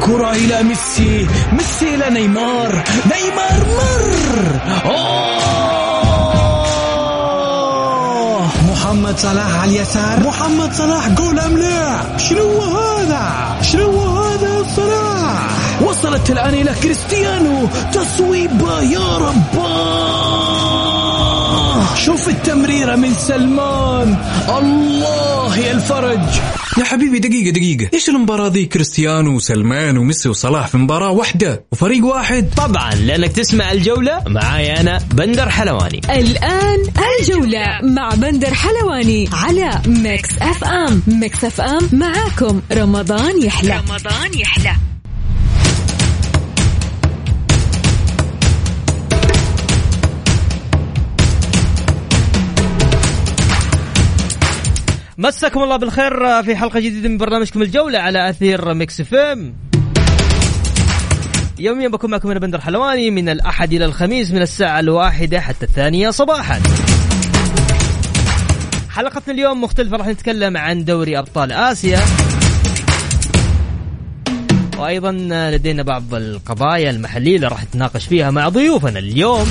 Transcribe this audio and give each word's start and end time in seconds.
الكرة 0.00 0.30
إلى 0.32 0.62
ميسي. 0.62 1.28
ميسي 1.52 1.94
إلى 1.94 2.10
نيمار. 2.10 2.84
نيمار 3.12 3.66
مر. 3.76 4.60
أوه. 4.84 5.40
محمد 8.70 9.18
صلاح 9.18 9.60
على 9.60 9.70
اليسار. 9.70 10.20
محمد 10.20 10.72
صلاح 10.72 11.08
جول 11.08 11.38
أم 11.38 11.58
لا 11.58 12.18
شنو 12.18 12.62
هذا؟ 12.62 13.56
شنو 13.62 14.18
هذا 14.18 14.64
صلاح؟ 14.76 15.48
وصلت 15.80 16.30
الآن 16.30 16.54
إلى 16.54 16.74
كريستيانو. 16.82 17.68
تصويبة 17.92 18.80
يا 18.80 19.16
رباه 19.16 20.40
شوف 21.94 22.28
التمريرة 22.28 22.96
من 22.96 23.14
سلمان. 23.14 24.16
الله 24.58 25.56
يا 25.56 25.72
الفرج. 25.72 26.40
يا 26.78 26.84
حبيبي 26.84 27.18
دقيقة 27.18 27.50
دقيقة. 27.50 27.90
إيش 27.94 28.08
المباراة 28.08 28.48
ذي؟ 28.48 28.66
كريستيانو 28.66 29.36
وسلمان 29.36 29.98
وميسي 29.98 30.28
وصلاح 30.28 30.66
في 30.66 30.76
مباراة 30.76 31.10
واحدة 31.10 31.64
وفريق 31.72 32.04
واحد. 32.04 32.50
طبعا 32.56 32.94
لأنك 32.94 33.32
تسمع 33.32 33.72
الجولة 33.72 34.22
معاي 34.26 34.80
أنا 34.80 34.98
بندر 35.14 35.48
حلواني. 35.48 36.00
الآن 36.10 36.82
الجولة 37.20 37.64
مع 37.82 38.08
بندر 38.14 38.54
حلواني 38.54 39.28
على 39.32 39.82
Mix 39.86 40.38
FM 40.38 41.02
Mix 41.06 41.44
FM 41.44 41.88
معاكم. 41.92 42.60
رمضان 42.72 43.42
يحلى. 43.42 43.82
رمضان 43.88 44.38
يحلى. 44.38 44.89
مساكم 55.20 55.62
الله 55.62 55.76
بالخير 55.76 56.42
في 56.42 56.56
حلقة 56.56 56.80
جديدة 56.80 57.08
من 57.08 57.18
برنامجكم 57.18 57.62
الجولة 57.62 57.98
على 57.98 58.30
أثير 58.30 58.74
Mix 58.74 59.00
FM. 59.00 59.54
يوميا 61.58 61.88
بكون 61.88 62.10
معكم 62.10 62.30
أنا 62.30 62.40
بندر 62.40 62.60
حلواني 62.60 63.10
من 63.10 63.28
الأحد 63.28 63.72
إلى 63.72 63.84
الخميس 63.84 64.30
من 64.30 64.42
الساعة 64.42 64.80
الواحدة 64.80 65.40
حتى 65.40 65.66
الثانية 65.66 66.10
صباحا. 66.10 66.60
حلقتنا 68.90 69.34
اليوم 69.34 69.62
مختلفة 69.62 69.96
راح 69.96 70.06
نتكلم 70.06 70.56
عن 70.56 70.84
دوري 70.84 71.18
أبطال 71.18 71.52
آسيا. 71.52 72.00
وأيضا 74.78 75.12
لدينا 75.50 75.82
بعض 75.82 76.14
القضايا 76.14 76.90
المحلية 76.90 77.36
اللي 77.36 77.48
راح 77.48 77.64
نتناقش 77.64 78.06
فيها 78.06 78.30
مع 78.30 78.48
ضيوفنا 78.48 78.98
اليوم. 78.98 79.46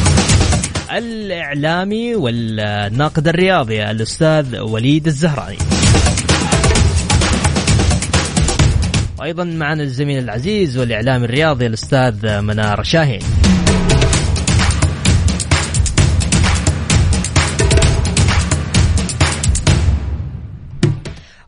الإعلامي 0.92 2.16
والناقد 2.16 3.28
الرياضي 3.28 3.84
الأستاذ 3.92 4.60
وليد 4.60 5.08
الزهراني. 5.08 5.58
وأيضا 9.20 9.44
معنا 9.44 9.84
الزميل 9.84 10.24
العزيز 10.24 10.78
والإعلامي 10.78 11.26
الرياضي 11.26 11.66
الأستاذ 11.66 12.42
منار 12.42 12.84
شاهين. 12.84 13.22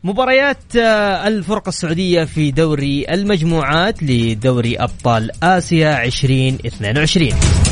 مباريات 0.03 0.75
آه، 0.75 1.27
الفرق 1.27 1.67
السعودية 1.67 2.23
في 2.23 2.51
دوري 2.51 3.05
المجموعات 3.09 4.03
لدوري 4.03 4.77
أبطال 4.77 5.43
آسيا 5.43 6.03
2022 6.03 7.70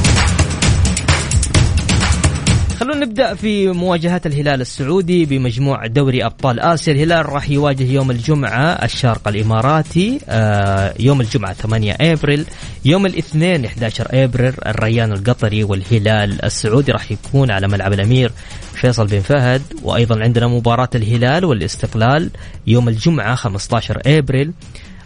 نبدأ 2.99 3.33
في 3.33 3.67
مواجهات 3.67 4.25
الهلال 4.25 4.61
السعودي 4.61 5.25
بمجموع 5.25 5.87
دوري 5.87 6.25
أبطال 6.25 6.59
آسيا. 6.59 6.93
الهلال 6.93 7.29
راح 7.29 7.49
يواجه 7.49 7.83
يوم 7.83 8.11
الجمعة 8.11 8.71
الشارقه 8.71 9.29
الإماراتي 9.29 10.19
آه، 10.29 10.93
يوم 10.99 11.21
الجمعة 11.21 11.53
8 11.53 11.97
أبريل 12.01 12.45
يوم 12.85 13.05
الاثنين 13.05 13.65
11 13.65 14.07
أبريل 14.11 14.53
الريان 14.65 15.11
القطري 15.11 15.63
والهلال 15.63 16.45
السعودي 16.45 16.91
راح 16.91 17.11
يكون 17.11 17.51
على 17.51 17.67
ملعب 17.67 17.93
الأمير 17.93 18.31
فيصل 18.73 19.07
بن 19.07 19.19
فهد. 19.19 19.61
وأيضا 19.83 20.23
عندنا 20.23 20.47
مباراة 20.47 20.89
الهلال 20.95 21.45
والاستقلال 21.45 22.29
يوم 22.67 22.89
الجمعة 22.89 23.35
15 23.35 24.01
أبريل. 24.05 24.51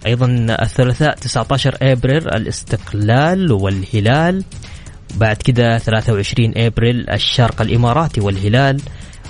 أيضا 0.05 0.27
الثلاثاء 0.61 1.15
19 1.15 1.77
أبريل 1.81 2.27
الاستقلال 2.27 3.51
والهلال. 3.51 4.43
بعد 5.15 5.35
كده 5.35 5.77
23 5.77 6.53
أبريل 6.57 7.09
الشرق 7.09 7.61
الإماراتي 7.61 8.21
والهلال 8.21 8.81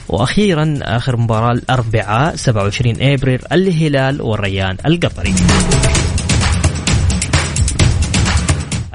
وأخيرا 0.10 0.80
آخر 0.82 1.18
مباراة 1.18 1.52
الأربعاء 1.52 2.36
27 2.36 2.96
أبريل 3.02 3.40
الهلال 3.52 4.22
والريان 4.22 4.78
القطري. 4.86 5.34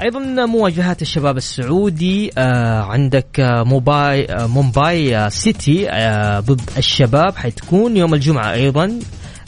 أيضا 0.01 0.19
مواجهات 0.45 1.01
الشباب 1.01 1.37
السعودي 1.37 2.31
آه 2.37 2.81
عندك 2.81 3.39
آه 3.39 3.63
موباي 3.63 4.25
آه 4.25 4.47
مومباي 4.47 5.17
آه 5.17 5.29
سيتي 5.29 5.89
آه 5.89 6.39
ضد 6.39 6.61
الشباب 6.77 7.35
حتكون 7.35 7.97
يوم 7.97 8.13
الجمعة 8.13 8.53
أيضا 8.53 8.99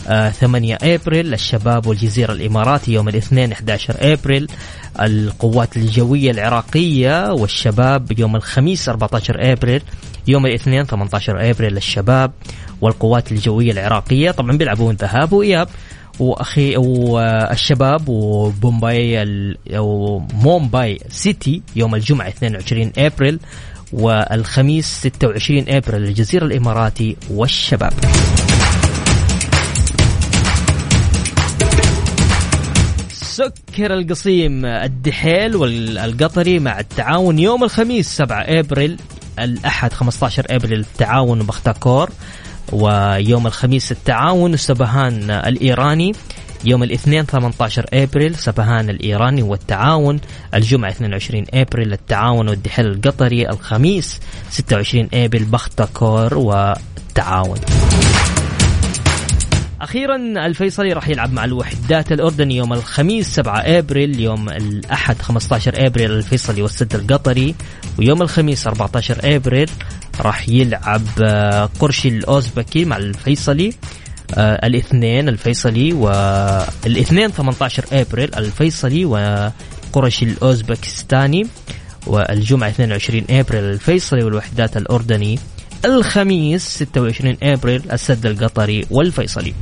8 0.05 0.77
أبريل 0.83 1.33
الشباب 1.33 1.87
والجزيرة 1.87 2.31
الإماراتي 2.33 2.93
يوم 2.93 3.09
الاثنين 3.09 3.51
11 3.51 3.95
أبريل 3.99 4.47
القوات 5.01 5.77
الجوية 5.77 6.31
العراقية 6.31 7.31
والشباب 7.31 8.19
يوم 8.19 8.35
الخميس 8.35 8.89
14 8.89 9.51
أبريل 9.51 9.81
يوم 10.27 10.45
الاثنين 10.45 10.83
18 10.83 11.49
أبريل 11.49 11.77
الشباب 11.77 12.31
والقوات 12.81 13.31
الجوية 13.31 13.71
العراقية 13.71 14.31
طبعا 14.31 14.57
بيلعبون 14.57 14.95
ذهاب 14.95 15.33
وإياب 15.33 15.67
وأخي 16.19 16.77
والشباب 16.77 18.09
وبومباي 18.09 19.21
ال- 19.21 19.57
أو 19.75 20.19
مومباي 20.33 20.99
سيتي 21.09 21.61
يوم 21.75 21.95
الجمعة 21.95 22.27
22 22.27 22.91
أبريل 22.97 23.39
والخميس 23.93 24.85
26 24.85 25.65
أبريل 25.69 26.03
الجزيرة 26.03 26.45
الإماراتي 26.45 27.17
والشباب. 27.31 27.93
سكر 33.41 33.93
القصيم 33.93 34.65
الدحيل 34.65 35.55
والقطري 35.55 36.59
مع 36.59 36.79
التعاون 36.79 37.39
يوم 37.39 37.63
الخميس 37.63 38.07
7 38.07 38.41
إبريل 38.41 38.99
الأحد 39.39 39.93
15 39.93 40.45
إبريل 40.49 40.79
التعاون 40.79 41.39
بختاكور 41.39 42.09
ويوم 42.71 43.47
الخميس 43.47 43.91
التعاون 43.91 44.57
سبهان 44.57 45.31
الإيراني 45.31 46.11
يوم 46.65 46.83
الاثنين 46.83 47.23
18 47.23 47.85
إبريل 47.93 48.35
سبهان 48.35 48.89
الإيراني 48.89 49.43
والتعاون 49.43 50.19
الجمعة 50.53 50.89
22 50.89 51.45
إبريل 51.53 51.93
التعاون 51.93 52.49
والدحيل 52.49 52.85
القطري 52.85 53.49
الخميس 53.49 54.19
26 54.49 55.09
إبريل 55.13 55.45
بختاكور 55.45 56.37
والتعاون 56.37 57.57
أخيرا 59.81 60.15
الفيصلي 60.45 60.93
راح 60.93 61.09
يلعب 61.09 61.33
مع 61.33 61.45
الوحدات 61.45 62.11
الاردني 62.11 62.55
يوم 62.55 62.73
الخميس 62.73 63.27
7 63.35 63.59
أبريل 63.59 64.19
يوم 64.19 64.49
الأحد 64.49 65.21
15 65.21 65.85
أبريل 65.85 66.11
الفيصلي 66.11 66.61
والسد 66.61 66.95
القطري. 66.95 67.55
ويوم 67.99 68.21
الخميس 68.21 68.67
14 68.67 69.17
أبريل 69.23 69.69
راح 70.21 70.49
يلعب 70.49 71.01
آه، 71.23 71.69
قرشي 71.79 72.07
الأوزبكي 72.07 72.85
مع 72.85 72.97
الفيصلي 72.97 73.73
آه، 74.37 74.67
الاثنين 74.67 75.29
الفيصلي 75.29 75.93
والاثنين 75.93 77.29
18 77.29 77.85
أبريل 77.91 78.35
الفيصلي 78.35 79.05
وقرشي 79.05 80.25
الأوزبكستاني. 80.25 81.47
والجمعة 82.07 82.69
22 82.69 83.23
أبريل 83.29 83.63
الفيصلي 83.63 84.23
والوحدات 84.23 84.77
الأردني. 84.77 85.39
الخميس 85.85 86.83
26 86.83 87.37
أبريل 87.43 87.91
السد 87.91 88.25
القطري 88.25 88.85
والفيصلي. 88.89 89.53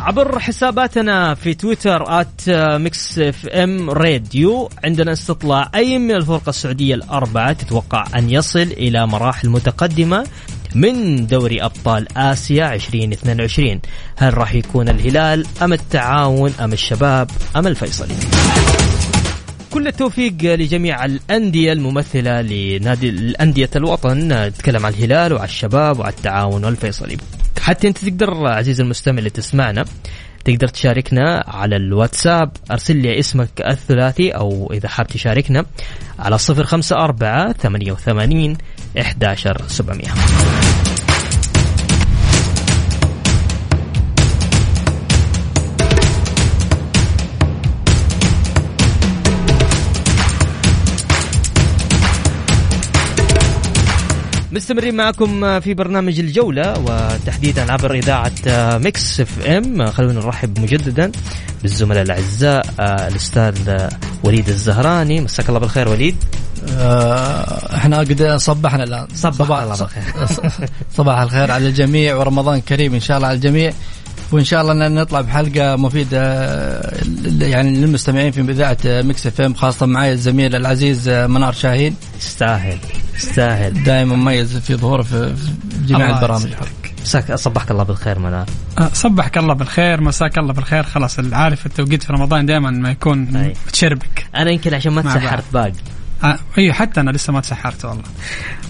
عبر 0.00 0.38
حساباتنا 0.38 1.34
في 1.34 1.54
تويتر 1.54 2.20
at 2.20 2.50
Mix 2.50 3.18
FM 3.18 3.90
Radio 3.90 4.68
عندنا 4.84 5.12
استطلاع 5.12 5.70
أي 5.74 5.98
من 5.98 6.10
الفرق 6.10 6.48
السعودية 6.48 6.94
الأربعة 6.94 7.52
تتوقع 7.52 8.04
أن 8.16 8.30
يصل 8.30 8.58
إلى 8.58 9.06
مراحل 9.06 9.48
متقدمة. 9.48 10.26
من 10.74 11.26
دوري 11.26 11.62
أبطال 11.62 12.18
آسيا 12.18 12.74
2022 12.74 13.80
هل 14.16 14.38
راح 14.38 14.54
يكون 14.54 14.88
الهلال 14.88 15.46
أم 15.62 15.72
التعاون 15.72 16.52
أم 16.60 16.72
الشباب 16.72 17.30
أم 17.56 17.66
الفيصلي 17.66 18.14
كل 19.76 19.86
التوفيق 19.86 20.34
لجميع 20.42 21.04
الأندية 21.04 21.72
الممثلة 21.72 22.40
لنادي 22.40 23.08
الأندية 23.08 23.70
الوطن. 23.76 24.32
نتكلم 24.32 24.86
عن 24.86 24.92
الهلال 24.92 25.32
وعلى 25.32 25.44
الشباب 25.44 25.98
وعلى 25.98 26.12
التعاون 26.12 26.64
والفيصلي 26.64 27.16
حتى 27.60 27.88
أنت 27.88 27.98
تقدر 27.98 28.46
عزيزي 28.46 28.82
المستمع 28.82 29.18
اللي 29.18 29.30
تسمعنا 29.30 29.84
تقدر 30.44 30.68
تشاركنا 30.68 31.44
على 31.48 31.76
الواتساب. 31.76 32.50
أرسل 32.70 32.96
لي 32.96 33.18
اسمك 33.18 33.48
الثلاثي 33.60 34.30
أو 34.30 34.72
إذا 34.72 34.88
حاب 34.88 35.06
تشاركنا 35.06 35.64
على 36.18 36.38
054 36.50 37.52
88 37.52 38.56
11700 38.96 40.06
مستمرين 54.52 54.94
معكم 54.94 55.60
في 55.60 55.74
برنامج 55.74 56.20
الجولة 56.20 56.74
وتحديدا 56.78 57.72
عبر 57.72 57.94
إذاعة 57.94 58.32
Mix 58.78 59.20
FM. 59.20 59.90
خلونا 59.90 60.20
نرحب 60.20 60.60
مجددا 60.60 61.12
بالزملاء 61.62 62.02
الأعزاء 62.02 62.66
الأستاذ 62.80 63.86
وليد 64.24 64.48
الزهراني. 64.48 65.20
مساك 65.20 65.48
الله 65.48 65.60
بالخير 65.60 65.88
وليد. 65.88 66.16
آه، 66.24 66.45
إحنا 67.74 67.98
قد 67.98 68.36
صبحنا 68.36 68.84
الآن. 68.84 69.06
صباح 69.14 69.60
الله 69.60 69.76
بالخير. 69.76 70.04
صباح 70.96 71.18
الخير 71.18 71.50
على 71.50 71.68
الجميع 71.68 72.16
ورمضان 72.16 72.60
كريم 72.60 72.94
إن 72.94 73.00
شاء 73.00 73.16
الله 73.16 73.28
على 73.28 73.36
الجميع. 73.36 73.72
وإن 74.32 74.44
شاء 74.44 74.60
الله 74.62 74.88
نطلع 74.88 75.20
بحلقة 75.20 75.76
مفيدة 75.76 76.20
يعني 77.40 77.76
للمستمعين 77.76 78.32
في 78.32 78.40
اذاعه 78.40 78.78
Mix 78.84 79.26
FM 79.26 79.54
خاصة 79.54 79.86
معي 79.86 80.12
الزميل 80.12 80.56
العزيز 80.56 81.08
منار 81.08 81.52
شاهين. 81.52 81.96
يستاهل 82.18 82.78
يستاهل. 83.16 83.82
دائما 83.82 84.16
مميز 84.16 84.56
في 84.56 84.76
ظهوره 84.76 85.02
في 85.02 85.34
جميع 85.86 86.16
البرامج. 86.16 86.48
مساك 87.02 87.34
صبحك 87.34 87.70
الله 87.70 87.82
بالخير 87.82 88.18
منار. 88.18 88.46
أه، 88.78 88.90
صبحك 88.92 89.38
الله 89.38 89.54
بالخير 89.54 90.00
مساك 90.00 90.38
الله 90.38 90.52
بالخير. 90.52 90.82
خلاص 90.82 91.16
عارف 91.32 91.66
التوقيت 91.66 92.02
في 92.02 92.12
رمضان 92.12 92.46
دائما 92.46 92.70
ما 92.70 92.90
يكون. 92.90 93.52
متشربك. 93.66 94.26
أنا 94.36 94.50
يمكن 94.50 94.74
عشان 94.74 94.92
ما 94.92 95.02
تسحرت 95.02 95.44
باقي. 95.52 95.68
آه 95.68 95.95
اي 96.58 96.72
حتى 96.72 97.00
أنا 97.00 97.10
لسه 97.10 97.32
ما 97.32 97.40
تسحرت 97.40 97.84
والله. 97.84 98.02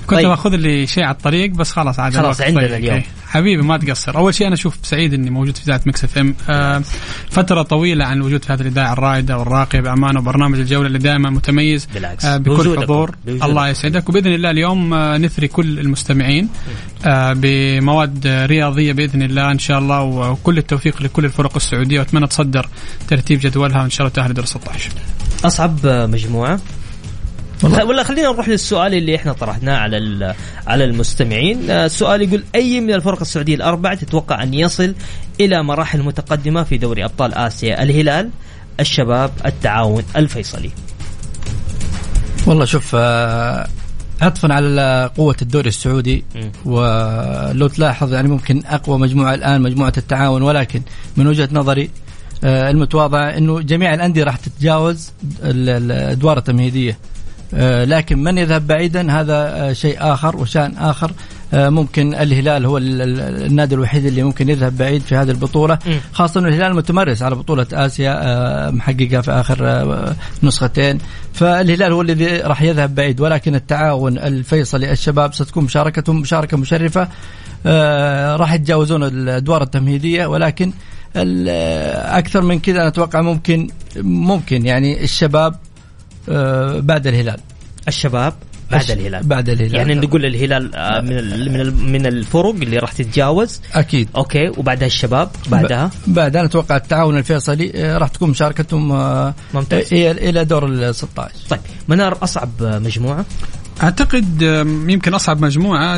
كنت 0.07 0.19
طيب. 0.19 0.29
باخذ 0.29 0.51
لي 0.57 0.87
شيء 0.87 1.05
على 1.05 1.15
الطريق 1.15 1.51
بس 1.51 1.73
خلاص 1.73 1.99
عاد 2.01 2.17
خلاص 2.17 2.41
عندنا 2.41 2.61
طيب. 2.67 2.73
اليوم. 2.75 3.03
حبيبي 3.29 3.63
ما 3.63 3.77
تقصر. 3.79 4.17
أول 4.17 4.35
شيء 4.35 4.47
أنا 4.47 4.55
أشوف 4.55 4.79
سعيد 4.83 5.15
إني 5.15 5.31
موجود 5.31 5.57
في 5.57 5.65
إذاعة 5.65 5.81
مكس 5.87 6.05
إف 6.05 6.19
إم. 6.19 6.35
آه 6.49 6.83
فترة 7.31 7.63
طويلة 7.63 8.05
عن 8.05 8.17
الوجود 8.17 8.45
في 8.45 8.53
هذه 8.53 8.61
الإذاعة 8.61 8.93
الرائدة 8.93 9.39
والراقية 9.39 9.81
بامانه 9.81 10.21
وبرنامج 10.21 10.59
الجولة 10.59 10.87
اللي 10.87 10.99
دائما 10.99 11.31
متميز 11.31 11.89
بالعكس. 11.95 12.25
آه 12.25 12.37
بكل 12.37 12.81
حضور. 12.81 13.17
الله 13.29 13.69
يسعدك. 13.69 14.09
وبإذن 14.09 14.35
الله 14.35 14.51
اليوم 14.51 14.95
آه 14.95 15.19
نثري 15.19 15.49
كل 15.49 15.79
المستمعين 15.79 16.49
آه 17.07 17.33
بمواد 17.37 18.27
رياضية 18.27 18.93
بإذن 18.93 19.23
الله 19.23 19.53
إن 19.53 19.59
شاء 19.59 19.79
الله 19.79 20.03
وكل 20.03 20.59
التوفيق 20.59 21.03
لكل 21.03 21.25
الفرق 21.25 21.57
السعودية. 21.57 21.99
وأتمنى 21.99 22.27
تصدر 22.27 22.69
ترتيب 23.09 23.41
جدولها 23.41 23.83
وإن 23.83 23.91
شاء 23.91 24.07
الله 24.07 24.15
تأهل 24.15 24.35
دور 24.35 24.45
16 24.45 24.91
أصعب 25.45 25.87
مجموعة؟ 25.87 26.61
ولا 27.65 28.03
خلينا 28.03 28.31
نروح 28.31 28.49
للسؤال 28.49 28.95
اللي 28.95 29.17
إحنا 29.17 29.33
طرحناه 29.33 29.77
على 29.77 30.35
على 30.67 30.85
المستمعين، 30.85 31.71
آه، 31.71 31.87
السؤال 31.87 32.23
يقول 32.23 32.45
أي 32.55 32.81
من 32.81 32.95
الفرق 32.95 33.21
السعودية 33.21 33.55
الأربعة 33.55 33.95
تتوقع 33.95 34.43
أن 34.43 34.55
يصل 34.55 34.95
إلى 35.41 35.63
مراحل 35.63 36.03
متقدمة 36.03 36.63
في 36.63 36.79
دوري 36.79 37.05
أبطال 37.05 37.35
آسيا؟ 37.35 37.83
الهلال، 37.83 38.31
الشباب، 38.81 39.31
التعاون، 39.47 40.03
الفيصلي. 40.17 40.71
والله 42.47 42.65
شوف 42.65 42.91
آه، 42.95 43.69
عطفا 44.21 44.55
على 44.55 45.11
قوة 45.17 45.37
الدوري 45.43 45.69
السعودي. 45.69 46.25
ولو 46.65 47.69
تلاحظ 47.69 48.13
يعني 48.13 48.29
ممكن 48.29 48.63
أقوى 48.67 48.99
مجموعة 48.99 49.35
الآن 49.35 49.61
مجموعة 49.61 49.93
التعاون 49.97 50.43
ولكن 50.43 50.83
من 51.17 51.27
وجهة 51.27 51.49
نظري 51.53 51.91
آه، 52.45 52.71
المتواضعة 52.71 53.29
أنه 53.29 53.61
جميع 53.61 53.95
الأندية 53.95 54.25
راح 54.25 54.37
تتجاوز 54.37 55.13
الأدوار 55.43 56.39
التمهيدية. 56.39 56.99
لكن 57.85 58.19
من 58.19 58.39
يذهب 58.39 58.67
بعيدا 58.67 59.13
هذا 59.13 59.35
آه، 59.35 59.73
شيء 59.73 59.97
آخر 60.01 60.37
وشأن 60.37 60.77
آخر. 60.77 61.13
آه، 61.55 61.69
ممكن 61.69 62.15
الهلال 62.15 62.67
هو 62.67 62.79
النادي 62.79 63.75
الوحيد 63.75 64.07
اللي 64.07 64.23
ممكن 64.23 64.49
يذهب 64.49 64.77
بعيد 64.77 65.03
في 65.03 65.17
هذه 65.17 65.31
البطولة. 65.31 65.79
خاصة 66.13 66.41
أن 66.41 66.47
الهلال 66.47 66.75
متمرس 66.75 67.23
على 67.23 67.35
بطولة 67.35 67.67
آسيا 67.73 68.71
محققة 68.71 69.21
في 69.21 69.31
آخر 69.31 70.15
نسختين. 70.43 70.99
فالهلال 71.33 71.93
هو 71.93 72.03
الذي 72.03 72.27
راح 72.41 72.63
يذهب 72.63 72.95
بعيد. 72.95 73.21
ولكن 73.21 73.55
التعاون 73.55 74.19
الفيصلي 74.19 74.93
الشباب 74.93 75.35
ستكون 75.35 75.65
مشاركتهم 75.65 76.21
مشاركة 76.21 76.57
مشرفة. 76.57 77.09
راح 78.37 78.53
يتجاوزون 78.53 79.03
الأدوار 79.03 79.63
التمهيدية. 79.63 80.27
ولكن 80.27 80.73
أكثر 81.17 82.43
من 82.43 82.59
كذا 82.59 82.81
أنا 82.81 82.89
أتوقع 82.89 83.21
ممكن 83.21 83.69
ممكن 84.03 84.67
يعني 84.67 85.05
الشباب 85.05 85.53
آه، 85.53 85.76
بعد 86.81 87.07
الهلال. 87.07 87.41
الشباب 87.89 88.35
بعد 88.71 88.91
الهلال. 88.91 89.23
بعد 89.23 89.49
الهلال. 89.49 89.75
يعني 89.75 89.95
نقول 89.95 90.25
الهلال 90.27 90.75
آه، 90.75 91.01
من 91.01 91.53
من 91.53 91.93
من 91.93 92.07
الفرق 92.07 92.55
اللي 92.55 92.79
راح 92.79 92.93
تتجاوز. 92.93 93.61
أكيد. 93.75 94.09
أوكي 94.17 94.49
وبعدها 94.49 94.87
الشباب 94.87 95.31
بعدها؟ 95.49 95.91
بعدها 96.07 96.45
أتوقع 96.45 96.77
التعاون 96.77 97.19
الفيصلي 97.19 97.73
آه، 97.75 97.99
راح 97.99 98.09
تكون 98.09 98.31
مشاركتهم 98.31 98.89
ممتاز. 99.55 99.93
إلى 99.93 100.45
دور 100.45 100.67
ال 100.67 100.95
16 100.95 101.35
طيب 101.51 101.61
منار 101.89 102.19
أصعب 102.23 102.51
مجموعة؟ 102.61 103.25
أعتقد 103.83 104.43
يمكن 104.89 105.15
أصعب 105.15 105.45
مجموعة 105.45 105.97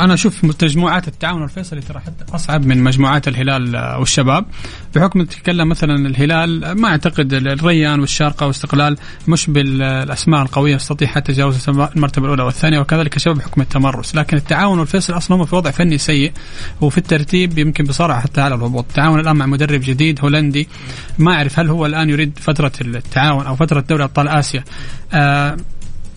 أنا 0.00 0.14
أشوف 0.14 0.44
مجموعات 0.44 1.08
التعاون 1.08 1.42
الفيصلي 1.44 1.80
ترى 1.80 2.00
حتى 2.00 2.34
أصعب 2.34 2.66
من 2.66 2.82
مجموعات 2.82 3.28
الهلال 3.28 3.96
والشباب. 3.98 4.46
بحكم 4.94 5.22
تتكلم 5.22 5.68
مثلا 5.68 6.06
الهلال 6.06 6.72
ما 6.72 6.88
أعتقد 6.88 7.32
الريان 7.32 8.00
والشارقة 8.00 8.46
واستقلال 8.46 8.96
مش 9.28 9.50
بالأسماء 9.50 10.42
القوية 10.42 10.76
تستطيع 10.76 11.08
حتى 11.08 11.32
تجاوز 11.32 11.68
المرتبة 11.68 12.24
الأولى 12.24 12.42
والثانية 12.42 12.78
وكذلك 12.78 13.16
الشباب 13.16 13.36
بحكم 13.36 13.60
التمرس. 13.60 14.14
لكن 14.14 14.36
التعاون 14.36 14.78
والفيصل 14.78 15.16
أصلا 15.16 15.36
هم 15.36 15.44
في 15.44 15.56
وضع 15.56 15.70
فني 15.70 15.98
سيء 15.98 16.32
وفي 16.80 16.98
الترتيب 16.98 17.58
يمكن 17.58 17.84
بصراحة 17.84 18.20
حتى 18.20 18.40
على 18.40 18.54
الهبوط. 18.54 18.84
التعاون 18.88 19.20
الآن 19.20 19.36
مع 19.36 19.46
مدرب 19.46 19.80
جديد 19.84 20.20
هولندي 20.20 20.68
ما 21.18 21.32
أعرف 21.34 21.58
هل 21.58 21.68
هو 21.68 21.86
الآن 21.86 22.10
يريد 22.10 22.38
فترة 22.38 22.72
التعاون 22.80 23.46
أو 23.46 23.56
فترة 23.56 23.80
دوري 23.80 24.04
أبطال 24.04 24.28
آسيا. 24.28 24.64
آه 25.12 25.56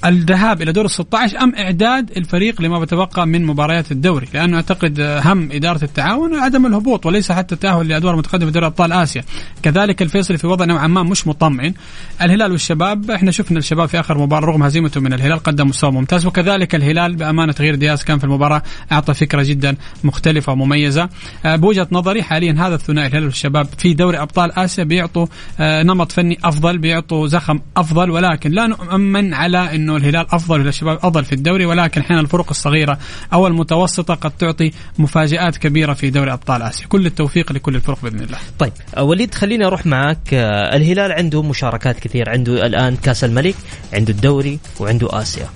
الذهاب 0.06 0.62
إلى 0.62 0.72
دور 0.72 0.86
ال 0.86 0.92
16 0.92 1.38
أم 1.38 1.56
إعداد 1.56 2.12
الفريق 2.18 2.62
لما 2.62 2.80
بتبقى 2.80 3.28
من 3.28 3.46
مباريات 3.46 3.92
الدوري؟ 3.92 4.28
لأنه 4.34 4.58
أعتقد 4.58 5.00
هم 5.02 5.50
إدارة 5.52 5.84
التعاون 5.84 6.36
عدم 6.36 6.66
الهبوط 6.66 7.06
وليس 7.06 7.32
حتى 7.32 7.56
التاهل 7.56 7.88
لأدوار 7.88 8.16
متقدمة 8.16 8.46
في 8.46 8.52
دوري 8.52 8.66
أبطال 8.66 8.92
آسيا. 8.92 9.24
كذلك 9.64 10.02
الفيصلي 10.02 10.38
في 10.38 10.48
وضع 10.48 10.66
نوعا 10.66 10.88
ما 10.88 11.04
مش 11.04 11.28
مطمئن. 11.28 11.74
الهلال 12.22 12.52
والشباب 12.52 13.12
إحنا 13.12 13.32
شفنا 13.32 13.58
الشباب 13.58 13.88
في 13.88 14.00
آخر 14.00 14.18
مباراة 14.18 14.48
رغم 14.48 14.64
هزيمته 14.64 15.02
من 15.02 15.14
الهلال 15.14 15.40
قدم 15.40 15.68
مستوى 15.68 15.92
ممتاز 15.92 16.26
وكذلك 16.26 16.76
الهلال 16.76 17.16
بأمانة 17.16 17.52
تغيير 17.52 17.76
دياز 17.76 18.04
كان 18.04 18.18
في 18.18 18.24
المباراة 18.24 18.62
أعطى 18.92 19.14
فكرة 19.14 19.44
جدا 19.44 19.76
مختلفة 20.04 20.52
ومميزة. 20.52 21.10
آه، 21.46 21.56
بوجهة 21.56 21.88
نظري 21.92 22.24
حاليا 22.24 22.56
هذا 22.68 22.76
الثنائي 22.76 23.08
الهلال 23.08 23.26
والشباب 23.26 23.68
في 23.78 23.94
دوري 23.94 24.18
أبطال 24.18 24.60
آسيا 24.60 24.84
بيعطوا 24.84 25.28
آه، 25.60 25.84
نمط 25.84 26.12
فني 26.12 26.38
أفضل 26.44 26.78
بيعطوا 26.78 27.28
زخم 27.28 27.60
أفضل 27.78 28.12
ولكن 28.12 28.52
لا 28.52 28.68
نؤمن 28.68 29.34
على 29.34 29.76
إنه 29.76 29.87
الهلال 29.96 30.26
أفضل 30.32 30.60
ولا 30.60 30.70
الشباب 30.70 30.98
أفضل 30.98 31.26
في 31.26 31.34
الدوري 31.34 31.66
ولكن 31.66 32.02
أحيانا 32.02 32.22
الفرق 32.22 32.50
الصغيرة 32.50 32.98
أو 33.34 33.48
المتوسطة 33.48 34.14
قد 34.14 34.32
تعطي 34.32 34.72
مفاجآت 35.00 35.58
كبيرة 35.58 35.94
في 35.94 36.10
دوري 36.10 36.34
أبطال 36.34 36.62
آسيا. 36.62 36.88
كل 36.88 37.06
التوفيق 37.06 37.52
لكل 37.52 37.76
الفرق 37.76 38.02
بإذن 38.04 38.20
الله. 38.20 38.38
طيب 38.60 38.74
وليد 38.98 39.36
خليني 39.36 39.66
أروح 39.66 39.86
معك 39.86 40.34
آه، 40.34 40.76
الهلال 40.76 41.12
عنده 41.12 41.44
مشاركات 41.44 42.00
كثير 42.00 42.30
عنده 42.30 42.66
الآن 42.66 42.96
كأس 42.96 43.24
الملك 43.24 43.56
عنده 43.94 44.14
الدوري 44.14 44.60
وعنده 44.80 45.22
آسيا. 45.22 45.48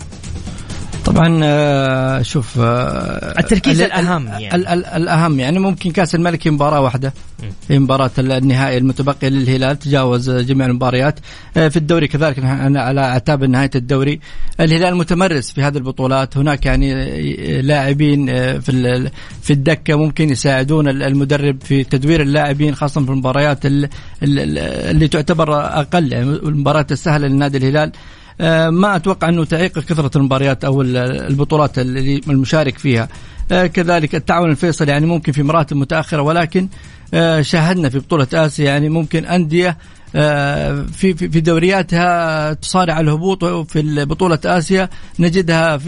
طبعا 1.05 1.39
آه، 1.43 2.22
شوف 2.22 2.60
آه، 2.60 3.39
التركيز 3.39 3.81
الأهم 3.81 4.27
يعني. 4.27 4.55
ال 4.55 4.67
ال 4.67 4.86
الأهم 4.86 5.39
يعني 5.39 5.60
ممكن 5.60 5.91
كأس 5.91 6.15
الملك 6.15 6.48
مباراة 6.48 6.81
واحدة. 6.81 7.13
في 7.67 7.79
مباراة 7.79 8.12
النهائي 8.20 8.77
المتبقيه 8.77 9.27
للهلال 9.27 9.79
تجاوز 9.79 10.29
جميع 10.29 10.65
المباريات. 10.65 11.20
آه، 11.58 11.67
في 11.67 11.77
الدوري 11.77 12.08
كذلك 12.08 12.39
على 12.75 13.01
أعتاب 13.01 13.43
نهاية 13.43 13.70
الدوري. 13.75 14.20
الهلال 14.60 14.96
متمرس 14.96 15.51
في 15.51 15.62
هذه 15.62 15.77
البطولات. 15.77 16.38
هناك 16.38 16.65
يعني 16.65 16.91
لاعبين 17.62 18.25
في 18.60 19.10
في 19.41 19.53
الدكة 19.53 19.96
ممكن 19.96 20.29
يساعدون 20.29 20.88
المدرب 20.88 21.58
في 21.63 21.84
تدوير 21.84 22.22
اللاعبين 22.22 22.75
خاصة 22.75 23.01
في 23.05 23.10
المباريات 23.10 23.60
اللي 24.24 25.08
تعتبر 25.08 25.60
أقل. 25.60 26.13
يعني 26.13 26.29
المباريات 26.29 26.91
السهله 26.91 27.27
لنادي 27.27 27.58
الهلال. 27.58 27.91
ما 28.70 28.96
أتوقع 28.96 29.30
أنه 29.30 29.46
تعيق 29.46 29.80
كثرة 29.80 30.18
المباريات 30.18 30.64
أو 30.64 30.82
البطولات 30.82 31.80
اللي 31.80 32.22
المشارك 32.28 32.78
فيها. 32.78 33.08
آه، 33.52 33.68
كذلك 33.68 34.16
التعاون 34.16 34.52
الفيصل 34.52 34.90
يعني 34.90 35.06
ممكن 35.06 35.32
في 35.32 35.44
مراتب 35.44 35.78
متأخرة 35.78 36.22
ولكن 36.22 36.68
آه، 37.14 37.42
شاهدنا 37.42 37.90
في 37.90 38.00
بطولة 38.00 38.28
آسيا 38.34 38.66
يعني 38.66 38.90
ممكن 38.90 39.26
أندية 39.26 39.78
آه، 40.16 40.86
في 40.94 41.14
في 41.14 41.42
دورياتها 41.42 42.54
تصارع 42.54 43.00
الهبوط 43.00 43.46
في 43.46 44.06
بطولة 44.06 44.40
آسيا 44.46 44.90
نجدها 45.20 45.74
آه، 45.74 45.80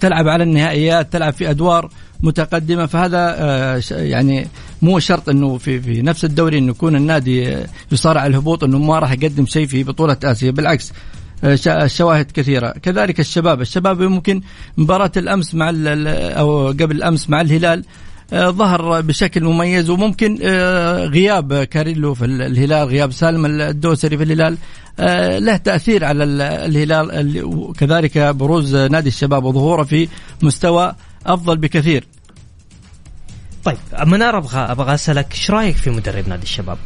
تلعب 0.00 0.28
على 0.28 0.44
النهائيات 0.44 1.12
تلعب 1.12 1.32
في 1.32 1.50
أدوار 1.50 1.90
متقدمة. 2.20 2.86
فهذا 2.86 3.36
آه، 3.38 3.82
يعني 3.90 4.46
مو 4.82 4.98
شرط 4.98 5.28
أنه 5.28 5.58
في 5.58 5.80
في 5.80 6.02
نفس 6.02 6.24
الدوري 6.24 6.58
انه 6.58 6.70
يكون 6.70 6.96
النادي 6.96 7.56
يصارع 7.92 8.26
الهبوط 8.26 8.64
أنه 8.64 8.78
ما 8.78 8.98
راح 8.98 9.12
يقدم 9.12 9.46
شيء 9.46 9.66
في 9.66 9.84
بطولة 9.84 10.16
آسيا. 10.24 10.50
بالعكس 10.50 10.92
الشواهد 11.44 12.30
كثيرة. 12.30 12.70
كذلك 12.70 13.20
الشباب. 13.20 13.60
الشباب 13.60 14.02
ممكن 14.02 14.40
مباراة 14.76 15.12
الأمس 15.16 15.54
مع 15.54 15.72
أو 15.74 16.68
قبل 16.68 16.96
الأمس 16.96 17.30
مع 17.30 17.40
الهلال 17.40 17.84
آه، 18.32 18.50
ظهر 18.50 19.00
بشكل 19.00 19.44
مميز 19.44 19.90
وممكن 19.90 20.38
آه، 20.42 21.04
غياب 21.04 21.64
كاريلو 21.64 22.14
في 22.14 22.24
الهلال 22.24 22.88
غياب 22.88 23.12
سالم 23.12 23.46
الدوسري 23.46 24.16
في 24.16 24.22
الهلال 24.22 24.56
آه، 25.00 25.38
له 25.38 25.56
تأثير 25.56 26.04
على 26.04 26.24
الهلال 26.24 27.44
وكذلك 27.44 28.18
بروز 28.18 28.76
نادي 28.76 29.08
الشباب 29.08 29.44
وظهوره 29.44 29.82
في 29.82 30.08
مستوى 30.42 30.94
أفضل 31.26 31.56
بكثير. 31.56 32.06
طيب 33.64 33.76
منار 34.06 34.38
أبغى 34.38 34.60
أبغى 34.60 34.94
أسألك 34.94 35.32
إيش 35.32 35.50
رأيك 35.50 35.76
في 35.76 35.90
مدرب 35.90 36.28
نادي 36.28 36.42
الشباب؟ 36.42 36.78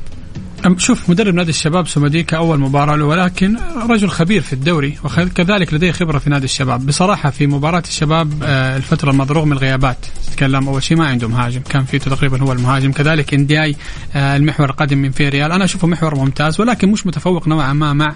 شوف 0.76 1.10
مدرب 1.10 1.34
نادي 1.34 1.50
الشباب 1.50 1.88
سوماديكا 1.88 2.36
أول 2.36 2.60
مباراة 2.60 2.96
له 2.96 3.04
ولكن 3.04 3.56
رجل 3.90 4.08
خبير 4.08 4.40
في 4.40 4.52
الدوري 4.52 4.98
وكذلك 5.04 5.74
لديه 5.74 5.92
خبرة 5.92 6.18
في 6.18 6.30
نادي 6.30 6.44
الشباب. 6.44 6.86
بصراحة 6.86 7.30
في 7.30 7.46
مباراة 7.46 7.82
الشباب 7.86 8.42
آه، 8.42 8.76
الفترة 8.76 9.10
الماضيه 9.10 9.34
رغم 9.34 9.52
الغيابات 9.52 9.96
تتكلم 10.26 10.68
أول 10.68 10.82
شيء 10.82 10.96
ما 10.96 11.06
عنده 11.06 11.28
مهاجم 11.28 11.60
كان 11.60 11.84
فييتو 11.84 12.10
تقريبا 12.10 12.42
هو 12.42 12.52
المهاجم. 12.52 12.92
كذلك 12.92 13.34
اندياي 13.34 13.76
آه، 14.14 14.36
المحور 14.36 14.70
القادم 14.70 14.98
من 14.98 15.10
فياريال. 15.10 15.52
أنا 15.52 15.64
أشوفه 15.64 15.88
محور 15.88 16.14
ممتاز 16.14 16.60
ولكن 16.60 16.88
مش 16.88 17.06
متفوق 17.06 17.48
نوعا 17.48 17.72
ما 17.72 17.92
مع 17.92 18.14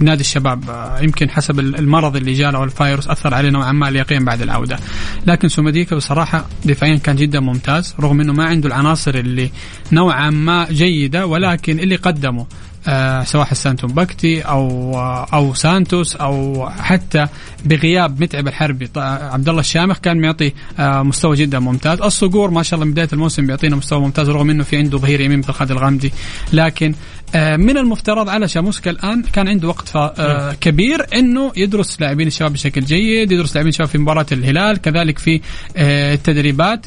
نادي 0.00 0.20
الشباب 0.20 0.64
يمكن 1.00 1.30
حسب 1.30 1.60
المرض 1.60 2.16
اللي 2.16 2.46
أو 2.46 2.64
الفايروس 2.64 3.08
أثر 3.08 3.34
عليه 3.34 3.50
نوعا 3.50 3.72
ما 3.72 3.88
اليقين 3.88 4.24
بعد 4.24 4.42
العودة. 4.42 4.78
لكن 5.26 5.48
سومديكا 5.48 5.96
بصراحة 5.96 6.46
دفاعيا 6.64 6.96
كان 6.96 7.16
جدا 7.16 7.40
ممتاز 7.40 7.94
رغم 8.00 8.20
إنه 8.20 8.32
ما 8.32 8.44
عنده 8.44 8.68
العناصر 8.68 9.14
اللي 9.14 9.50
نوعا 9.92 10.30
ما 10.30 10.66
جيدة 10.70 11.26
ولكن 11.26 11.78
اللي 11.80 11.96
قدمه 11.96 12.46
آه 12.88 13.22
سواء 13.24 13.44
حسان 13.44 13.76
تومبكتي 13.76 14.42
أو 14.42 14.94
آه 14.94 15.26
أو 15.32 15.54
سانتوس 15.54 16.16
أو 16.16 16.68
حتى 16.70 17.26
بغياب 17.64 18.22
متعب 18.22 18.48
الحربي 18.48 18.88
عبد 18.96 19.48
الله 19.48 19.60
الشامخ 19.60 19.98
كان 19.98 20.20
معطي 20.20 20.52
آه 20.78 21.02
مستوى 21.02 21.36
جدا 21.36 21.58
ممتاز. 21.58 22.00
الصقور 22.02 22.50
ما 22.50 22.62
شاء 22.62 22.74
الله 22.74 22.86
من 22.86 22.92
بداية 22.92 23.08
الموسم 23.12 23.46
بيعطينا 23.46 23.76
مستوى 23.76 24.00
ممتاز 24.00 24.30
رغم 24.30 24.50
إنه 24.50 24.64
في 24.64 24.76
عنده 24.76 24.98
ظهير 24.98 25.20
يمين 25.20 25.38
مثل 25.38 25.52
خالد 25.52 25.70
الغامدي. 25.70 26.12
لكن 26.52 26.90
آه 26.90 27.15
من 27.36 27.76
المفترض 27.78 28.28
على 28.28 28.48
شاموسكا 28.48 28.90
الآن 28.90 29.22
كان 29.22 29.48
عنده 29.48 29.68
وقت 29.68 29.96
آه 29.96 30.52
كبير 30.52 31.06
إنه 31.14 31.52
يدرس 31.56 32.00
لاعبين 32.00 32.26
الشباب 32.26 32.52
بشكل 32.52 32.80
جيد 32.80 33.32
يدرس 33.32 33.54
لاعبين 33.54 33.68
الشباب 33.68 33.88
في 33.88 33.98
مباراة 33.98 34.26
الهلال 34.32 34.80
كذلك 34.80 35.18
في 35.18 35.40
آه 35.76 36.14
التدريبات. 36.14 36.86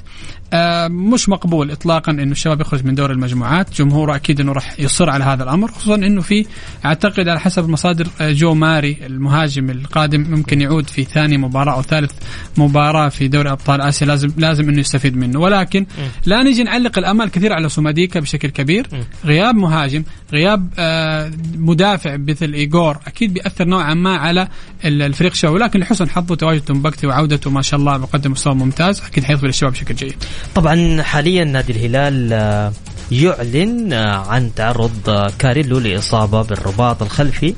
آه، 0.54 0.88
مش 0.88 1.30
مقبول 1.30 1.72
اطلاقا 1.72 2.12
إنه 2.12 2.32
الشباب 2.32 2.62
يخرج 2.62 2.86
من 2.86 2.96
دور 2.96 3.12
المجموعات. 3.12 3.74
جمهوره 3.74 4.16
أكيد 4.16 4.40
إنه 4.42 4.52
راح 4.52 4.80
يصر 4.80 5.10
على 5.10 5.24
هذا 5.24 5.44
الأمر 5.44 5.72
خصوصا 5.72 5.96
إنه 5.96 6.22
في 6.22 6.46
أعتقد 6.86 7.28
على 7.28 7.40
حسب 7.40 7.66
المصادر 7.66 8.08
آه، 8.22 8.32
جو 8.32 8.54
ماري 8.54 8.98
المهاجم 9.06 9.70
القادم 9.70 10.22
ممكن 10.30 10.62
يعود 10.62 10.88
في 10.88 11.04
ثاني 11.04 11.38
مباراة 11.38 11.74
أو 11.74 11.82
ثالث 11.82 12.12
مباراة 12.58 13.10
في 13.10 13.28
دوري 13.28 13.52
أبطال 13.52 13.82
آسيا 13.82 14.08
لازم 14.08 14.32
لازم 14.38 14.70
إنه 14.70 14.80
يستفيد 14.80 15.18
منه. 15.18 15.40
ولكن 15.40 15.86
لا 16.26 16.44
نيجي 16.44 16.64
نعلق 16.64 16.98
الأمال 16.98 17.32
كثير 17.32 17.54
على 17.54 17.70
سوماديكا 17.70 18.20
بشكل 18.20 18.50
كبير. 18.50 18.88
غياب 19.26 19.56
مهاجم 19.56 20.04
غياب 20.34 20.70
آه، 20.80 21.32
مدافع 21.56 22.18
مثل 22.18 22.54
ايجور 22.54 22.98
أكيد 23.08 23.34
بيأثر 23.34 23.66
نوعا 23.66 23.94
ما 23.94 24.18
على 24.18 24.48
الفريق 24.86 25.32
الشباب 25.32 25.54
ولكن 25.54 25.80
لحسن 25.80 26.10
حظه 26.10 26.36
تواجد 26.36 26.62
تمبكتي 26.62 27.08
وعودته 27.08 27.50
ما 27.50 27.62
شاء 27.62 27.80
الله 27.80 27.98
بقدم 27.98 28.32
مستوى 28.32 28.56
ممتاز 28.56 29.02
أكيد 29.02 29.24
حيضفي 29.24 29.46
للشباب 29.46 29.72
بشكل 29.72 29.96
جيد. 29.96 30.16
طبعا 30.56 31.02
حاليا 31.02 31.44
نادي 31.44 31.72
الهلال 31.72 32.34
آه، 32.34 32.74
يعلن 33.12 33.94
آه، 33.94 34.16
عن 34.16 34.52
تعرض 34.56 35.32
كاريلو 35.40 35.80
لإصابة 35.80 36.42
بالرباط 36.42 37.02
الخلفي. 37.02 37.56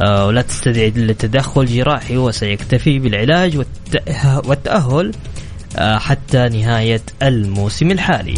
ولا 0.00 0.42
تستدعي 0.42 0.88
التدخل 0.88 1.66
جراحي 1.66 2.16
وسيكتفي 2.16 2.98
بالعلاج 2.98 3.58
والتأهل 4.44 5.12
حتى 5.78 6.48
نهاية 6.48 7.02
الموسم 7.22 7.90
الحالي. 7.90 8.34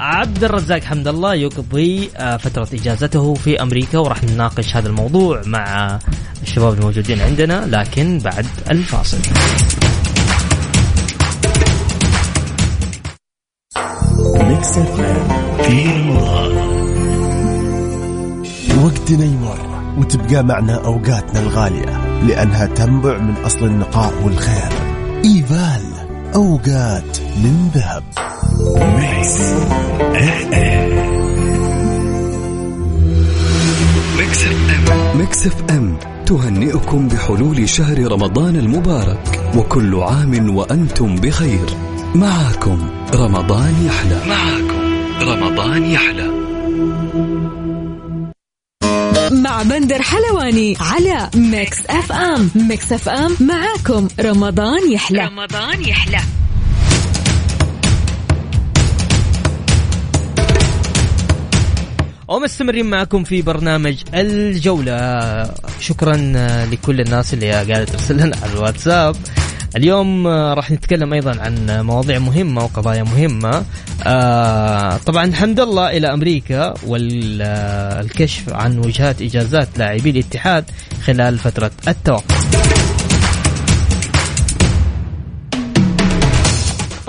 عبد 0.00 0.44
الرزاق 0.44 0.84
حمد 0.84 1.08
الله 1.08 1.34
يقضي 1.34 2.08
فترة 2.38 2.68
إجازته 2.74 3.34
في 3.34 3.62
أمريكا 3.62 3.98
وراح 3.98 4.24
نناقش 4.24 4.76
هذا 4.76 4.88
الموضوع 4.88 5.42
مع 5.46 5.98
الشباب 6.42 6.72
الموجودين 6.74 7.20
عندنا 7.20 7.66
لكن 7.66 8.18
بعد 8.18 8.46
الفاصل. 8.70 9.18
وقتنا 18.84 19.24
يمر 19.24 19.58
وتبقى 19.98 20.42
معنا 20.44 20.74
أوقاتنا 20.74 21.40
الغالية 21.40 22.22
لأنها 22.22 22.66
تنبع 22.66 23.18
من 23.18 23.34
أصل 23.34 23.64
النقاء 23.64 24.22
والخير. 24.24 24.72
إيفال 25.24 25.82
أوقات 26.34 27.18
من 27.36 27.70
ذهب. 27.74 28.29
ميكس 28.68 29.40
أف 30.00 30.52
إم. 30.52 30.90
ميكس 34.18 34.44
أف 34.44 34.90
إم. 34.92 35.18
ميكس 35.18 35.46
أف 35.46 35.70
إم 35.70 35.96
تهنئكم 36.26 37.08
بحلول 37.08 37.68
شهر 37.68 38.12
رمضان 38.12 38.56
المبارك 38.56 39.52
وكل 39.56 39.94
عام 39.94 40.56
وأنتم 40.56 41.16
بخير. 41.16 41.66
معاكم 42.14 42.90
رمضان 43.14 43.86
يحلى. 43.86 44.20
معاكم 44.28 44.80
رمضان 45.22 45.84
يحلى. 45.84 46.30
مع 49.30 49.62
بندر 49.62 50.02
حلواني 50.02 50.76
على 50.80 51.30
ميكس 51.34 51.78
أف 51.90 52.12
إم. 52.12 52.50
ميكس 52.54 52.92
أف 52.92 53.08
إم 53.08 53.36
معاكم 53.40 54.08
رمضان 54.20 54.92
يحلى. 54.92 55.26
رمضان 55.26 55.80
يحلى. 55.80 56.20
ومستمرين 62.30 62.86
معكم 62.86 63.24
في 63.24 63.42
برنامج 63.42 64.02
الجولة. 64.14 65.50
شكرا 65.80 66.16
لكل 66.72 67.00
الناس 67.00 67.34
اللي 67.34 67.50
قاعدة 67.50 67.84
ترسل 67.84 68.16
لنا 68.16 68.36
على 68.42 68.52
الواتساب. 68.52 69.16
اليوم 69.76 70.26
آه، 70.26 70.54
راح 70.54 70.70
نتكلم 70.70 71.12
أيضا 71.12 71.40
عن 71.40 71.80
مواضيع 71.86 72.18
مهمة 72.18 72.64
وقضايا 72.64 73.02
مهمة. 73.02 73.64
آه 74.06 74.96
طبعا 74.96 75.24
الحمد 75.24 75.60
لله 75.60 75.96
إلى 75.96 76.12
أمريكا 76.12 76.74
والكشف 76.86 78.52
عن 78.52 78.78
وجهات 78.78 79.22
إجازات 79.22 79.68
لاعبي 79.78 80.10
الاتحاد 80.10 80.64
خلال 81.04 81.38
فترة 81.38 81.70
التوقف. 81.88 82.39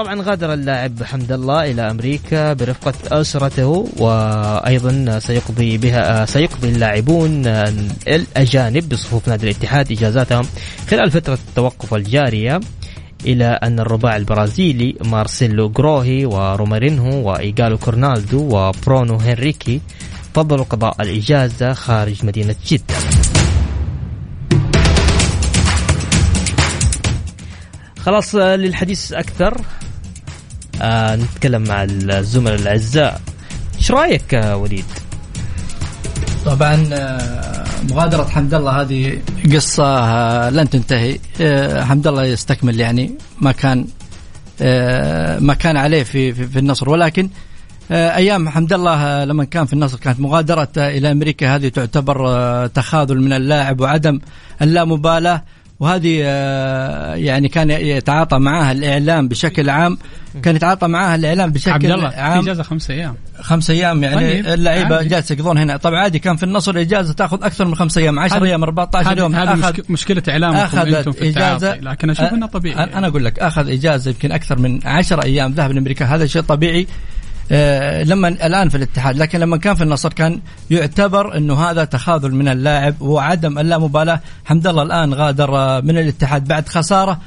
طبعا 0.01 0.21
غادر 0.21 0.53
اللاعب 0.53 1.03
حمد 1.03 1.31
الله 1.31 1.71
إلى 1.71 1.91
أمريكا 1.91 2.53
برفقة 2.53 3.21
أسرته 3.21 3.89
وأيضا 3.97 5.19
سيقضي 5.19 5.77
بها 5.77 6.25
سيقضي 6.25 6.69
اللاعبون 6.69 7.47
الأجانب 8.07 8.89
بصفوف 8.89 9.27
نادي 9.27 9.45
الاتحاد 9.45 9.91
إجازاتهم 9.91 10.45
خلال 10.89 11.11
فترة 11.11 11.33
التوقف 11.33 11.93
الجارية 11.93 12.59
إلى 13.25 13.45
أن 13.45 13.79
الرباع 13.79 14.15
البرازيلي 14.15 14.95
مارسيلو 15.05 15.69
جروهي 15.69 16.25
ورومارينهو 16.25 17.29
وإيغالو 17.29 17.77
كورنالدو 17.77 18.57
وبرونو 18.57 19.15
هنريكي 19.15 19.81
فضلوا 20.33 20.65
قضاء 20.65 20.95
الإجازة 21.01 21.73
خارج 21.73 22.25
مدينة 22.25 22.55
جدة. 22.67 22.95
خلاص 27.99 28.35
للحديث 28.35 29.13
أكثر. 29.13 29.61
آه 30.81 31.15
نتكلم 31.15 31.63
مع 31.63 31.83
الزملاء 31.83 32.55
الأعزاء. 32.55 33.21
إيش 33.77 33.91
رأيك 33.91 34.33
وليد؟ 34.53 34.85
طبعا 36.45 36.89
آه، 36.93 37.65
مغادرة 37.89 38.23
حمد 38.23 38.53
الله 38.53 38.81
هذه 38.81 39.21
قصة 39.53 39.85
آه، 39.85 40.49
لن 40.49 40.69
تنتهي. 40.69 41.19
حمد 41.83 42.07
الله 42.07 42.25
يستكمل 42.25 42.79
يعني 42.79 43.11
ما 43.41 43.51
كان 43.51 43.85
ما 45.39 45.53
كان 45.53 45.77
عليه 45.77 46.03
في 46.03 46.33
في, 46.33 46.59
النصر. 46.59 46.89
ولكن 46.89 47.29
أيام 47.91 48.49
حمد 48.49 48.73
الله 48.73 49.25
لما 49.25 49.43
كان 49.43 49.65
في 49.65 49.73
النصر 49.73 49.97
كانت 49.97 50.19
مغادرة 50.19 50.69
إلى 50.77 51.11
أمريكا. 51.11 51.55
هذه 51.55 51.67
تعتبر 51.67 52.67
تخاذل 52.67 53.21
من 53.21 53.33
اللاعب 53.33 53.81
وعدم 53.81 54.19
اللامبالاة 54.61 55.43
وهذه 55.81 56.19
آه، 56.23 57.15
يعني 57.15 57.47
كان 57.47 57.71
يتعاطى 57.71 58.37
معها 58.39 58.71
الإعلام 58.71 59.27
بشكل 59.27 59.69
عام 59.69 59.97
كان 60.43 60.55
يتعاطى 60.55 60.87
معها 60.87 61.15
الإعلام 61.15 61.45
عبد 61.45 61.53
بشكل 61.53 61.91
الله 61.91 62.09
في 62.09 62.15
عام. 62.15 62.39
إجازة 62.43 62.63
خمسة 62.63 62.93
أيام. 62.93 63.15
خمس 63.41 63.69
أيام 63.69 64.03
يعني 64.03 64.15
طيب، 64.15 64.47
اللعيبة. 64.47 65.01
جالسة 65.01 65.33
يقضون 65.35 65.57
هنا. 65.57 65.77
طبعا 65.77 65.99
عادي 65.99 66.19
كان 66.19 66.35
في 66.35 66.43
النصر 66.43 66.77
إجازة 66.81 67.13
تأخذ 67.13 67.43
أكثر 67.43 67.65
من 67.65 67.75
خمس 67.75 67.97
أيام 67.97 68.19
10 68.19 68.37
هذه- 68.37 68.43
أيام 68.43 68.63
14 68.63 69.17
يوم 69.17 69.35
هذه 69.35 69.73
مشكلة 69.89 70.23
إعلامكم 70.29 70.57
أخذت 70.59 70.93
أنتم 70.95 71.11
في 71.11 71.29
إجازة. 71.29 71.53
التعاطي 71.55 71.79
لكن 71.85 72.09
أشوف 72.09 72.33
إنه 72.33 72.45
طبيعي. 72.47 72.83
أنا 72.83 73.07
أقول 73.07 73.25
لك 73.25 73.39
أخذ 73.39 73.69
إجازة 73.69 74.11
يمكن 74.11 74.31
أكثر 74.31 74.59
من 74.59 74.79
10 74.87 75.23
أيام 75.23 75.51
ذهب 75.51 75.71
لأمريكا. 75.71 76.05
هذا 76.05 76.25
شيء 76.25 76.41
طبيعي. 76.41 76.87
لما 78.03 78.27
الآن 78.27 78.69
في 78.69 78.77
الاتحاد 78.77 79.17
لكن 79.17 79.39
لما 79.39 79.57
كان 79.57 79.75
في 79.75 79.83
النصر 79.83 80.13
كان 80.13 80.41
يعتبر 80.69 81.37
إنه 81.37 81.53
هذا 81.53 81.83
تخاذل 81.83 82.35
من 82.35 82.47
اللاعب 82.47 83.01
وعدم 83.01 83.59
اللامبالاه 83.59 84.19
حمد 84.45 84.67
الله 84.67 84.83
الآن 84.83 85.13
غادر 85.13 85.57
آه، 85.57 85.79
من 85.79 85.97
الاتحاد 85.97 86.47
بعد 86.47 86.69
خسارة 86.69 87.11
آه، 87.11 87.17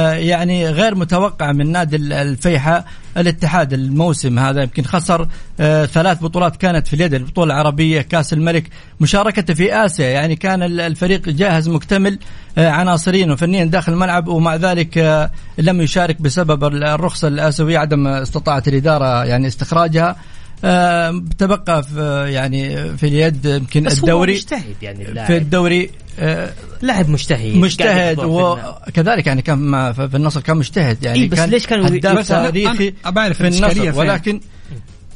يعني 0.00 0.68
غير 0.68 0.94
متوقع 0.94 1.52
من 1.52 1.72
نادي 1.72 1.96
ال- 1.96 2.12
الفيحاء 2.12 2.84
الاتحاد 3.16 3.72
الموسم 3.72 4.38
هذا. 4.38 4.62
يمكن 4.62 4.82
خسر 4.84 5.28
آه، 5.60 5.84
ثلاث 5.86 6.22
بطولات 6.22 6.56
كانت 6.56 6.86
في 6.86 6.94
اليد 6.96 7.14
البطولة 7.14 7.54
العربية 7.54 8.00
كأس 8.02 8.32
الملك. 8.32 8.64
مشاركته 9.00 9.54
في 9.54 9.74
آسيا 9.84 10.06
يعني 10.10 10.36
كان 10.36 10.62
ال- 10.62 10.80
الفريق 10.80 11.28
جاهز 11.28 11.68
مكتمل 11.68 12.18
آه، 12.58 12.68
عناصريا 12.70 13.32
وفنيا 13.32 13.64
داخل 13.64 13.92
الملعب. 13.92 14.28
ومع 14.28 14.56
ذلك 14.56 14.98
آه، 14.98 15.30
لم 15.58 15.80
يشارك 15.80 16.22
بسبب 16.22 16.64
ال- 16.64 16.84
الرخصة 16.84 17.28
الآسيوية 17.28 17.78
عدم 17.78 18.06
استطاعت 18.06 18.68
الإدارة 18.68 19.24
يعني 19.24 19.46
استخراجها. 19.46 20.16
آه، 20.64 21.24
تبقى 21.38 21.82
في 21.82 22.26
يعني 22.32 22.96
في 22.96 23.06
اليد 23.06 23.46
يمكن 23.46 23.86
الدوري. 23.86 24.32
مجتهد 24.32 24.74
يعني 24.82 25.04
في 25.04 25.10
اللاعب 25.10 25.30
الدوري 25.30 25.90
آه، 26.18 26.52
لاعب 26.82 27.08
مجتهد 27.08 27.56
مجتهد 27.56 28.20
في. 28.20 28.26
وكذلك 28.26 29.26
يعني 29.26 29.42
كان 29.42 29.92
في 29.92 30.16
النصر 30.16 30.40
كان 30.40 30.56
مجتهد 30.56 31.04
يعني 31.04 31.18
إيه 31.18 31.28
بس 31.28 31.38
كان 31.38 31.50
ليش 31.50 31.66
كانوا 31.66 31.86
هداف 31.86 32.28
تاريخي 32.28 32.88
أنا 32.88 32.96
أبعرف 33.04 33.42
في 33.42 33.48
النصر. 33.48 33.98
ولكن 33.98 34.40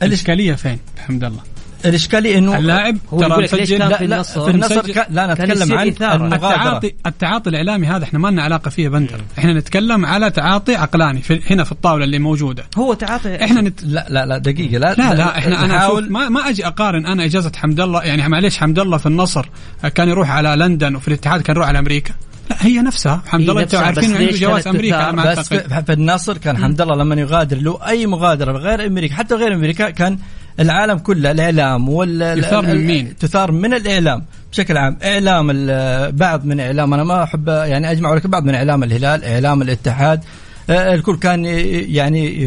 الاشكاليه 0.02 0.54
فين؟ 0.54 0.78
حمد 0.98 1.24
الله 1.24 1.55
الإشكالية 1.84 2.38
إنه 2.38 2.58
اللاعب 2.58 2.96
هو 3.12 3.20
ترى 3.20 3.42
مسجل 3.42 3.78
لا 3.78 3.98
في 3.98 4.06
لا 4.06 4.16
النصر؟ 4.16 4.44
في 4.44 4.50
النصر 4.50 4.92
كان 4.92 5.04
لا 5.10 5.34
نتكلم 5.34 5.78
عن 5.78 5.88
التعاطي 5.88 6.94
التعاطي 7.06 7.50
الإعلامي 7.50 7.86
هذا 7.86 8.04
إحنا 8.04 8.18
ما 8.18 8.28
لنا 8.28 8.42
علاقة 8.42 8.68
فيه 8.68 8.88
بندر. 8.88 9.20
إحنا 9.38 9.52
نتكلم 9.52 10.06
على 10.06 10.30
تعاطي 10.30 10.74
عقلاني 10.74 11.22
في 11.22 11.40
هنا 11.50 11.64
في 11.64 11.72
الطاولة 11.72 12.04
اللي 12.04 12.18
موجودة. 12.18 12.64
هو 12.78 12.94
تعاطي 12.94 13.44
إحنا 13.44 13.60
نت... 13.60 13.80
لا 13.84 14.06
لا 14.08 14.26
لا 14.26 14.38
دقيقة 14.38 14.78
لا 14.78 14.94
لا 14.94 15.14
لا 15.14 15.38
إحنا 15.38 15.64
أنا 15.64 15.76
نحاول 15.76 16.12
ما 16.12 16.28
ما 16.28 16.48
أجي 16.48 16.66
أقارن 16.66 17.06
أنا 17.06 17.24
إجازة 17.24 17.52
حمد 17.56 17.80
الله 17.80 18.02
يعني 18.02 18.28
معليش 18.28 18.58
حمد 18.58 18.78
الله 18.78 18.96
في 18.96 19.06
النصر 19.06 19.48
كان 19.94 20.08
يروح 20.08 20.30
على 20.30 20.48
لندن 20.56 20.96
وفي 20.96 21.08
الاتحاد 21.08 21.42
كان 21.42 21.56
يروح 21.56 21.68
على 21.68 21.78
أمريكا. 21.78 22.14
لا 22.50 22.56
هي 22.60 22.82
نفسها. 22.82 23.22
حمد 23.26 23.50
الله 23.50 23.62
أنتم 23.62 23.78
عارفين 23.78 24.16
عنده 24.16 24.32
جواز 24.32 24.68
أمريكا 24.68 25.10
ما 25.10 25.34
بس 25.34 25.48
في 25.48 25.92
النصر 25.92 26.38
كان 26.38 26.56
حمد 26.56 26.80
الله 26.80 26.96
لما 26.96 27.14
يغادر 27.14 27.56
له 27.56 27.86
أي 27.88 28.06
مغادرة 28.06 28.52
غير 28.52 28.86
أمريكا 28.86 29.14
حتى 29.14 29.34
غير 29.34 29.54
أمريكا 29.54 29.90
كان 29.90 30.18
العالم 30.60 30.98
كله 30.98 31.30
الإعلام 31.30 31.88
وال 31.88 32.38
يثار 32.38 32.66
من 32.66 32.86
مين؟ 32.86 33.16
تثار 33.16 33.52
من 33.52 33.74
الإعلام 33.74 34.24
بشكل 34.52 34.76
عام. 34.76 34.98
إعلام 35.04 35.50
ال- 35.50 36.12
بعض 36.12 36.44
من 36.44 36.60
إعلام 36.60 36.94
أنا 36.94 37.04
ما 37.04 37.22
أحب 37.22 37.48
يعني 37.48 37.90
أجمع 37.90 38.10
ولكن 38.10 38.30
بعض 38.30 38.44
من 38.44 38.54
إعلام 38.54 38.82
الهلال 38.82 39.24
إعلام 39.24 39.62
الاتحاد. 39.62 40.24
آه، 40.70 40.94
الكل 40.94 41.16
كان 41.16 41.44
يعني 41.94 42.42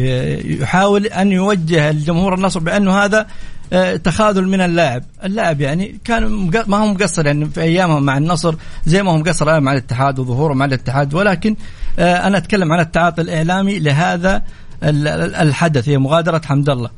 يحاول 0.60 1.06
أن 1.06 1.32
يوجه 1.32 1.90
الجمهور 1.90 2.34
النصر 2.34 2.60
بانه 2.60 2.92
هذا 3.04 3.26
آه، 3.72 3.96
تخاذل 3.96 4.48
من 4.48 4.60
اللاعب، 4.60 5.02
اللاعب 5.24 5.60
يعني 5.60 5.98
كان 6.04 6.50
ما 6.66 6.76
هو 6.76 6.86
مقصر 6.86 7.26
يعني 7.26 7.46
في 7.46 7.60
ايامه 7.60 7.98
مع 8.00 8.16
النصر 8.18 8.54
زي 8.86 9.02
ما 9.02 9.10
هو 9.12 9.16
مقصر 9.18 9.50
الآن 9.50 9.62
مع 9.62 9.72
الاتحاد 9.72 10.18
وظهوره 10.18 10.54
مع 10.54 10.64
الاتحاد. 10.64 11.14
ولكن 11.14 11.56
آه، 11.98 12.26
أنا 12.26 12.38
أتكلم 12.38 12.72
عن 12.72 12.80
التعاطي 12.80 13.22
الإعلامي 13.22 13.78
لهذا 13.78 14.42
ال- 14.82 15.08
ال- 15.08 15.34
الحدث. 15.34 15.88
هي 15.88 15.98
مغادرة 15.98 16.40
حمد 16.44 16.70
الله. 16.70 16.90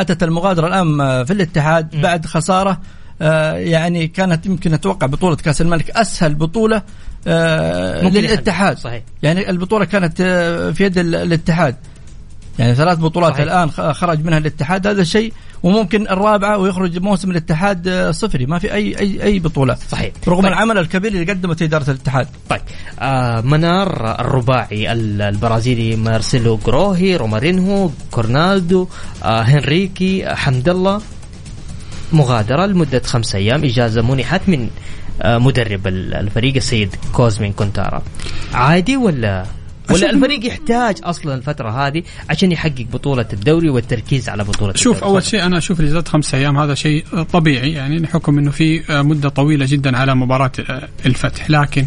أتت 0.00 0.22
المغادرة 0.22 0.66
الآن 0.66 1.00
آه، 1.00 1.22
في 1.22 1.32
الاتحاد 1.32 2.00
بعد 2.00 2.26
خسارة 2.26 2.80
آه، 3.22 3.52
يعني 3.52 4.06
كانت 4.08 4.46
يمكن 4.46 4.74
أتوقع 4.74 5.06
بطولة 5.06 5.36
كأس 5.36 5.60
الملك 5.60 5.90
أسهل 5.90 6.34
بطولة 6.34 6.82
آه، 7.26 8.08
للاتحاد. 8.08 8.78
صحيح. 8.78 9.02
يعني 9.22 9.50
البطولة 9.50 9.84
كانت 9.84 10.22
في 10.76 10.84
يد 10.84 10.98
ال- 10.98 11.14
الاتحاد. 11.14 11.76
يعني 12.58 12.74
ثلاث 12.74 12.98
بطولات 12.98 13.32
صحيح. 13.32 13.42
الآن 13.44 13.70
خرج 13.94 14.24
منها 14.24 14.38
الاتحاد. 14.38 14.86
هذا 14.86 15.04
شيء 15.04 15.32
وممكن 15.66 16.08
الرابعة 16.08 16.58
ويخرج 16.58 16.98
موسم 16.98 17.30
الاتحاد 17.30 17.88
آه، 17.88 18.10
صفري. 18.10 18.46
ما 18.46 18.58
في 18.58 18.72
اي 18.74 18.98
اي 18.98 19.22
أي 19.22 19.38
بطوله 19.38 19.76
صحيح. 19.90 20.12
رغم 20.28 20.42
طيب. 20.42 20.46
العمل 20.52 20.78
الكبير 20.78 21.12
اللي 21.12 21.32
قدمته 21.32 21.64
إدارة 21.64 21.90
الاتحاد. 21.90 22.26
طيب. 22.48 22.60
آه 23.00 23.40
منار 23.40 24.20
الرباعي 24.20 24.92
ال- 24.92 25.22
البرازيلي 25.22 25.96
مارسيلو 25.96 26.56
جروهي 26.66 27.16
رومارينهو 27.16 27.90
كورنادو 28.10 28.88
آه 29.24 29.40
هنريكي 29.42 30.26
آه، 30.26 30.34
حمد 30.34 30.68
الله 30.68 31.00
مغادرة 32.12 32.66
لمدة 32.66 33.02
خمسة 33.04 33.38
أيام. 33.38 33.64
إجازة 33.64 34.02
منحت 34.02 34.40
من 34.48 34.68
آه 35.22 35.38
مدرب 35.38 35.86
ال- 35.86 36.14
الفريق 36.14 36.54
السيد 36.56 36.94
كوزمين 37.12 37.52
كونترا. 37.52 38.02
عادي 38.54 38.96
ولا 38.96 39.44
ولا 39.90 40.10
الفريق 40.10 40.46
يحتاج 40.46 40.96
أصلا 41.02 41.34
الفترة 41.34 41.86
هذه 41.86 42.02
عشان 42.30 42.52
يحقق 42.52 42.86
بطولة 42.92 43.26
الدوري 43.32 43.70
والتركيز 43.70 44.28
على 44.28 44.44
بطولة 44.44 44.72
شوف 44.72 44.96
الدوري. 44.96 45.12
أول 45.12 45.22
شيء 45.22 45.46
أنا 45.46 45.58
أشوف 45.58 45.80
اجازه 45.80 46.02
خمسة 46.02 46.38
أيام 46.38 46.58
هذا 46.58 46.74
شيء 46.74 47.04
طبيعي 47.32 47.72
يعني 47.72 47.98
بحكم 47.98 48.38
إنه 48.38 48.50
في 48.50 48.82
مدة 48.90 49.28
طويلة 49.28 49.66
جدا 49.66 49.96
على 49.96 50.14
مباراة 50.14 50.52
الفتح. 51.06 51.50
لكن 51.50 51.86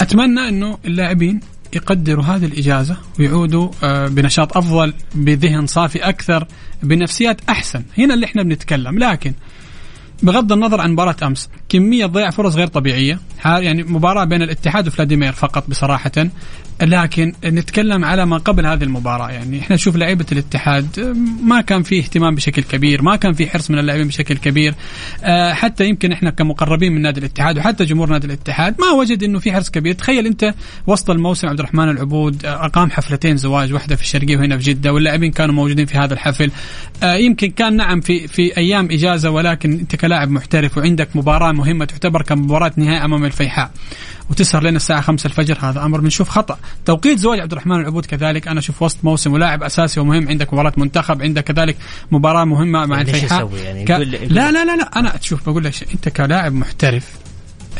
أتمنى 0.00 0.48
إنه 0.48 0.78
اللاعبين 0.84 1.40
يقدروا 1.72 2.24
هذه 2.24 2.44
الإجازة 2.44 2.96
ويعودوا 3.18 3.70
أه، 3.82 4.06
بنشاط 4.08 4.56
أفضل 4.56 4.94
بذهن 5.14 5.66
صافي 5.66 5.98
أكثر 5.98 6.46
بنفسيات 6.82 7.40
أحسن. 7.48 7.82
هنا 7.98 8.14
اللي 8.14 8.26
إحنا 8.26 8.42
بنتكلم. 8.42 8.98
لكن 8.98 9.32
بغض 10.22 10.52
النظر 10.52 10.80
عن 10.80 10.92
مباراة 10.92 11.16
أمس 11.22 11.48
كمية 11.68 12.06
ضياع 12.06 12.30
فرص 12.30 12.54
غير 12.54 12.66
طبيعية 12.66 13.18
ها- 13.42 13.58
يعني 13.58 13.82
مباراة 13.82 14.24
بين 14.24 14.42
الاتحاد 14.42 14.86
وفلاديمير 14.88 15.32
فقط 15.32 15.64
بصراحة. 15.70 16.12
لكن 16.82 17.32
نتكلم 17.44 18.04
على 18.04 18.26
ما 18.26 18.36
قبل 18.36 18.66
هذه 18.66 18.84
المباراة. 18.84 19.30
يعني 19.30 19.60
إحنا 19.60 19.76
نشوف 19.76 19.96
لعيبة 19.96 20.26
الاتحاد 20.32 21.16
ما 21.44 21.60
كان 21.60 21.82
فيه 21.82 22.00
اهتمام 22.02 22.34
بشكل 22.34 22.62
كبير 22.62 23.02
ما 23.02 23.16
كان 23.16 23.32
في 23.32 23.50
حرص 23.50 23.70
من 23.70 23.78
اللاعبين 23.78 24.06
بشكل 24.06 24.36
كبير. 24.36 24.74
آه، 25.24 25.52
حتى 25.52 25.86
يمكن 25.86 26.12
إحنا 26.12 26.30
كمقربين 26.30 26.92
من 26.92 27.02
نادي 27.02 27.20
الاتحاد 27.20 27.58
وحتى 27.58 27.84
جمهور 27.84 28.10
نادي 28.10 28.26
الاتحاد 28.26 28.80
ما 28.80 28.90
وجد 28.90 29.22
إنه 29.22 29.38
في 29.38 29.52
حرص 29.52 29.70
كبير. 29.70 29.94
تخيل 29.94 30.26
أنت 30.26 30.54
وسط 30.86 31.10
الموسم 31.10 31.48
عبد 31.48 31.58
الرحمن 31.58 31.88
العبود 31.88 32.46
آه، 32.46 32.66
أقام 32.66 32.90
حفلتين 32.90 33.36
زواج 33.36 33.72
واحدة 33.72 33.96
في 33.96 34.02
الشرقية 34.02 34.36
وهنا 34.36 34.58
في 34.58 34.62
جدة 34.62 34.92
واللاعبين 34.92 35.30
كانوا 35.30 35.54
موجودين 35.54 35.86
في 35.86 35.98
هذا 35.98 36.14
الحفل. 36.14 36.50
آه، 37.02 37.14
يمكن 37.14 37.50
كان 37.50 37.76
نعم 37.76 38.00
في 38.00 38.28
في 38.28 38.56
أيام 38.56 38.88
إجازة 38.90 39.30
ولكن 39.30 39.72
أنت 39.72 39.96
كلاعب 39.96 40.30
محترف 40.30 40.78
وعندك 40.78 41.08
مباراة 41.14 41.52
مهمة 41.52 41.84
تعتبر 41.84 42.22
كمباراة 42.22 42.72
نهائي 42.76 43.04
أمام 43.04 43.24
الفيحاء. 43.24 43.70
وتسهر 44.30 44.62
لنا 44.62 44.76
الساعة 44.76 45.00
5 45.00 45.26
الفجر 45.26 45.58
هذا 45.60 45.84
أمر 45.84 46.00
بنشوف 46.00 46.28
خطأ 46.28 46.58
توقيت 46.84 47.18
زواج 47.18 47.40
عبد 47.40 47.52
الرحمن 47.52 47.80
العبود 47.80 48.06
كذلك 48.06 48.48
أنا 48.48 48.58
أشوف 48.58 48.82
وسط 48.82 48.98
موسم 49.04 49.32
ولاعب 49.32 49.62
أساسي 49.62 50.00
ومهم 50.00 50.28
عندك 50.28 50.54
مباراة 50.54 50.72
منتخب 50.76 51.22
عندك 51.22 51.44
كذلك 51.44 51.76
مباراة 52.10 52.44
مهمة 52.44 52.86
مع 52.86 53.02
ليش 53.02 53.14
الفيحاء 53.14 53.50
يعني؟ 53.56 53.84
ك... 53.84 53.90
لا 53.90 54.50
لا 54.50 54.64
لا 54.64 54.76
لا 54.76 54.98
أنا 54.98 55.16
تشوف 55.16 55.48
بقول 55.48 55.64
لك 55.64 55.74
أنت 55.94 56.08
كلاعب 56.08 56.52
محترف 56.52 57.08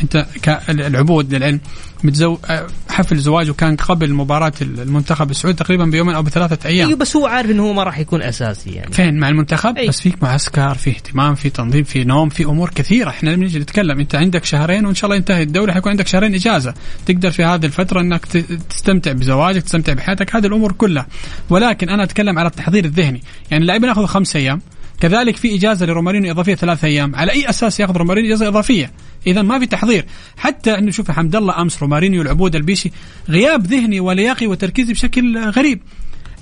أنت 0.03 0.27
كالعبود 0.43 1.35
للعلم 1.35 1.61
متزو... 2.05 2.39
آه، 2.45 2.67
حفل 2.89 3.19
زواجه 3.19 3.53
كان 3.53 3.77
قبل 3.77 4.13
مباراة 4.13 4.53
المنتخب 4.61 5.31
السعودي 5.31 5.59
تقريبا 5.59 5.85
بيومين 5.85 6.15
أو 6.15 6.23
بثلاثة 6.23 6.69
أيام. 6.69 6.89
أيوه 6.89 6.99
بس 6.99 7.17
هو 7.17 7.27
عارف 7.27 7.51
إنه 7.51 7.63
هو 7.63 7.73
ما 7.73 7.85
راح 7.85 7.99
يكون 7.99 8.23
أساسي 8.23 8.71
يعني. 8.71 8.93
فين؟ 8.93 9.19
مع 9.19 9.29
المنتخب؟ 9.29 9.77
أي. 9.77 9.89
بس 9.89 10.01
فيك 10.01 10.23
معسكر 10.23 10.75
في 10.75 10.91
اهتمام 10.91 11.35
في 11.35 11.51
تنظيم 11.51 11.85
في 11.85 12.05
نوم 12.05 12.29
في 12.29 12.45
أمور 12.45 12.71
كثيرة. 12.71 13.11
إحنا 13.11 13.35
بنيجي 13.35 13.59
نتكلم 13.59 14.01
أنت 14.01 14.15
عندك 14.15 14.45
شهرين 14.45 14.87
وإن 14.87 14.95
شاء 14.95 15.05
الله 15.05 15.17
ينتهي 15.17 15.43
الدوري 15.43 15.73
حيكون 15.73 15.91
عندك 15.91 16.07
شهرين 16.07 16.35
إجازة. 16.35 16.75
تقدر 17.07 17.31
في 17.31 17.45
هذه 17.45 17.67
الفترة 17.67 18.01
إنك 18.01 18.27
تستمتع 18.71 19.13
بزواجك 19.13 19.63
تستمتع 19.63 19.93
بحياتك 19.93 20.37
هذه 20.37 20.47
الأمور 20.47 20.73
كلها. 20.73 21.07
ولكن 21.51 21.89
أنا 21.89 22.03
أتكلم 22.03 22.39
على 22.39 22.49
التحضير 22.49 22.85
الذهني. 22.85 23.23
يعني 23.51 23.63
اللاعبين 23.63 23.89
ياخذوا 23.89 24.07
خمس 24.07 24.37
أيام. 24.37 24.61
كذلك 25.01 25.37
في 25.37 25.55
إجازة 25.57 25.87
لرومارينيو 25.87 26.31
إضافية 26.31 26.55
ثلاث 26.55 26.85
أيام. 26.85 27.17
على 27.17 27.33
أي 27.33 27.49
أساس 27.51 27.81
ياخذ 27.81 27.97
رومارينيو 27.97 28.27
إجازة 28.29 28.49
إضافية؟ 28.49 28.93
اذا 29.27 29.43
ما 29.43 29.59
في 29.59 29.67
تحضير. 29.67 30.05
حتى 30.37 30.79
انه 30.79 30.91
شوف 30.91 31.11
حمد 31.11 31.37
الله 31.37 31.63
أمس 31.63 31.83
رومارينيو 31.83 32.23
العبود 32.23 32.57
البيشي 32.57 32.91
غياب 33.29 33.67
ذهني 33.67 34.01
ولياقي 34.01 34.47
وتركيزي 34.47 34.93
بشكل 34.93 35.39
غريب. 35.39 35.81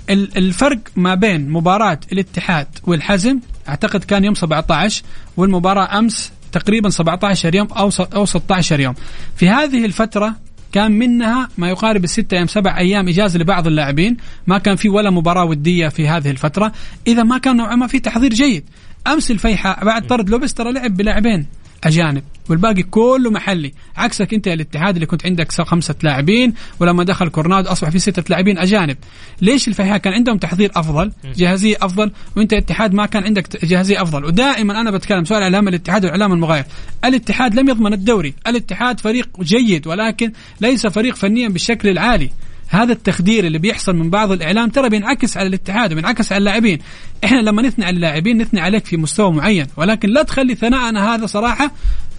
ال- 0.09 0.37
الفرق 0.37 0.79
ما 0.95 1.15
بين 1.15 1.49
مباراة 1.49 1.99
الاتحاد 2.11 2.67
والحزم 2.83 3.39
أعتقد 3.69 4.03
كان 4.03 4.23
يوم 4.25 4.35
17 4.35 5.03
والمباراة 5.37 5.99
أمس 5.99 6.31
تقريبا 6.51 6.89
17 6.89 7.55
يوم 7.55 7.67
أو 7.67 7.89
أو 8.15 8.25
16 8.25 8.79
يوم. 8.79 8.93
في 9.35 9.49
هذه 9.49 9.85
الفترة 9.85 10.35
كان 10.71 10.91
منها 10.91 11.49
ما 11.57 11.69
يقارب 11.69 12.03
الستة 12.03 12.35
أيام 12.35 12.47
سبع 12.47 12.77
أيام 12.77 13.07
إجازة 13.07 13.39
لبعض 13.39 13.67
اللاعبين، 13.67 14.17
ما 14.47 14.57
كان 14.57 14.75
في 14.75 14.89
ولا 14.89 15.09
مباراة 15.09 15.45
ودية 15.45 15.87
في 15.87 16.07
هذه 16.07 16.31
الفترة، 16.31 16.71
إذا 17.07 17.23
ما 17.23 17.37
كان 17.37 17.57
نوعا 17.57 17.75
ما 17.75 17.87
في 17.87 17.99
تحضير 17.99 18.33
جيد. 18.33 18.63
أمس 19.07 19.31
الفيحاء 19.31 19.85
بعد 19.85 20.07
طرد 20.07 20.29
لوبس 20.29 20.53
ترى 20.53 20.71
لعب 20.71 20.97
بلاعبين. 20.97 21.45
أجانب. 21.83 22.23
والباقي 22.49 22.83
كله 22.83 23.31
محلي. 23.31 23.73
عكسك 23.97 24.33
أنت 24.33 24.47
الاتحاد 24.47 24.93
اللي 24.95 25.05
كنت 25.05 25.25
عندك 25.25 25.51
خمسة 25.51 25.95
لاعبين 26.03 26.53
ولما 26.79 27.03
دخل 27.03 27.29
كورنادو 27.29 27.69
أصبح 27.69 27.89
في 27.89 27.99
ستة 27.99 28.23
لاعبين 28.29 28.57
أجانب. 28.57 28.97
ليش 29.41 29.67
الفيحاء 29.67 29.97
كان 29.97 30.13
عندهم 30.13 30.37
تحضير 30.37 30.71
أفضل 30.75 31.11
جاهزية 31.35 31.75
أفضل 31.81 32.11
وأنت 32.37 32.53
الاتحاد 32.53 32.93
ما 32.93 33.05
كان 33.05 33.23
عندك 33.23 33.65
جاهزية 33.65 34.01
أفضل؟ 34.01 34.25
ودائما 34.25 34.81
أنا 34.81 34.91
بتكلم 34.91 35.25
سؤال 35.25 35.41
إعلام 35.41 35.67
الاتحاد 35.67 36.05
والإعلام 36.05 36.33
المغاير. 36.33 36.65
الاتحاد 37.05 37.55
لم 37.55 37.69
يضمن 37.69 37.93
الدوري. 37.93 38.33
الاتحاد 38.47 38.99
فريق 38.99 39.29
جيد 39.41 39.87
ولكن 39.87 40.31
ليس 40.61 40.87
فريق 40.87 41.15
فنيا 41.15 41.49
بالشكل 41.49 41.89
العالي. 41.89 42.29
هذا 42.69 42.93
التخدير 42.93 43.45
اللي 43.45 43.57
بيحصل 43.57 43.95
من 43.95 44.09
بعض 44.09 44.31
الإعلام 44.31 44.69
ترى 44.69 44.89
بينعكس 44.89 45.37
على 45.37 45.47
الاتحاد 45.47 45.91
وبينعكس 45.91 46.31
على 46.31 46.39
اللاعبين. 46.39 46.79
إحنا 47.23 47.37
لما 47.37 47.61
نثني 47.61 47.85
على 47.85 47.95
اللاعبين 47.95 48.37
نثني 48.41 48.59
عليك 48.59 48.85
في 48.85 48.97
مستوى 48.97 49.31
معين 49.31 49.67
ولكن 49.77 50.09
لا 50.09 50.23
تخلي 50.23 50.55
ثناءنا 50.55 51.15
هذا 51.15 51.25
صراحة 51.25 51.71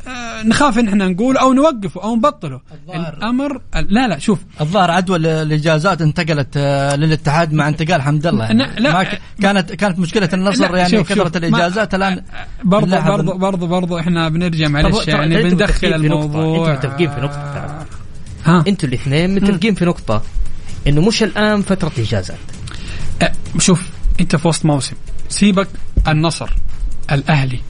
آه، 0.09 0.43
نخاف 0.43 0.79
إن 0.79 0.89
إحنا 0.89 1.09
نقول 1.09 1.37
أو 1.37 1.53
نوقفه 1.53 2.03
أو 2.03 2.17
نبطله. 2.17 2.61
الأمر 2.95 3.61
لا 3.75 4.09
لا 4.09 4.19
شوف. 4.19 4.39
الظاهر 4.61 4.91
عدوى 4.91 5.17
الاجازات 5.17 6.03
انتقلت 6.03 6.49
آه، 6.57 6.97
للاتحاد 6.97 7.53
مع 7.53 7.69
انتقال 7.69 8.03
حمد 8.03 8.27
الله. 8.27 8.45
يعني 8.45 8.81
لا 8.81 8.93
ما 8.93 9.07
كانت 9.43 9.73
كانت 9.73 9.99
مشكلة 9.99 10.29
النصر 10.35 10.77
يعني 10.77 11.03
كثرة 11.03 11.39
الإجازات 11.39 11.95
الآن 11.95 12.23
برضه 12.65 13.01
برضه 13.01 13.35
برضه 13.35 13.67
برضه 13.67 14.01
إحنا 14.01 14.29
بنرجع 14.29 14.69
معلش 14.69 15.09
يعني 15.09 15.43
بندخل 15.43 15.95
الموضوع. 15.95 16.73
أنتم 16.75 16.89
متفقين 16.89 17.11
في 17.11 17.21
نقطة. 17.21 17.87
ها. 18.45 18.65
أنتم 18.69 18.89
الاثنين 18.89 19.35
متفقين 19.35 19.75
في 19.75 19.85
نقطة 19.85 20.23
إنه 20.87 21.01
مش 21.01 21.23
الآن 21.23 21.63
فترة 21.63 21.93
اجازات 21.99 22.39
أه 23.23 23.33
شوف 23.59 23.83
أنت 24.21 24.37
في 24.37 24.49
وسط 24.49 24.65
موسم. 24.65 24.97
سيبك 25.29 25.69
النصر 26.09 26.51
الأهلي. 27.13 27.61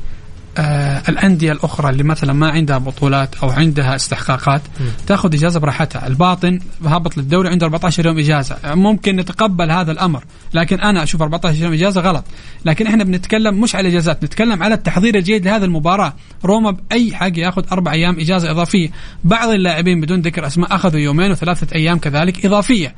آه 0.59 1.03
الأندية 1.09 1.53
الأخرى 1.53 1.91
اللي 1.91 2.03
مثلا 2.03 2.33
ما 2.33 2.51
عندها 2.51 2.79
بطولات 2.79 3.35
أو 3.43 3.51
عندها 3.51 3.95
استحقاقات 3.95 4.63
تأخذ 5.07 5.35
إجازة 5.35 5.61
براحتها، 5.61 6.07
الباطن 6.07 6.59
هبط 6.85 7.17
للدوري 7.17 7.49
عنده 7.49 7.67
14 7.67 8.07
يوم 8.07 8.19
إجازة، 8.19 8.57
ممكن 8.65 9.17
نتقبل 9.17 9.71
هذا 9.71 9.93
الأمر، 9.93 10.25
لكن 10.55 10.81
أنا 10.81 11.03
أشوف 11.03 11.23
14 11.23 11.63
يوم 11.63 11.73
إجازة 11.73 12.01
غلط، 12.01 12.25
لكن 12.65 12.87
إحنا 12.87 13.05
بنتكلم 13.05 13.61
مش 13.61 13.75
على 13.75 13.89
الإجازات، 13.89 14.25
نتكلم 14.25 14.63
على 14.63 14.75
التحضير 14.75 15.15
الجيد 15.15 15.45
لهذه 15.45 15.65
المباراة، 15.65 16.15
روما 16.45 16.71
بأي 16.71 17.15
حاجة 17.15 17.41
يأخذ 17.41 17.65
أربع 17.73 17.93
أيام 17.93 18.21
إجازة 18.21 18.51
إضافية، 18.51 18.91
بعض 19.25 19.49
اللاعبين 19.49 20.01
بدون 20.01 20.21
ذكر 20.21 20.47
أسماء 20.47 20.75
أخذوا 20.75 21.01
يومين 21.01 21.31
وثلاثة 21.31 21.77
أيام 21.77 21.99
كذلك 21.99 22.47
إضافية. 22.47 22.95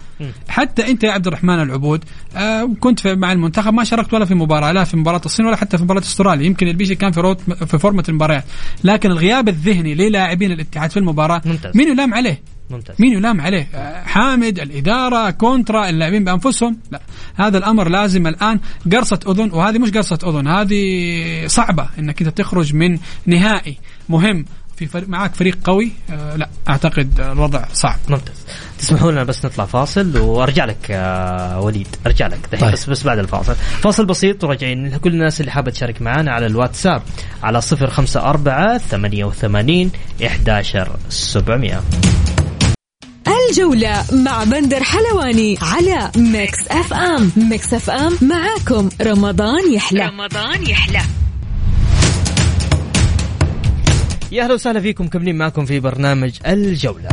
حتى 0.49 0.91
أنت 0.91 1.05
يا 1.05 1.12
عبد 1.12 1.27
الرحمن 1.27 1.62
العبود 1.62 2.05
آه 2.37 2.71
كنت 2.81 3.07
مع 3.07 3.33
المنتخب 3.33 3.75
ما 3.75 3.85
شاركت 3.85 4.15
ولا 4.15 4.25
في 4.25 4.35
مباراة 4.35 4.73
لا 4.73 4.85
في 4.85 4.97
مباراة 4.97 5.21
الصين 5.27 5.47
ولا 5.47 5.57
حتى 5.57 5.79
في 5.79 5.85
مباراة 5.85 6.01
أستراليا، 6.01 6.47
يمكن 6.47 6.69
البيشي 6.69 6.95
كان 6.95 7.12
في 7.12 7.21
روت 7.21 7.42
في 7.67 7.79
فورمة 7.79 8.05
المباريات 8.09 8.45
لكن 8.85 9.11
الغياب 9.11 9.49
الذهني 9.49 9.95
للاعبين 9.95 10.53
الاتحاد 10.53 10.91
في 10.91 10.97
المباراة 10.97 11.43
ممتاز. 11.45 11.77
مين 11.77 11.89
يلام 11.89 12.15
عليه؟ 12.15 12.43
ممتاز. 12.71 12.97
مين 12.99 13.13
يلام 13.13 13.41
عليه؟ 13.41 13.69
حامد 14.05 14.59
الإدارة 14.59 15.31
كونترا 15.31 15.89
اللاعبين 15.89 16.25
بأنفسهم؟ 16.25 16.79
لا. 16.93 17.01
هذا 17.35 17.59
الأمر 17.59 17.89
لازم 17.89 18.27
الآن 18.27 18.61
قرصة 18.93 19.21
أذن 19.29 19.51
وهذه 19.53 19.79
مش 19.79 19.91
قرصة 19.91 20.19
أذن 20.27 20.49
هذه 20.49 21.47
صعبة 21.47 21.89
أنك 21.99 22.23
أنت 22.23 22.39
تخرج 22.39 22.75
من 22.75 22.99
نهائي 23.27 23.79
مهم 24.09 24.45
في 24.77 24.87
فريق 24.87 25.09
معك 25.09 25.35
فريق 25.35 25.59
قوي؟ 25.65 25.93
آه 26.11 26.37
لا. 26.37 26.49
أعتقد 26.69 27.21
الوضع 27.21 27.65
صعب. 27.73 27.99
ممتاز. 28.09 28.47
تسمحوا 28.83 29.12
لنا 29.12 29.25
بس 29.25 29.45
نطلع 29.45 29.64
فاصل 29.66 30.18
وأرجع 30.18 30.64
لك 30.64 30.90
يا 30.90 31.57
وليد. 31.57 31.87
أرجع 32.07 32.27
لك 32.27 32.38
طيب. 32.61 32.73
بس 32.73 32.90
بس 32.90 33.03
بعد 33.03 33.18
الفاصل. 33.18 33.55
فاصل 33.55 34.07
بسيط 34.07 34.45
وراجعين 34.45 34.87
لكل 34.88 35.12
الناس 35.12 35.40
اللي 35.40 35.51
حابة 35.53 35.71
تشارك 35.71 36.03
معنا 36.03 36.33
على 36.33 36.47
الواتساب 36.47 37.03
على 37.42 37.61
054 37.62 38.79
88 38.79 39.90
11700 40.23 41.83
الجولة 43.51 44.05
مع 44.12 44.45
بندر 44.45 44.83
حلواني 44.83 45.59
على 45.62 46.11
ميكس 46.16 46.59
أف 46.71 46.92
أم. 46.92 47.31
ميكس 47.37 47.75
أف 47.75 47.90
أم 47.90 48.18
معاكم 48.23 48.88
رمضان 49.03 49.73
يحلى. 49.73 50.07
رمضان 50.07 50.62
يحلى. 50.62 51.01
يا 54.33 54.45
أهلا 54.45 54.55
وسهلا 54.55 54.81
فيكم. 54.81 55.09
مكملين 55.09 55.37
معكم 55.38 55.64
في 55.66 55.81
برنامج 55.81 56.33
الجولة. 56.47 57.09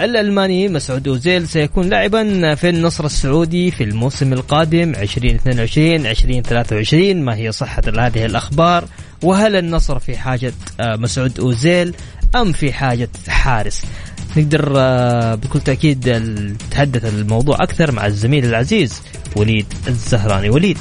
الألماني 0.00 0.68
مسعود 0.68 1.08
أوزيل 1.08 1.48
سيكون 1.48 1.88
لاعبا 1.88 2.54
في 2.54 2.68
النصر 2.68 3.04
السعودي 3.04 3.70
في 3.70 3.84
الموسم 3.84 4.32
القادم 4.32 4.94
2022 4.94 6.06
2023 6.06 7.16
ما 7.22 7.36
هي 7.36 7.52
صحة 7.52 7.82
هذه 7.98 8.24
الأخبار؟ 8.24 8.84
وهل 9.22 9.56
النصر 9.56 9.98
في 9.98 10.16
حاجة 10.16 10.52
آه، 10.80 10.96
مسعود 10.96 11.40
أوزيل 11.40 11.94
أم 12.36 12.52
في 12.52 12.72
حاجة 12.72 13.08
حارس؟ 13.28 13.82
نقدر 14.36 14.72
آه، 14.76 15.34
بكل 15.34 15.60
تأكيد 15.60 16.08
نتحدث 16.08 17.04
الموضوع 17.04 17.56
أكثر 17.60 17.92
مع 17.92 18.06
الزميل 18.06 18.44
العزيز 18.44 19.02
وليد 19.36 19.66
الزهراني. 19.88 20.50
وليد. 20.50 20.78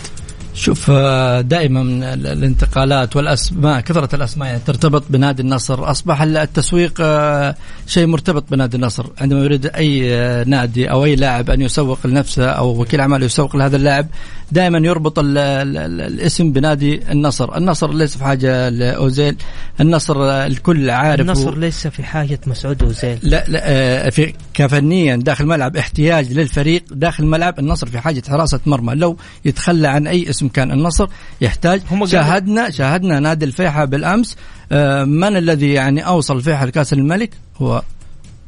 شوف 0.54 0.92
آه، 0.92 1.42
دائما 1.42 1.82
الانتقالات 2.14 3.16
والأسماء 3.16 3.82
كثرة 3.82 4.16
الأسماء 4.16 4.48
يعني 4.48 4.62
ترتبط 4.66 5.04
بنادي 5.10 5.42
النصر. 5.42 5.92
أصبح 5.92 6.22
التسويق 6.22 6.94
آه، 7.02 7.56
شيء 7.88 8.06
مرتبط 8.06 8.44
بنادي 8.52 8.78
النصر. 8.78 9.06
عندما 9.22 9.40
يريد 9.40 9.66
أي 9.66 10.16
آه، 10.16 10.44
نادي 10.44 10.92
أو 10.92 11.06
أي 11.06 11.16
لاعب 11.16 11.50
أن 11.50 11.62
يسوق 11.62 12.08
لنفسه 12.08 12.46
أو 12.46 12.82
وكيل 12.82 13.00
أعمال 13.00 13.24
يسوق 13.24 13.56
لهذا 13.56 13.76
اللاعب 13.76 14.08
دائما 14.52 14.78
يربط 14.78 15.20
ال 15.20 15.38
ال 15.38 15.78
ال 15.78 16.02
الاسم 16.02 16.52
بنادي 16.52 17.12
النصر. 17.12 17.58
النصر 17.58 17.94
ليس 17.94 18.18
في 18.18 18.24
حاجة 18.24 18.70
لأوزيل. 18.70 19.36
النصر 19.82 20.32
الكل 20.32 20.90
عارف 20.90 21.22
النصر 21.22 21.58
ليس 21.58 21.88
في 21.88 22.04
حاجة 22.04 22.40
مسعود 22.48 22.84
أوزيل. 22.84 23.20
لا 23.24 23.46
لا 23.48 24.10
في 24.10 24.34
كفنيا 24.54 25.16
داخل 25.16 25.44
الملعب 25.44 25.78
احتياج 25.78 26.34
للفريق 26.34 26.84
داخل 26.92 27.24
الملعب 27.24 27.60
النصر 27.60 27.88
في 27.88 28.00
حاجة 28.00 28.24
حراسة 28.30 28.60
مرمى. 28.66 28.96
لو 28.96 29.18
يتخلى 29.46 29.88
عن 29.88 30.08
أي 30.08 30.30
اسم 30.30 30.48
كان 30.48 30.72
النصر 30.72 31.08
يحتاج. 31.42 31.82
شاهدنا 32.06 32.70
شاهدنا 32.70 33.20
نادي 33.20 33.46
الفيحة 33.46 33.86
بالأمس. 33.86 34.38
آه، 34.72 35.04
من 35.04 35.38
الذي 35.38 35.74
يعني 35.74 36.08
أوصل 36.08 36.38
الفيحة 36.38 36.66
لكأس 36.66 36.94
الملك؟ 36.94 37.30
هو 37.62 37.82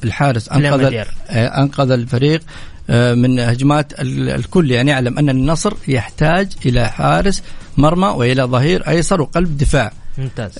الحارس 0.03 0.49
أنقذ 0.49 0.95
آه، 1.29 1.61
أنقذ 1.61 1.91
الفريق 1.91 2.41
آه، 2.89 3.13
من 3.13 3.39
هجمات 3.39 3.93
الكل. 3.99 4.71
يعني 4.71 4.91
يعلم 4.91 5.17
أن 5.17 5.29
النصر 5.29 5.73
يحتاج 5.87 6.51
إلى 6.65 6.87
حارس 6.87 7.43
مرمى 7.77 8.07
وإلى 8.07 8.43
ظهير 8.43 8.87
أيسر 8.87 9.21
وقلب 9.21 9.57
دفاع. 9.57 9.91
ممتاز. 10.17 10.53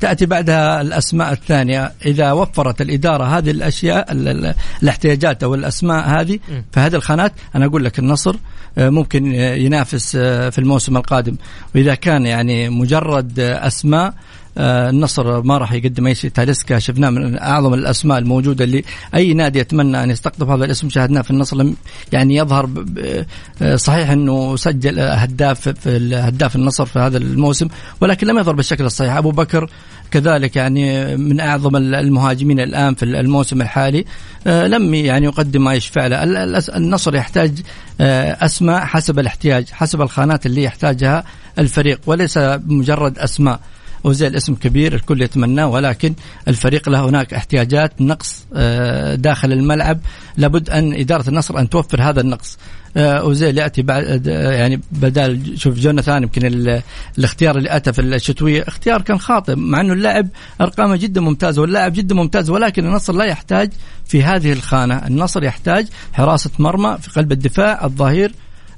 تأتي 0.00 0.26
بعدها 0.26 0.80
الأسماء 0.80 1.32
الثانية. 1.32 1.92
إذا 2.06 2.32
وفرت 2.32 2.80
الإدارة 2.80 3.38
هذه 3.38 3.50
الأشياء 3.50 4.06
الاحتياجات 4.82 5.42
أو 5.42 5.54
الأسماء 5.54 6.08
هذه 6.08 6.38
في 6.72 6.80
هذه 6.80 6.94
الخانات 6.94 7.32
أنا 7.54 7.66
أقول 7.66 7.84
لك 7.84 7.98
النصر 7.98 8.36
ممكن 8.76 9.34
ينافس 9.34 10.16
في 10.16 10.58
الموسم 10.58 10.96
القادم. 10.96 11.36
وإذا 11.74 11.94
كان 11.94 12.26
يعني 12.26 12.68
مجرد 12.68 13.40
أسماء 13.40 14.06
آه، 14.06 14.14
النصر 14.58 15.42
ما 15.42 15.58
راح 15.58 15.72
يقدم 15.72 16.06
أي 16.06 16.14
شيء. 16.14 16.30
تاليسكا 16.30 16.78
شفناه 16.78 17.10
من 17.10 17.38
أعظم 17.38 17.74
الأسماء 17.74 18.18
الموجودة 18.18 18.64
اللي 18.64 18.84
أي 19.14 19.34
نادي 19.34 19.58
يتمنى 19.58 20.02
أن 20.02 20.10
يستقطب 20.10 20.50
هذا 20.50 20.64
الاسم. 20.64 20.88
شاهدناه 20.88 21.22
في 21.22 21.30
النصر. 21.30 21.56
لم 21.56 21.76
يعني 22.12 22.36
يظهر 22.36 22.84
آه، 23.62 23.76
صحيح 23.76 24.10
إنه 24.10 24.56
سجل 24.56 25.00
هداف 25.00 25.68
في 25.68 26.14
هداف 26.14 26.56
النصر 26.56 26.86
في 26.86 26.98
هذا 26.98 27.18
الموسم 27.18 27.68
ولكن 28.00 28.26
لم 28.26 28.38
يظهر 28.38 28.54
بالشكل 28.54 28.84
الصحيح. 28.84 29.16
أبو 29.16 29.30
بكر 29.30 29.70
كذلك 30.10 30.56
يعني 30.56 31.16
من 31.16 31.40
أعظم 31.40 31.76
المهاجمين 31.76 32.60
الآن 32.60 32.94
في 32.94 33.04
الموسم 33.04 33.62
الحالي. 33.62 34.04
آه، 34.46 34.66
لم 34.66 34.94
يعني 34.94 35.26
يقدم 35.26 35.64
ما 35.64 35.74
يشفع 35.74 36.06
له. 36.06 36.24
النصر 36.76 37.14
يحتاج 37.14 37.52
أسماء 38.00 38.84
حسب 38.84 39.18
الاحتياج 39.18 39.68
حسب 39.70 40.02
الخانات 40.02 40.46
اللي 40.46 40.62
يحتاجها 40.62 41.24
الفريق 41.58 42.00
وليس 42.06 42.38
مجرد 42.66 43.18
أسماء. 43.18 43.60
اوزيل 44.04 44.36
اسم 44.36 44.54
كبير 44.54 44.94
الكل 44.94 45.22
يتمناه 45.22 45.66
ولكن 45.66 46.14
الفريق 46.48 46.88
له 46.88 47.08
هناك 47.08 47.34
احتياجات 47.34 47.92
نقص 48.00 48.46
آه، 48.54 49.14
داخل 49.14 49.52
الملعب. 49.52 50.00
لابد 50.36 50.70
أن 50.70 50.94
إدارة 50.94 51.28
النصر 51.28 51.58
أن 51.58 51.68
توفر 51.68 52.02
هذا 52.02 52.20
النقص. 52.20 52.58
آه، 52.96 53.18
اوزيل 53.18 53.58
يأتي 53.58 53.82
بعد 53.82 54.28
آه، 54.28 54.52
يعني 54.52 54.80
بدال 54.92 55.60
شوف 55.60 55.78
جوناثان 55.78 56.22
يمكن 56.22 56.46
الاختيار 57.18 57.56
اللي 57.58 57.76
أتى 57.76 57.92
في 57.92 58.00
الشتوية 58.00 58.64
اختيار 58.68 59.02
كان 59.02 59.18
خاطئ 59.18 59.54
مع 59.54 59.80
أنه 59.80 59.92
اللاعب 59.92 60.28
أرقامه 60.60 60.96
جدا 60.96 61.20
ممتازة 61.20 61.62
واللاعب 61.62 61.92
جدا 61.92 62.14
ممتاز 62.14 62.50
ولكن 62.50 62.86
النصر 62.86 63.12
لا 63.12 63.24
يحتاج 63.24 63.70
في 64.06 64.22
هذه 64.22 64.52
الخانة. 64.52 65.06
النصر 65.06 65.44
يحتاج 65.44 65.86
حراسة 66.12 66.50
مرمى 66.58 66.98
في 67.00 67.10
قلب 67.10 67.32
الدفاع 67.32 67.84
الظهير 67.84 68.32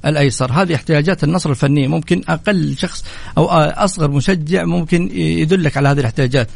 الأيسر. 0.05 0.51
هذه 0.51 0.75
احتياجات 0.75 1.23
النصر 1.23 1.49
الفنيه 1.49 1.87
ممكن 1.87 2.21
أقل 2.29 2.75
شخص 2.77 3.05
أو 3.37 3.45
أصغر 3.45 4.11
مشجع 4.11 4.65
ممكن 4.65 5.09
يدلك 5.17 5.77
على 5.77 5.89
هذه 5.89 5.99
الاحتياجات. 5.99 6.47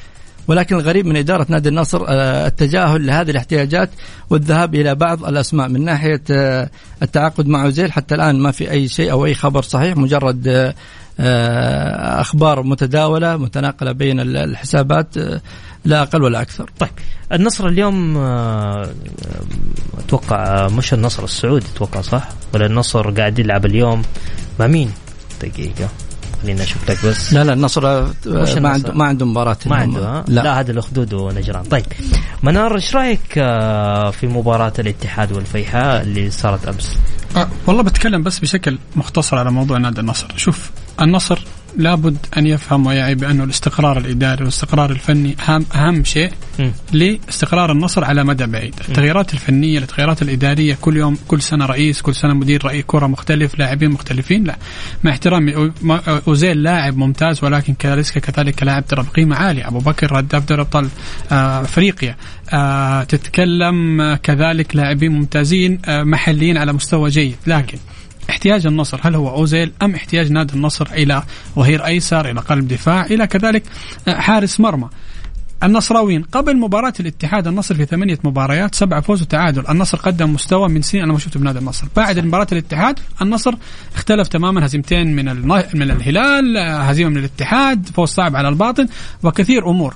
ولكن 0.47 0.75
الغريب 0.75 1.05
من 1.05 1.17
إدارة 1.17 1.45
نادي 1.49 1.69
النصر 1.69 2.05
آه، 2.07 2.47
التجاهل 2.47 3.07
لهذه 3.07 3.31
الاحتياجات 3.31 3.89
والذهاب 4.29 4.75
إلى 4.75 4.95
بعض 4.95 5.25
الأسماء. 5.25 5.69
من 5.69 5.85
ناحية 5.85 6.21
آه، 6.31 6.69
التعاقد 7.03 7.47
مع 7.47 7.65
وزيل 7.65 7.91
حتى 7.91 8.15
الآن 8.15 8.39
ما 8.39 8.51
في 8.51 8.71
أي 8.71 8.87
شيء 8.87 9.11
أو 9.11 9.25
أي 9.25 9.33
خبر 9.33 9.61
صحيح 9.61 9.97
مجرد 9.97 10.47
آه، 10.47 10.73
أخبار 11.19 12.63
متداولة 12.63 13.37
متناقلة 13.37 13.91
بين 13.91 14.19
الحسابات 14.19 15.17
آه، 15.17 15.41
لا 15.85 16.01
أقل 16.01 16.23
ولا 16.23 16.41
أكثر. 16.41 16.69
طيب 16.79 16.89
النصر 17.33 17.67
اليوم 17.67 18.17
آه، 18.17 18.89
أتوقع 19.99 20.67
مش 20.67 20.93
النصر 20.93 21.23
السعودي 21.23 21.65
أتوقع 21.75 22.01
صح؟ 22.01 22.29
ولا 22.53 22.65
النصر 22.65 23.11
قاعد 23.11 23.39
يلعب 23.39 23.65
اليوم 23.65 24.01
مع 24.59 24.67
مين؟ 24.67 24.91
دقيقة 25.41 25.89
خليني 26.43 26.63
أشوف 26.63 26.89
لك 26.89 27.05
بس. 27.05 27.33
لا 27.33 27.43
لا 27.43 27.53
النصر 27.53 27.81
ما 28.59 28.69
عنده 28.69 28.93
ما 28.93 29.05
عنده 29.05 29.25
مباراة 29.25 29.57
ما 29.65 29.75
عنده 29.75 29.99
ها؟ 29.99 30.25
لا, 30.27 30.41
لا 30.41 30.59
هذا 30.59 30.71
الأخدود 30.71 31.13
ونجران. 31.13 31.63
طيب 31.63 31.85
منار 32.43 32.75
إيش 32.75 32.95
رأيك 32.95 33.33
في 34.13 34.23
مباراة 34.27 34.73
الاتحاد 34.79 35.31
والفيحاء 35.31 36.01
اللي 36.01 36.31
صارت 36.31 36.67
أمس؟ 36.67 36.97
أه 37.35 37.47
والله 37.67 37.83
بتكلم 37.83 38.23
بس 38.23 38.39
بشكل 38.39 38.77
مختصر 38.95 39.37
على 39.37 39.51
موضوع 39.51 39.77
نادي 39.77 40.01
النصر. 40.01 40.27
شوف 40.35 40.71
النصر 41.01 41.39
لابد 41.77 42.17
أن 42.37 42.47
يفهم 42.47 42.85
ويعي 42.85 43.15
بانه 43.15 43.43
الاستقرار 43.43 43.97
الإداري 43.97 44.39
والاستقرار 44.41 44.91
الفني 44.91 45.35
اهم 45.49 45.65
أهم 45.75 46.03
شيء 46.03 46.31
لاستقرار 46.93 47.71
النصر 47.71 48.03
على 48.03 48.23
مدى 48.23 48.45
بعيد، 48.45 48.73
التغييرات 48.89 49.33
الفنية، 49.33 49.79
التغييرات 49.79 50.21
الإدارية 50.21 50.77
كل 50.81 50.97
يوم 50.97 51.17
كل 51.27 51.41
سنة 51.41 51.65
رئيس، 51.65 52.01
كل 52.01 52.15
سنة 52.15 52.33
مدير 52.33 52.65
رئيس 52.65 52.83
كرة 52.87 53.07
مختلف، 53.07 53.59
لاعبين 53.59 53.89
مختلفين، 53.89 54.43
لا. 54.43 54.55
مع 55.03 55.11
احترامي 55.11 55.71
أوزيل 56.27 56.63
لاعب 56.63 56.97
ممتاز 56.97 57.43
ولكن 57.43 57.73
كاريسكا 57.73 58.19
كذلك 58.19 58.63
لاعب 58.63 58.85
ترى 58.85 59.03
بقيمة 59.03 59.35
عالية، 59.35 59.67
أبو 59.67 59.79
بكر 59.79 60.19
هداف 60.19 60.45
دوري 60.45 60.61
أبطال 60.61 60.87
آه، 61.31 61.61
أفريقيا، 61.61 62.15
آه 62.53 63.03
تتكلم 63.03 64.01
آه 64.01 64.15
كذلك 64.15 64.75
لاعبين 64.75 65.11
ممتازين 65.11 65.79
محليين 65.87 66.57
على 66.57 66.73
مستوى 66.73 67.09
جيد، 67.09 67.35
لكن 67.47 67.77
احتياج 68.29 68.67
النصر 68.67 68.99
هل 69.03 69.15
هو 69.15 69.29
أوزيل 69.29 69.71
أم 69.81 69.95
احتياج 69.95 70.31
نادي 70.31 70.53
النصر 70.53 70.87
إلى 70.91 71.23
ظهير 71.55 71.85
أيسر 71.85 72.29
إلى 72.29 72.39
قلب 72.39 72.67
دفاع 72.67 73.05
إلى 73.05 73.27
كذلك 73.27 73.63
حارس 74.07 74.59
مرمى. 74.59 74.89
النصراويين 75.63 76.23
قبل 76.23 76.57
مباراة 76.57 76.93
الاتحاد 76.99 77.47
النصر 77.47 77.75
في 77.75 77.85
ثمانية 77.85 78.19
مباريات 78.23 78.75
سبعة 78.75 79.01
فوز 79.01 79.21
وتعادل. 79.21 79.63
النصر 79.69 79.97
قدم 79.97 80.33
مستوى 80.33 80.69
من 80.69 80.81
سنين 80.81 81.03
أنا 81.03 81.13
ما 81.13 81.19
شفته 81.19 81.39
بنادي 81.39 81.59
النصر. 81.59 81.87
بعد 81.95 82.19
مباراة 82.19 82.47
الاتحاد 82.51 82.99
النصر 83.21 83.53
اختلف 83.95 84.27
تماما 84.27 84.65
هزيمتين 84.65 85.15
من 85.15 85.25
من 85.73 85.91
الهلال 85.91 86.57
هزيمة 86.57 87.09
من 87.09 87.17
الاتحاد 87.17 87.89
فوز 87.89 88.09
صعب 88.09 88.35
على 88.35 88.49
الباطن 88.49 88.87
وكثير 89.23 89.69
أمور. 89.69 89.95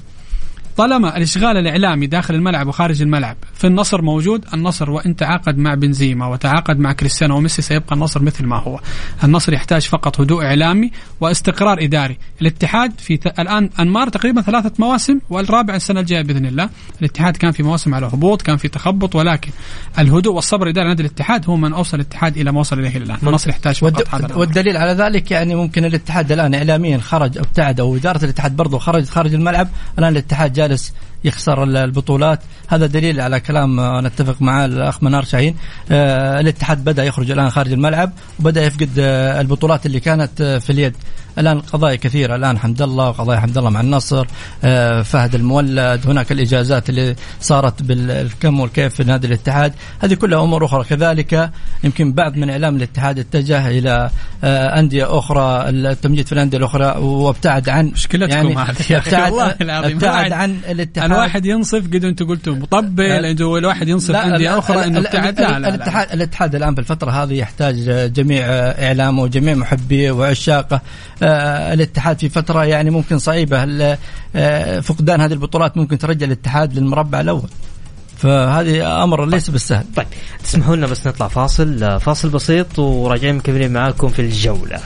طالما 0.82 1.18
الإشغال 1.18 1.58
الإعلامي 1.58 2.08
داخل 2.08 2.36
الملعب 2.36 2.68
وخارج 2.68 3.02
الملعب 3.02 3.38
في 3.54 3.68
النصر 3.68 4.02
موجود 4.02 4.46
النصر 4.54 4.92
وإن 4.92 5.16
تعاقد 5.16 5.58
مع 5.58 5.74
بنزيما 5.74 6.28
وتعاقد 6.28 6.80
مع 6.80 6.92
كريستيانو 6.92 7.38
وميسي 7.38 7.62
سيبقى 7.62 7.96
النصر 7.96 8.22
مثل 8.22 8.46
ما 8.46 8.56
هو. 8.56 8.80
النصر 9.24 9.54
يحتاج 9.54 9.82
فقط 9.82 10.22
هدوء 10.22 10.46
إعلامي 10.46 10.92
واستقرار 11.20 11.84
إداري. 11.84 12.18
الاتحاد 12.42 13.00
في 13.00 13.18
ت... 13.18 13.40
الآن 13.40 13.70
أنمار 13.80 14.10
تقريبا 14.10 14.42
ثلاثة 14.42 14.72
مواسم 14.80 15.20
والرابع 15.30 15.76
السنة 15.76 16.00
الجاية 16.00 16.22
بإذن 16.22 16.46
الله. 16.46 16.70
الاتحاد 17.00 17.38
كان 17.38 17.52
في 17.52 17.64
مواسم 17.64 17.96
على 17.96 18.06
هبوط 18.06 18.42
كان 18.42 18.58
في 18.58 18.68
تخبط 18.68 19.16
ولكن 19.16 19.52
الهدوء 20.00 20.36
والصبر 20.36 20.64
الاداري 20.64 20.88
نادي 20.88 21.04
الاتحاد 21.04 21.50
هو 21.50 21.58
من 21.58 21.74
أوصل 21.74 21.98
الاتحاد 21.98 22.38
إلى 22.38 22.52
ما 22.52 22.60
وصل 22.60 22.80
إليه 22.80 22.98
الآن. 22.98 23.18
النصر 23.24 23.50
يحتاج 23.50 23.76
فقط 23.76 24.14
والد... 24.14 24.26
هذا 24.26 24.36
والدليل 24.36 24.78
على 24.78 24.92
ذلك 24.92 25.32
يعني 25.32 25.56
ممكن 25.56 25.86
الاتحاد 25.86 26.32
الآن 26.32 26.54
اعلاميا 26.54 26.98
خرج 26.98 27.38
ابتعد 27.38 27.80
أو 27.80 27.96
إدارة 27.96 28.26
الاتحاد 28.26 28.56
برضه 28.56 28.80
خرجت 28.80 29.10
خارج 29.10 29.34
الملعب. 29.34 29.68
الآن 30.00 30.12
الاتحاد 30.12 30.54
جالس 30.71 30.93
يخسر 31.24 31.64
البطولات. 31.64 32.40
هذا 32.68 32.86
دليل 32.86 33.22
على 33.22 33.40
كلام 33.40 33.82
نتفق 34.06 34.42
معاه 34.42 34.66
الأخ 34.66 35.04
منار 35.04 35.24
شاهين. 35.24 35.56
آه 35.92 36.40
الاتحاد 36.40 36.84
بدأ 36.84 37.04
يخرج 37.04 37.32
الآن 37.32 37.50
خارج 37.50 37.72
الملعب 37.72 38.12
وبدأ 38.40 38.64
يفقد 38.66 38.90
آه 39.00 39.42
البطولات 39.42 39.86
اللي 39.86 40.00
كانت 40.00 40.42
آه 40.42 40.58
في 40.58 40.70
اليد. 40.70 40.96
الآن 41.38 41.60
قضايا 41.60 41.96
كثيرة. 41.96 42.36
الآن 42.36 42.60
حمد 42.60 42.82
الله 42.82 43.10
وقضايا 43.10 43.40
حمد 43.40 43.58
الله 43.58 43.70
مع 43.70 43.82
النصر 43.82 44.28
آه 44.64 45.02
فهد 45.02 45.36
المولد 45.36 46.02
هناك 46.08 46.32
الإجازات 46.32 46.90
اللي 46.90 47.16
صارت 47.40 47.84
بالكم 47.84 48.60
والكيف 48.60 48.96
في 48.96 49.04
نادي 49.04 49.28
الاتحاد. 49.28 49.74
هذه 50.00 50.14
كلها 50.14 50.44
أمور 50.44 50.66
أخرى. 50.66 50.84
كذلك 50.84 51.52
يمكن 51.84 52.14
بعض 52.14 52.36
من 52.36 52.50
إعلام 52.50 52.76
الاتحاد 52.76 53.20
اتجه 53.20 53.68
إلى 53.68 54.10
آه 54.44 54.80
أندية 54.80 55.20
أخرى 55.20 55.70
التمجيد 55.70 56.26
في 56.26 56.32
الأندية 56.32 56.58
الأخرى 56.58 56.86
وابتعد 56.98 57.70
عن 57.70 57.86
مشكلتكم 57.88 58.32
يعني 58.32 58.62
ابتعد, 58.92 59.34
ابتعد 59.62 60.32
عن 60.32 60.58
الاتحاد. 60.70 61.11
الواحد 61.14 61.46
ينصف 61.46 61.88
قد 61.88 62.06
أنتم 62.06 62.28
قلتوا 62.28 62.56
مطبل 62.56 63.04
الواحد 63.58 63.88
ينصف. 63.88 64.16
انديه 64.16 64.58
أخرى 64.60 64.86
إنه 64.86 65.00
ابتعد 65.00 65.40
لا, 65.40 65.60
لا, 65.60 65.68
الاتحاد 65.68 66.12
الاتحاد 66.14 66.56
الآن 66.56 66.74
في 66.74 66.80
الفترة 66.82 67.12
هذه 67.12 67.34
يحتاج 67.34 67.90
جميع 68.14 68.46
اعلامه 68.48 69.24
وجميع 69.24 69.56
محبيه 69.56 70.12
وعشاقه 70.12 70.82
آه 71.24 71.74
الاتحاد 71.74 72.20
في 72.20 72.30
فترة 72.30 72.66
يعني 72.66 72.90
ممكن 72.90 73.20
صعيبة. 73.20 73.68
آه 74.36 74.80
فقدان 74.80 75.22
هذه 75.22 75.34
البطولات 75.34 75.78
ممكن 75.78 75.98
ترجع 75.98 76.26
الاتحاد 76.26 76.74
للمربع 76.74 77.22
الأول؟ 77.22 77.50
فهذه 78.18 79.04
أمر 79.04 79.26
ليس 79.26 79.50
بالسهل. 79.50 79.86
طيب 79.96 80.08
تسمحوا 80.44 80.76
لنا 80.76 80.88
بس 80.88 81.08
نطلع 81.08 81.28
فاصل 81.28 82.00
فاصل 82.00 82.30
بسيط 82.30 82.80
وراجعين 82.80 83.36
مكملين 83.36 83.74
معاكم 83.74 84.08
في 84.08 84.22
الجولة. 84.22 84.80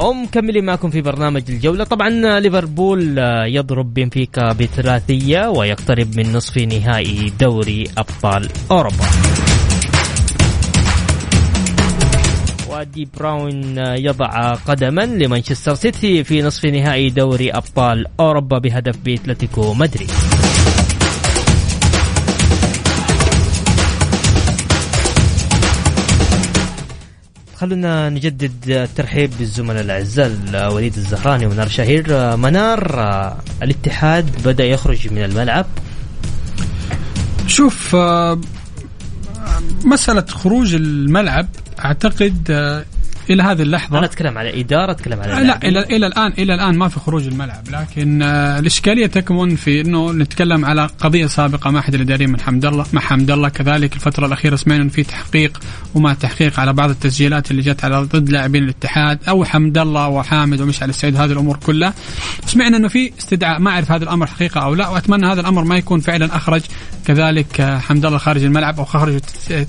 ومكملين 0.00 0.64
معكم 0.64 0.90
في 0.90 1.00
برنامج 1.00 1.42
الجولة. 1.48 1.84
طبعا 1.84 2.40
ليفربول 2.40 3.18
يضرب 3.46 3.94
بنفيكا 3.94 4.52
بثلاثية 4.52 5.48
ويقترب 5.48 6.16
من 6.16 6.32
نصف 6.32 6.58
نهائي 6.58 7.32
دوري 7.40 7.84
أبطال 7.98 8.48
أوروبا. 8.70 9.04
ودي 12.70 13.08
براون 13.18 13.78
يضع 13.78 14.54
قدما 14.54 15.06
لمانشستر 15.06 15.74
سيتي 15.74 16.24
في 16.24 16.42
نصف 16.42 16.64
نهائي 16.64 17.10
دوري 17.10 17.50
أبطال 17.50 18.06
أوروبا 18.20 18.58
بهدف 18.58 18.96
بأتلتيكو 19.04 19.74
مدريد. 19.74 20.10
خلونا 27.56 28.10
نجدد 28.10 28.52
الترحيب 28.68 29.30
بالزملاء 29.38 29.82
الأعزاء 29.82 30.30
وليد 30.74 30.96
الزهراني 30.96 31.46
ومنار 31.46 31.68
شهير. 31.68 32.36
منار 32.36 33.36
الاتحاد 33.62 34.42
بدأ 34.44 34.64
يخرج 34.64 35.12
من 35.12 35.24
الملعب. 35.24 35.66
شوف 37.46 37.96
مسألة 39.84 40.24
خروج 40.28 40.74
الملعب 40.74 41.48
أعتقد 41.84 42.84
إلى 43.30 43.42
هذه 43.42 43.62
اللحظة. 43.62 43.98
أنا 43.98 44.06
أتكلم 44.06 44.38
على 44.38 44.60
إدارة 44.60 44.92
أتكلم 44.92 45.20
على 45.20 45.46
لا 45.46 45.68
إلى 45.68 45.80
إلى 45.80 46.06
الآن 46.06 46.32
إلى 46.38 46.54
الآن 46.54 46.78
ما 46.78 46.88
في 46.88 47.00
خروج 47.00 47.26
الملعب 47.26 47.62
لكن 47.70 48.22
آه 48.22 48.58
الإشكالية 48.58 49.06
تكمن 49.06 49.56
في 49.56 49.80
إنه 49.80 50.12
نتكلم 50.12 50.64
على 50.64 50.88
قضية 50.98 51.26
سابقة 51.26 51.70
مع 51.70 51.80
أحد 51.80 51.94
الاداريين 51.94 52.30
من 52.30 52.40
حمد 52.40 52.64
الله 52.64 52.86
مع 52.92 53.00
حمد 53.00 53.30
الله. 53.30 53.48
كذلك 53.48 53.94
الفترة 53.94 54.26
الأخيرة 54.26 54.56
سمعنا 54.56 54.88
في 54.88 55.02
تحقيق 55.02 55.60
وما 55.94 56.14
تحقيق 56.14 56.60
على 56.60 56.72
بعض 56.72 56.90
التسجيلات 56.90 57.50
اللي 57.50 57.62
جت 57.62 57.84
على 57.84 57.96
ضد 57.96 58.28
لاعبين 58.28 58.64
الاتحاد 58.64 59.18
أو 59.28 59.44
حمد 59.44 59.78
الله 59.78 60.08
وحامد 60.08 60.60
ومشعل 60.60 60.88
السعيد 60.88 61.16
هذه 61.16 61.32
الأمور 61.32 61.56
كلها. 61.56 61.94
سمعنا 62.46 62.76
إنه 62.76 62.88
في 62.88 63.12
استدعاء 63.18 63.60
ما 63.60 63.70
أعرف 63.70 63.92
هذا 63.92 64.04
الأمر 64.04 64.26
حقيقة 64.26 64.60
أو 64.60 64.74
لا 64.74 64.88
وأتمنى 64.88 65.26
هذا 65.26 65.40
الأمر 65.40 65.64
ما 65.64 65.76
يكون 65.76 66.00
فعلا 66.00 66.36
أخرج. 66.36 66.62
كذلك 67.06 67.60
آه 67.60 67.78
حمد 67.78 68.06
الله 68.06 68.18
خارج 68.18 68.44
الملعب 68.44 68.78
أو 68.78 68.84
خرج 68.84 69.18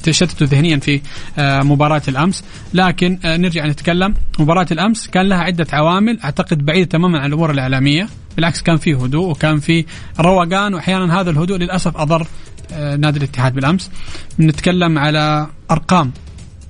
تشتتوا 0.04 0.48
ذهنيا 0.48 0.78
في 0.78 1.02
آه 1.38 1.62
مباراة 1.62 2.02
الأمس. 2.08 2.44
لكن 2.74 3.20
نرجع 3.45 3.65
نتكلم. 3.65 4.13
مباراة 4.39 4.67
الأمس 4.71 5.08
كان 5.08 5.29
لها 5.29 5.38
عدة 5.38 5.67
عوامل. 5.73 6.19
أعتقد 6.23 6.65
بعيدة 6.65 6.86
تماما 6.86 7.19
عن 7.19 7.25
الأمور 7.29 7.51
الإعلامية. 7.51 8.10
بالعكس 8.36 8.62
كان 8.62 8.77
فيه 8.77 9.03
هدوء 9.03 9.29
وكان 9.29 9.60
فيه 9.60 9.86
روقان. 10.19 10.73
وأحيانا 10.73 11.21
هذا 11.21 11.29
الهدوء 11.29 11.58
للأسف 11.58 11.97
أضر 11.97 12.27
نادي 12.71 13.17
الاتحاد 13.17 13.53
بالأمس. 13.53 13.91
نتكلم 14.39 14.99
على 14.99 15.47
أرقام. 15.71 16.12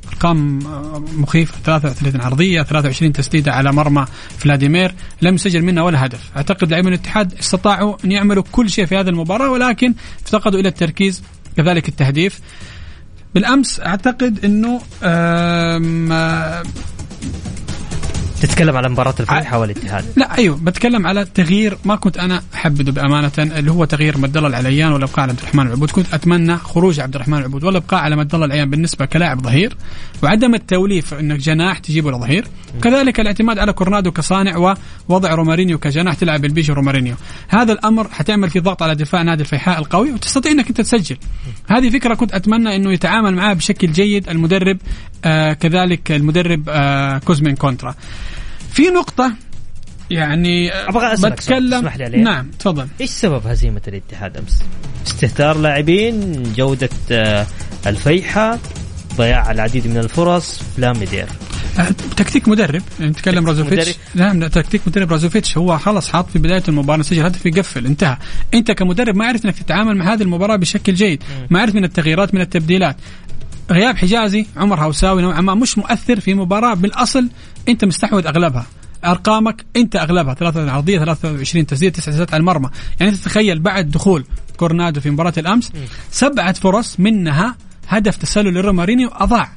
أرقام 0.09 0.59
مخيفه 1.21 1.53
33 1.63 2.21
عرضية 2.21 2.61
23 2.61 3.13
تسديدة 3.13 3.51
على 3.53 3.71
مرمى 3.71 4.05
فلاديمير. 4.37 4.93
لم 5.21 5.35
يسجل 5.35 5.61
منها 5.61 5.83
ولا 5.83 6.05
هدف. 6.05 6.31
أعتقد 6.37 6.69
لاعبين 6.71 6.93
الاتحاد 6.93 7.33
استطاعوا 7.33 7.95
أن 8.05 8.11
يعملوا 8.11 8.43
كل 8.51 8.69
شيء 8.69 8.85
في 8.85 8.97
هذه 8.97 9.09
المباراة 9.09 9.51
ولكن 9.51 9.93
افتقدوا 10.25 10.59
إلى 10.59 10.69
التركيز 10.69 11.23
كذلك 11.57 11.89
التهديف. 11.89 12.39
بالأمس 13.35 13.79
أعتقد 13.79 14.45
إنه 14.45 14.81
تتكلم 18.45 18.77
على 18.77 18.89
مباراة 18.89 19.15
الفريحة 19.19 19.59
والاتحاد 19.59 20.05
لا 20.15 20.37
أيوه 20.37 20.57
بتكلم 20.57 21.07
على 21.07 21.25
تغيير 21.25 21.77
ما 21.85 21.95
كنت 21.95 22.17
أنا 22.17 22.41
احبذه 22.55 22.91
بأمانة 22.91 23.31
اللي 23.37 23.71
هو 23.71 23.85
تغيير 23.85 24.17
مد 24.17 24.37
الله 24.37 24.49
العليان 24.49 24.91
والابقاء 24.91 25.19
على 25.19 25.31
عبد 25.31 25.39
الرحمن 25.39 25.67
العبود. 25.67 25.91
كنت 25.91 26.13
أتمنى 26.13 26.57
خروج 26.57 26.99
عبد 26.99 27.15
الرحمن 27.15 27.37
العبود 27.37 27.63
والإبقاء 27.63 27.99
على 27.99 28.15
مد 28.15 28.33
الله 28.35 28.45
العليان 28.45 28.69
بالنسبة 28.69 29.05
كلاعب 29.05 29.41
ظهير 29.41 29.77
وعدم 30.23 30.55
التوليف 30.55 31.13
إنك 31.13 31.39
جناح 31.39 31.77
تجيبه 31.77 32.11
لظهير. 32.11 32.47
وكذلك 32.77 33.19
الاعتماد 33.19 33.59
على 33.59 33.73
كورنادو 33.73 34.11
كصانع 34.11 34.75
ووضع 35.09 35.33
رومارينيو 35.33 35.77
كجناح 35.77 36.13
تلعب 36.13 36.41
بالبيجو 36.41 36.73
رومارينيو. 36.73 37.15
هذا 37.47 37.73
الأمر 37.73 38.07
حتعمل 38.07 38.49
في 38.49 38.59
ضغط 38.59 38.83
على 38.83 38.95
دفاع 38.95 39.21
نادي 39.21 39.41
الفيحاء 39.41 39.79
القوي 39.79 40.11
وتستطيع 40.11 40.51
إنك 40.51 40.67
أنت 40.67 40.81
تسجل. 40.81 41.17
هذه 41.67 41.89
فكرة 41.89 42.13
كنت 42.13 42.33
أتمنى 42.33 42.75
إنه 42.75 42.93
يتعامل 42.93 43.35
معها 43.35 43.53
بشكل 43.53 43.91
جيد 43.91 44.29
المدرب 44.29 44.77
آه 45.25 45.53
كذلك 45.53 46.11
المدرب 46.11 46.69
آه 46.69 47.17
كوزمين 47.17 47.55
كونترا 47.55 47.95
في 48.71 48.83
نقطة 48.83 49.33
يعني 50.11 50.73
آه، 50.73 51.13
أسألك 51.13 51.41
سؤال، 51.41 51.63
بتكلم 51.63 51.79
تسمح 51.79 51.97
لي 51.97 52.03
عليه؟ 52.03 52.17
نعم 52.17 52.51
تفضل 52.59 52.87
إيش 53.01 53.09
سبب 53.09 53.47
هزيمة 53.47 53.81
الاتحاد 53.87 54.37
أمس؟ 54.37 54.61
استهتار 55.07 55.57
لاعبين، 55.57 56.43
جودة 56.43 56.89
آه، 57.11 57.47
الفيحة، 57.87 58.59
ضياع 59.17 59.51
العديد 59.51 59.87
من 59.87 59.97
الفرص، 59.97 60.61
لا 60.77 60.93
مدير. 60.93 61.27
آه، 61.79 61.89
تكتيك 62.17 62.47
مدرب 62.47 62.81
يعني 62.99 63.11
نتكلم 63.11 63.47
رازوفيتش؟ 63.47 63.95
نعم 64.15 64.47
تكتيك 64.47 64.81
مدرب 64.87 65.11
رازوفيتش 65.11 65.57
هو 65.57 65.77
خلص 65.77 66.09
حاط 66.09 66.29
في 66.29 66.39
بداية 66.39 66.63
المباراة 66.67 67.01
سجل 67.01 67.23
هدف 67.23 67.45
يقفل 67.45 67.85
انتهى 67.85 68.17
انت 68.53 68.71
كمدرب 68.71 69.15
ما 69.15 69.25
عرفت 69.25 69.45
انك 69.45 69.59
تتعامل 69.59 69.97
مع 69.97 70.13
هذه 70.13 70.21
المباراة 70.21 70.55
بشكل 70.55 70.93
جيد 70.93 71.23
ما 71.49 71.61
عرفت 71.61 71.75
من 71.75 71.83
التغييرات 71.83 72.33
من 72.33 72.41
التبديلات 72.41 72.95
غياب 73.71 73.97
حجازي 73.97 74.45
عمر 74.57 74.83
هوساوي 74.83 75.21
نوعا 75.21 75.41
ما 75.41 75.55
مش 75.55 75.77
مؤثر 75.77 76.19
في 76.19 76.33
مباراة 76.33 76.73
بالأصل 76.73 77.29
أنت 77.69 77.85
مستحوذ 77.85 78.27
أغلبها. 78.27 78.65
أرقامك 79.05 79.65
أنت 79.75 79.95
أغلبها. 79.95 80.33
3 80.33 80.71
عرضية 80.71 80.99
23 80.99 81.65
تسديد 81.65 81.91
9 81.91 82.05
تسديدات 82.05 82.33
على 82.33 82.41
المرمى. 82.41 82.69
يعني 82.99 83.11
تتخيل 83.11 83.59
بعد 83.59 83.91
دخول 83.91 84.25
كورنادو 84.57 85.01
في 85.01 85.09
مباراة 85.09 85.33
الأمس 85.37 85.71
سبعة 86.11 86.53
فرص 86.53 86.99
منها 86.99 87.55
هدف 87.87 88.15
تسلل 88.17 88.53
لرومارينيو 88.53 89.09
أضاع. 89.09 89.49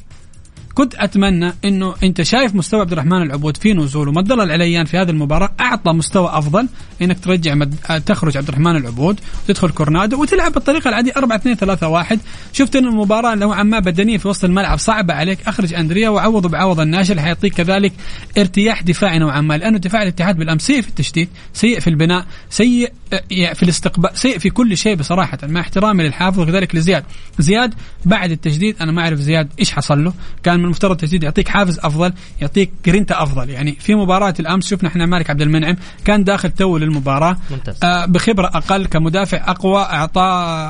كنت 0.78 0.94
أتمنى 0.94 1.52
إنه 1.64 1.94
أنت 2.02 2.22
شايف 2.22 2.54
مستوى 2.54 2.80
عبد 2.80 2.92
الرحمن 2.92 3.22
العبود 3.22 3.56
في 3.56 3.72
نزول 3.72 4.08
ومد 4.08 4.32
الله 4.32 4.44
العليان 4.44 4.84
في 4.84 4.96
هذه 4.96 5.10
المباراة 5.10 5.50
أعطى 5.60 5.92
مستوى 5.92 6.28
أفضل 6.32 6.68
إنك 7.02 7.20
ترجع 7.20 7.54
مد... 7.54 7.74
تخرج 8.06 8.36
عبد 8.36 8.48
الرحمن 8.48 8.76
العبود 8.76 9.20
وتدخل 9.44 9.70
كورنادو 9.70 10.22
وتلعب 10.22 10.52
بالطريقة 10.52 10.88
العادية 10.88 11.12
4 11.16 11.36
2 11.36 11.56
3 11.56 11.88
1 11.88 12.20
شفت 12.52 12.76
ان 12.76 12.84
المباراة 12.84 13.34
نوعا 13.34 13.62
ما 13.62 13.78
بدنية 13.78 14.18
في 14.18 14.28
وسط 14.28 14.44
الملعب 14.44 14.78
صعبة 14.78 15.14
عليك 15.14 15.38
أخرج 15.46 15.74
أندريا 15.74 16.08
وعوضه 16.08 16.48
بعوض 16.48 16.80
الناشئ 16.80 17.10
اللي 17.10 17.22
حيعطيك 17.22 17.54
كذلك 17.54 17.92
ارتياح 18.38 18.82
دفاعي 18.82 19.18
نوعا 19.18 19.40
ما 19.40 19.58
لأنه 19.58 19.78
دفاع 19.78 20.02
الاتحاد 20.02 20.36
بالأمس 20.36 20.62
سيء 20.62 20.80
في 20.80 20.88
التشتيت 20.88 21.28
سيء 21.52 21.80
في 21.80 21.90
البناء 21.90 22.26
سيء 22.50 22.92
آه، 23.12 23.22
يعني 23.30 23.54
في 23.54 23.62
الاستقبال 23.62 24.10
سيء 24.14 24.38
في 24.38 24.50
كل 24.50 24.76
شيء 24.76 24.94
بصراحة 24.94 25.38
مع 25.42 25.60
احترامي 25.60 26.04
للحافظ 26.04 26.40
وكذلك 26.40 26.74
لزياد. 26.74 27.04
زياد 27.38 27.74
بعد 28.04 28.30
التجديد 28.30 28.76
أنا 28.80 28.92
ما 28.92 29.02
أعرف 29.02 29.18
زياد 29.18 29.48
إيش 29.58 29.72
حصل 29.72 30.04
له 30.04 30.12
كان 30.42 30.60
من 30.60 30.67
المفترض 30.68 30.90
التجديد 30.90 31.22
يعطيك 31.22 31.48
حافز 31.48 31.78
أفضل 31.78 32.12
يعطيك 32.40 32.70
جرينتا 32.86 33.22
أفضل. 33.22 33.50
يعني 33.50 33.76
في 33.80 33.94
مباراة 33.94 34.34
الأمس 34.40 34.66
شفنا 34.70 34.88
إحنا 34.88 35.06
مالك 35.06 35.30
عبد 35.30 35.42
المنعم 35.42 35.76
كان 36.04 36.24
داخل 36.24 36.50
تو 36.50 36.78
للمباراة. 36.78 37.36
ممتاز. 37.50 37.76
آه 37.82 38.04
بخبرة 38.06 38.46
أقل 38.46 38.86
كمدافع 38.86 39.50
أقوى 39.50 39.80
أعطى 39.82 40.20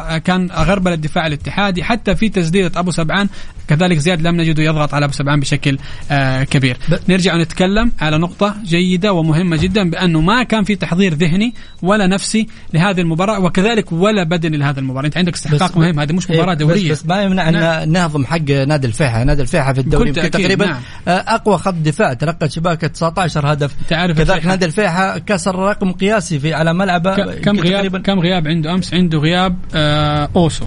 آه، 0.09 0.19
كان 0.19 0.51
غربل 0.51 0.93
الدفاع 0.93 1.27
الاتحادي. 1.27 1.85
حتى 1.85 2.17
في 2.17 2.29
تسديدة 2.29 2.81
أبو 2.81 2.91
سبعان 2.91 3.29
كذلك 3.69 3.99
زياد 3.99 4.23
لم 4.23 4.37
نجده 4.41 4.63
يضغط 4.63 4.95
على 4.95 5.05
أبو 5.05 5.13
سبعان 5.13 5.41
بشكل 5.41 5.79
آه 6.11 6.45
كبير. 6.45 6.77
ب- 6.89 7.11
نرجع 7.11 7.35
ونتكلم 7.35 7.93
على 8.01 8.19
نقطة 8.19 8.57
جيدة 8.65 9.13
ومهمة 9.13 9.57
جدا 9.57 9.91
بأنه 9.91 10.21
ما 10.21 10.43
كان 10.43 10.65
في 10.65 10.75
تحضير 10.77 11.15
ذهني 11.15 11.55
ولا 11.83 12.07
نفسي 12.07 12.47
لهذه 12.75 13.01
المباراة 13.01 13.41
وكذلك 13.41 13.93
ولا 13.93 14.23
بدني 14.25 14.57
لهذه 14.57 14.79
المباراة. 14.79 15.07
أنت 15.07 15.17
عندك 15.17 15.35
استحقاق 15.35 15.77
مهم 15.77 16.01
هذه 16.01 16.13
مش 16.13 16.31
مباراة 16.31 16.55
دوريه 16.55 16.93
بس, 16.93 17.01
بس 17.03 17.07
ما 17.07 17.23
يمنع. 17.23 17.49
أن 17.49 17.93
نهضم 17.93 18.27
حق 18.27 18.51
نادي 18.51 18.87
الفيحة. 18.87 19.25
نادي 19.25 19.43
الفيحة 19.43 19.73
في 19.73 19.81
الدوري 19.95 20.13
تقريبا 20.13 20.67
نعم. 20.67 20.81
آه، 21.09 21.11
أقوى 21.11 21.59
خط 21.59 21.75
دفاع 21.75 22.13
تلقى 22.13 22.51
شباكه 22.51 22.87
19 22.87 23.53
هدف 23.53 23.75
تعرف 23.89 24.19
كذلك. 24.19 24.47
نادي 24.47 24.65
الفيحة 24.65 25.19
كسر 25.19 25.55
رقم 25.59 25.93
قياسي 25.93 26.39
في 26.39 26.55
على 26.55 26.75
ملعبه 26.75 27.35
كم 27.35 27.61
غياب 27.61 27.97
كم 27.97 28.19
غياب 28.21 28.49
عنده 28.49 28.75
أمس 28.75 28.95
عنده 28.95 29.19
غياب 29.19 29.57
آه 29.75 30.29
أوسو 30.37 30.65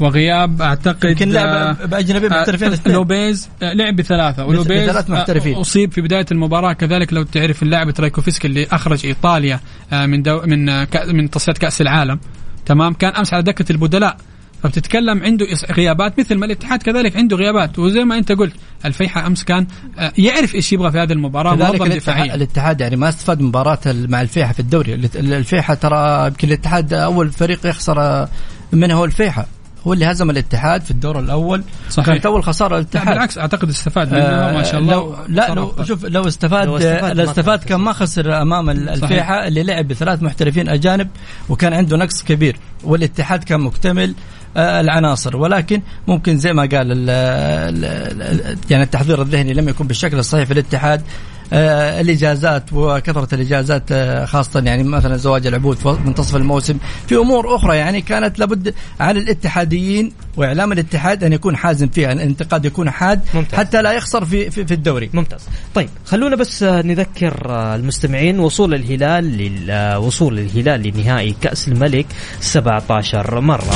وغياب 0.00 0.62
أعتقد 0.62 1.04
يمكن 1.04 1.28
لعب 1.32 1.48
آه، 1.48 1.86
باجنبي 1.86 2.28
محترفين 2.28 2.72
آه. 2.72 2.78
لوبيز 2.86 3.48
آه، 3.62 3.72
لعب 3.72 3.96
بثلاثة 3.96 4.46
ولوبيز 4.46 4.88
بثلاث 4.88 5.10
محترفين. 5.10 5.54
آه، 5.54 5.60
أصيب 5.60 5.92
في 5.92 6.00
بداية 6.00 6.26
المباراة 6.32 6.72
كذلك 6.72 7.12
لو 7.12 7.22
تعرف 7.22 7.62
اللاعب 7.62 7.90
ترايكوفسكي 7.90 8.46
اللي 8.48 8.66
أخرج 8.72 9.06
إيطاليا 9.06 9.60
آه، 9.92 10.06
من 10.06 10.22
دو 10.22 10.40
من 10.46 10.68
آه، 10.68 10.86
من 11.06 11.30
تصفيات 11.30 11.58
كأس 11.58 11.80
العالم 11.80 12.20
تمام 12.66 12.94
كان 12.94 13.12
أمس 13.14 13.34
على 13.34 13.42
دكة 13.42 13.72
البدلاء 13.72 14.16
فبتتكلم 14.62 15.22
عنده 15.22 15.46
غيابات؟ 15.70 16.18
مثل 16.20 16.34
ما 16.34 16.46
الاتحاد 16.46 16.82
كذلك 16.82 17.16
عنده 17.16 17.36
غيابات. 17.36 17.78
وزي 17.78 18.04
ما 18.04 18.18
أنت 18.18 18.32
قلت 18.32 18.52
الفيحة 18.84 19.26
أمس 19.26 19.44
كان 19.44 19.66
آه، 19.98 20.12
يعرف 20.18 20.54
إيش 20.54 20.72
يبغى 20.72 20.90
في 20.92 20.98
هذه 20.98 21.12
المباراة 21.12 21.56
كذلك 21.56 21.82
الاتحاد, 21.82 22.30
الاتحاد 22.30 22.80
يعني 22.80 22.96
ما 22.96 23.08
استفاد 23.08 23.40
ال- 23.86 24.10
مع 24.10 24.20
الفيحة 24.22 24.52
في 24.52 24.60
الدوري. 24.60 24.94
الفيحة 25.16 25.74
ترى 25.74 26.26
يمكن 26.26 26.48
الاتحاد 26.48 26.94
أول 26.94 27.30
فريق 27.30 27.66
يخسر 27.66 28.00
آه، 28.00 28.28
منه 28.72 28.94
هو 28.94 29.04
الفيحة. 29.04 29.46
هو 29.86 29.92
اللي 29.92 30.06
هزم 30.06 30.30
الاتحاد 30.30 30.82
في 30.82 30.90
الدور 30.90 31.18
الأول. 31.20 31.62
صحيح. 31.90 32.06
كانت 32.06 32.26
أول 32.26 32.44
خسارة 32.44 32.74
لا، 32.76 32.80
للاتحاد. 32.80 33.08
بالعكس 33.08 33.38
أعتقد 33.38 33.68
استفاد 33.68 34.12
منها 34.14 34.52
ما 34.52 34.62
شاء 34.62 34.80
الله. 34.80 34.92
لو 34.94 35.16
لا 35.28 35.54
لو. 35.54 35.72
شوف 35.84 36.04
لو 36.04 36.28
استفاد 36.28 36.66
لو 36.66 36.76
استفاد 36.76 37.16
لو 37.16 37.24
استفاد 37.24 37.58
كان 37.64 37.80
ما 37.80 37.92
خسر 37.92 38.42
أمام 38.42 38.70
ال- 38.70 38.88
الفيحة 38.88 39.46
اللي 39.46 39.62
لعب 39.62 39.88
بثلاث 39.88 40.22
محترفين 40.22 40.68
أجانب 40.68 41.08
وكان 41.48 41.72
عنده 41.72 41.96
نقص 41.96 42.22
كبير. 42.22 42.56
والاتحاد 42.84 43.44
كان 43.44 43.60
مكتمل. 43.60 44.10
آه، 44.10 44.14
العناصر. 44.56 45.36
ولكن 45.36 45.82
ممكن 46.08 46.38
زي 46.38 46.52
ما 46.52 46.62
قال 46.62 46.92
ال 46.92 47.10
ال 47.10 47.84
ال 48.22 48.58
يعني 48.70 48.82
التحضير 48.82 49.22
الذهني 49.22 49.54
لم 49.54 49.68
يكن 49.68 49.86
بالشكل 49.86 50.18
الصحيح 50.18 50.44
في 50.44 50.52
الاتحاد. 50.52 51.00
آه، 51.00 51.04
الإجازات 51.52 52.72
وكثرة 52.72 53.34
الإجازات 53.34 53.92
آه، 53.92 54.24
خاصة 54.24 54.60
يعني 54.60 54.82
مثلا 54.82 55.16
زواج 55.16 55.46
العبود 55.46 55.76
في 55.76 55.96
منتصف 56.04 56.36
الموسم. 56.36 56.78
في 57.08 57.16
أمور 57.16 57.54
أخرى 57.56 57.76
يعني 57.76 58.00
كانت 58.00 58.38
لابد 58.38 58.74
على 59.00 59.20
الاتحاديين 59.20 60.12
وإعلام 60.36 60.72
الاتحاد 60.72 61.24
أن 61.24 61.32
يكون 61.32 61.56
حازم 61.56 61.88
فيها 61.88 62.12
الانتقاد 62.12 62.64
يكون 62.64 62.90
حاد 62.90 63.20
ممتاز. 63.34 63.58
حتى 63.58 63.82
لا 63.82 63.92
يخسر 63.92 64.24
في 64.24 64.50
في, 64.50 64.66
في 64.66 64.74
الدوري. 64.74 65.10
ممتاز. 65.12 65.40
طيب 65.74 65.88
خلونا 66.04 66.36
بس 66.36 66.62
آه، 66.62 66.82
نذكر 66.82 67.50
آه، 67.50 67.76
المستمعين 67.76 68.40
وصول 68.40 68.74
الهلال 68.74 69.66
آه، 69.70 69.98
وصول 69.98 70.38
الهلال 70.38 70.82
لنهائي 70.82 71.36
كأس 71.40 71.68
الملك 71.68 72.06
17 72.40 73.40
مرة. 73.40 73.74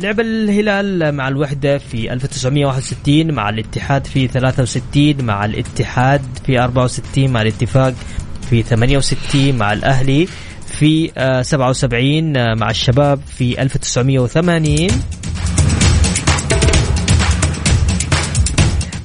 لعب 0.00 0.20
الهلال 0.20 1.12
مع 1.12 1.28
الوحدة 1.28 1.78
في 1.78 2.12
1961 2.12 3.32
مع 3.32 3.48
الاتحاد 3.48 4.06
في 4.06 4.28
63 4.28 5.24
مع 5.24 5.44
الاتحاد 5.44 6.22
في 6.46 6.60
64 6.60 7.30
مع 7.30 7.42
الاتفاق 7.42 7.94
في 8.50 8.62
68 8.62 9.58
مع 9.58 9.72
الأهلي 9.72 10.28
في 10.66 11.10
آه، 11.16 11.42
77 11.42 12.36
آه، 12.36 12.54
مع 12.54 12.70
الشباب 12.70 13.20
في 13.36 13.62
1980 13.62 14.88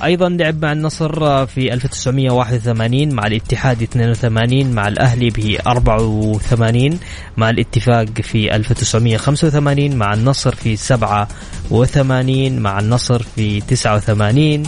أيضا 0.03 0.29
لعب 0.29 0.65
مع 0.65 0.71
النصر 0.71 1.45
في 1.45 1.73
1981 1.73 3.13
مع 3.15 3.27
الاتحاد 3.27 3.81
82 3.81 4.71
مع 4.71 4.87
الأهلي 4.87 5.29
ب 5.29 5.57
84 5.67 6.99
مع 7.37 7.49
الاتفاق 7.49 8.05
في 8.05 8.55
1985 8.55 9.95
مع 9.95 10.13
النصر 10.13 10.55
في 10.55 10.75
87 10.75 12.59
مع 12.59 12.79
النصر 12.79 13.23
في 13.23 13.61
89 13.61 14.63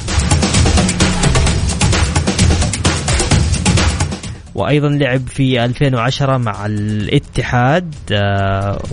وأيضا 4.56 4.90
لعب 4.90 5.28
في 5.28 5.66
2010 5.66 6.38
مع 6.38 6.66
الاتحاد 6.66 7.94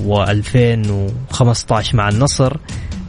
و2015 0.07 1.95
مع 1.95 2.09
النصر. 2.09 2.57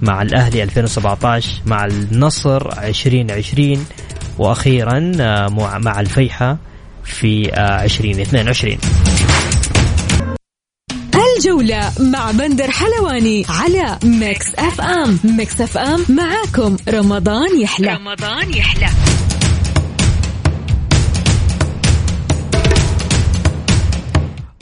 مع 0.01 0.21
الأهلي 0.21 0.63
2017 0.63 1.49
مع 1.65 1.85
النصر 1.85 2.83
2020 2.83 3.85
وأخيرا 4.37 5.11
آه، 5.19 5.47
مع 5.47 5.77
مع 5.77 5.99
الفيحة 5.99 6.57
في 7.03 7.53
آه، 7.53 7.83
2022 7.83 8.77
الجولة 11.37 11.91
مع 11.99 12.31
بندر 12.31 12.71
حلواني 12.71 13.45
على 13.49 13.99
Mix 14.03 14.55
FM. 14.55 15.19
Mix 15.23 15.61
FM 15.61 16.05
معاكم. 16.09 16.77
رمضان 16.89 17.61
يحلى. 17.61 17.93
رمضان 17.93 18.53
يحلى. 18.53 18.87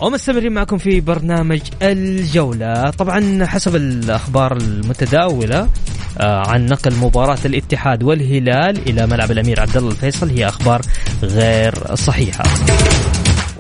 ومستمرين 0.04 0.52
معكم 0.52 0.78
في 0.78 1.02
برنامج 1.02 1.62
الجولة. 1.82 2.90
طبعا 2.90 3.46
حسب 3.46 3.76
الأخبار 3.76 4.58
المتداولة 4.58 5.70
آه، 6.20 6.48
عن 6.48 6.66
نقل 6.66 6.96
مباراة 6.96 7.38
الاتحاد 7.46 8.04
والهلال 8.04 8.90
إلى 8.90 9.08
ملعب 9.08 9.32
الأمير 9.32 9.60
عبد 9.62 9.78
الله 9.78 9.92
الفيصل 9.92 10.30
هي 10.30 10.48
أخبار 10.48 10.82
غير 11.24 11.96
صحيحة. 11.96 12.44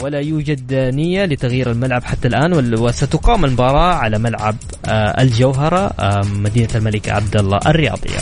ولا 0.01 0.19
يوجد 0.19 0.73
نية 0.73 1.25
لتغيير 1.25 1.71
الملعب 1.71 2.03
حتى 2.03 2.27
الآن 2.27 2.73
وستقام 2.79 3.45
المباراة 3.45 3.93
على 3.93 4.19
ملعب 4.19 4.55
آه، 4.85 5.21
الجوهرة 5.21 5.93
آه، 5.99 6.21
مدينة 6.33 6.69
الملك 6.75 7.09
عبد 7.09 7.37
الله 7.37 7.59
الرياضية. 7.65 8.19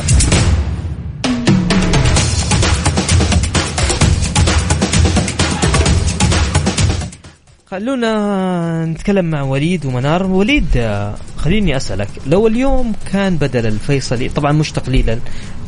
خلونا 7.71 8.85
نتكلم 8.85 9.25
مع 9.25 9.41
وليد 9.41 9.85
ومنار 9.85 10.27
وليد 10.27 10.89
خليني 11.37 11.77
أسألك 11.77 12.07
لو 12.27 12.47
اليوم 12.47 12.93
كان 13.11 13.37
بدل 13.37 13.67
الفيصلي 13.67 14.29
طبعا 14.29 14.51
مش 14.51 14.71
تقليلا 14.71 15.19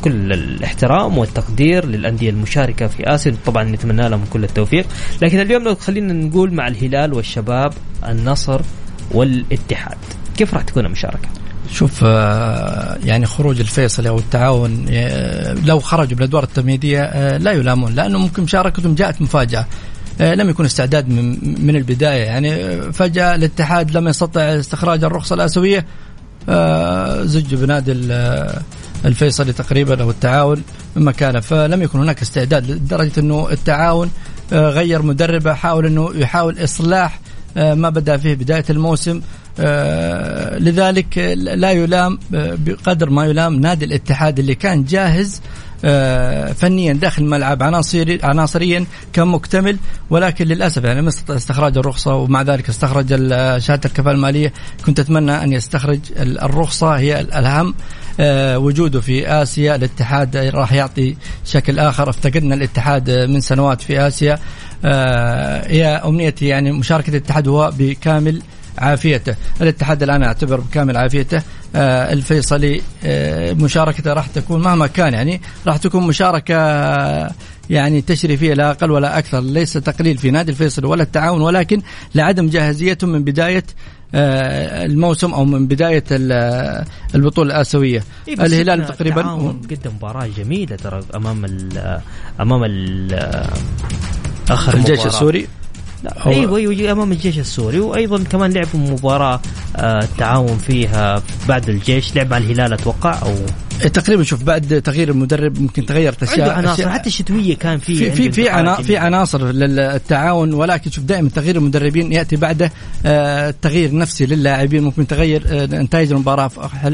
كل 0.02 0.32
الاحترام 0.32 1.18
والتقدير 1.18 1.86
للأندية 1.86 2.30
المشاركة 2.30 2.86
في 2.86 3.14
آسيا 3.14 3.36
طبعا 3.46 3.64
نتمنى 3.64 4.08
لهم 4.08 4.24
كل 4.32 4.44
التوفيق 4.44 4.86
لكن 5.22 5.40
اليوم 5.40 5.62
لو 5.62 5.74
خلينا 5.74 6.12
نقول 6.12 6.54
مع 6.54 6.68
الهلال 6.68 7.14
والشباب 7.14 7.72
النصر 8.08 8.60
والاتحاد 9.10 9.98
كيف 10.36 10.54
راح 10.54 10.62
تكون 10.62 10.86
المشاركة؟ 10.86 11.28
شوف 11.70 12.00
آه، 12.04 12.98
يعني 13.04 13.26
خروج 13.26 13.60
الفيصلي 13.60 14.08
أو 14.08 14.18
التعاون 14.18 14.86
آه، 14.90 15.56
لو 15.64 15.80
خرجوا 15.80 16.16
بالادوار 16.16 16.42
التمهيدية 16.42 17.02
آه، 17.02 17.38
لا 17.38 17.52
يلامون 17.52 17.94
لأنه 17.94 18.18
ممكن 18.18 18.42
مشاركتهم 18.42 18.94
جاءت 18.94 19.22
مفاجأة 19.22 19.66
لم 20.20 20.50
يكن 20.50 20.64
استعداد 20.64 21.08
من, 21.08 21.38
من 21.66 21.76
البداية. 21.76 22.22
يعني 22.22 22.80
فجأة 22.92 23.34
الاتحاد 23.34 23.96
لم 23.96 24.08
يستطع 24.08 24.40
استخراج 24.40 25.04
الرخصة 25.04 25.34
الآسيوية 25.34 25.86
زج 27.24 27.54
بنادي 27.54 27.92
الفيصلي 29.04 29.52
تقريبا 29.52 30.02
أو 30.02 30.10
التعاون 30.10 30.62
مكانه. 30.96 31.40
فلم 31.40 31.82
يكن 31.82 31.98
هناك 31.98 32.22
استعداد 32.22 32.70
لدرجة 32.70 33.20
إنه 33.20 33.48
التعاون 33.50 34.10
غير 34.52 35.02
مدربة 35.02 35.54
حاول 35.54 35.86
إنه 35.86 36.10
يحاول 36.14 36.64
إصلاح 36.64 37.20
ما 37.56 37.90
بدا 37.90 38.16
فيه 38.16 38.34
بداية 38.34 38.64
الموسم. 38.70 39.16
آه، 39.16 39.43
لذلك 40.58 41.18
لا 41.36 41.70
يلام 41.70 42.18
آه، 42.34 42.56
بقدر 42.58 43.10
ما 43.10 43.24
يلام 43.26 43.54
نادي 43.54 43.84
الاتحاد 43.84 44.38
اللي 44.38 44.54
كان 44.54 44.84
جاهز 44.84 45.40
آه، 45.84 46.52
فنيا 46.52 46.92
داخل 46.92 47.22
الملعب 47.22 47.62
عناصري 47.62 48.18
عناصريا 48.22 48.86
كان 49.12 49.28
مكتمل 49.28 49.76
ولكن 50.10 50.46
للأسف 50.46 50.84
يعني 50.84 51.08
استخراج 51.08 51.78
الرخصة 51.78 52.14
ومع 52.14 52.42
ذلك 52.42 52.68
استخرج 52.68 53.08
شهادة 53.58 53.80
الكفاءة 53.84 54.14
المالية. 54.14 54.52
كنت 54.86 55.00
أتمنى 55.00 55.32
أن 55.44 55.52
يستخرج 55.52 55.98
الرخصة 56.18 56.88
هي 56.88 57.20
الأهم 57.20 57.74
وجوده 58.64 59.00
في 59.00 59.28
آسيا. 59.28 59.74
الاتحاد 59.74 60.36
راح 60.36 60.72
يعطي 60.72 61.16
شكل 61.44 61.78
آخر. 61.78 62.10
افتقدنا 62.10 62.54
الاتحاد 62.54 63.10
من 63.10 63.40
سنوات 63.40 63.80
في 63.80 64.06
آسيا. 64.06 64.38
هي 65.66 66.02
أمنيتي 66.04 66.46
يعني 66.46 66.72
مشاركة 66.72 67.10
الاتحاد 67.10 67.48
هو 67.48 67.72
بكامل 67.78 68.42
عافيته. 68.78 69.34
الاتحاد 69.60 70.02
الآن 70.02 70.22
أعتبر 70.22 70.60
بكامل 70.60 70.96
عافيته. 70.96 71.42
آه 71.76 72.12
الفيصلي 72.12 72.82
آه 73.04 73.52
مشاركته 73.52 74.12
راح 74.12 74.26
تكون 74.26 74.62
مهما 74.62 74.86
كان 74.86 75.14
يعني 75.14 75.40
راح 75.66 75.76
تكون 75.76 76.06
مشاركة 76.06 76.54
يعني 77.70 78.00
تشريفية 78.00 78.54
لا 78.54 78.70
أقل 78.70 78.90
ولا 78.90 79.18
أكثر 79.18 79.40
ليس 79.40 79.72
تقليل 79.72 80.18
في 80.18 80.30
نادي 80.30 80.50
الفيصل 80.50 80.84
ولا 80.84 81.02
التعاون 81.02 81.40
ولكن 81.42 81.82
لعدم 82.14 82.48
جاهزيتهم 82.48 83.10
من 83.10 83.24
بداية 83.24 83.64
آه، 84.14 84.84
الموسم 84.86 85.34
أو 85.34 85.44
من 85.44 85.66
بداية 85.66 86.04
البطولة 87.14 87.54
الآسيوية. 87.54 88.04
إيه 88.28 88.34
الهلال 88.34 88.86
تقريبا 88.86 89.22
قدم 89.22 89.94
مباراة 89.96 90.26
جميلة 90.26 90.76
ترى 90.76 91.00
أمام 91.14 91.44
ال 91.44 92.00
أمام 92.40 92.64
ال 92.64 93.14
آخر 94.50 94.74
الجيش 94.74 94.98
مباراة. 94.98 95.06
السوري. 95.06 95.48
أيوه 96.26 96.56
أيوه 96.58 96.92
أمام 96.92 97.12
الجيش 97.12 97.38
السوري. 97.38 97.80
وأيضا 97.80 98.24
كمان 98.24 98.52
لعبوا 98.52 98.80
مباراة 98.80 99.40
آه 99.76 99.98
التعاون 100.02 100.58
فيها 100.58 101.22
بعد 101.48 101.68
الجيش. 101.68 102.16
لعب 102.16 102.34
على 102.34 102.44
الهلال 102.44 102.72
أتوقع 102.72 103.22
أو 103.22 103.34
إيه، 103.82 103.88
تقريبا 103.88 104.22
شوف 104.22 104.42
بعد 104.42 104.82
تغيير 104.84 105.10
المدرب 105.10 105.60
ممكن 105.60 105.86
تغيرت 105.86 106.22
أشياء 106.22 106.40
عنده 106.40 106.54
عناصر 106.54 106.90
حتى 106.90 107.06
الشتوية 107.06 107.56
كان 107.56 107.78
في 107.78 107.96
في 107.96 108.10
في 108.10 108.32
في, 108.32 108.48
عنا 108.48 108.76
في 108.76 108.96
عناصر 108.96 109.44
للتعاون. 109.44 110.54
ولكن 110.54 110.90
شوف 110.90 111.04
دائما 111.04 111.28
تغيير 111.28 111.56
المدربين 111.56 112.12
يأتي 112.12 112.36
بعده 112.36 112.72
آه 113.06 113.54
تغيير 113.62 113.96
نفسي 113.96 114.26
للاعبين. 114.26 114.82
ممكن 114.82 115.06
تغير 115.06 115.42
آه 115.46 115.66
نتائج 115.66 116.12
المباراة 116.12 116.48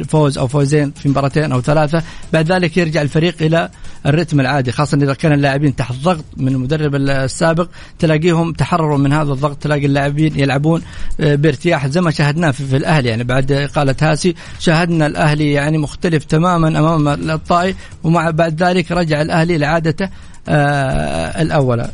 فوز 0.09 0.39
أو 0.39 0.49
فوزين 0.49 0.91
في 0.91 1.09
مباراتين 1.09 1.53
أو 1.53 1.61
ثلاثة. 1.61 2.03
بعد 2.33 2.53
ذلك 2.53 2.77
يرجع 2.77 3.03
الفريق 3.03 3.35
إلى 3.41 3.69
الرتم 4.07 4.41
العادي 4.41 4.73
خاصه 4.73 4.99
إذا 5.03 5.15
كان 5.15 5.33
اللاعبين 5.33 5.77
تحت 5.77 5.95
ضغط 5.95 6.25
من 6.37 6.49
المدرب 6.49 6.95
السابق 6.95 7.69
تلاقيهم 7.99 8.53
تحرروا 8.53 8.99
من 9.01 9.13
هذا 9.13 9.33
الضغط 9.33 9.57
تلاقي 9.57 9.87
اللاعبين 9.87 10.41
يلعبون 10.41 10.83
آه 11.21 11.35
بارتياح 11.35 11.87
زي 11.87 12.01
ما 12.01 12.11
شاهدناه 12.11 12.51
في, 12.51 12.65
في 12.67 12.77
الأهلي. 12.77 13.09
يعني 13.09 13.25
بعد 13.25 13.53
إقالة 13.53 13.95
هاسي 14.03 14.35
شاهدنا 14.59 15.07
الأهلي 15.07 15.53
يعني 15.53 15.79
مختلف 15.79 16.25
تماما 16.25 16.69
أمام 16.69 17.09
الطائي 17.31 17.75
ومع 18.05 18.31
بعد 18.31 18.63
ذلك 18.63 18.93
رجع 18.93 19.23
الأهلي 19.23 19.59
لعادته 19.59 20.09
آه 20.49 21.43
الأولى. 21.43 21.91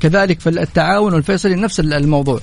كذلك 0.00 0.40
في 0.40 0.48
التعاون 0.48 1.14
والفيصلي 1.14 1.54
نفس 1.54 1.80
الموضوع. 1.80 2.40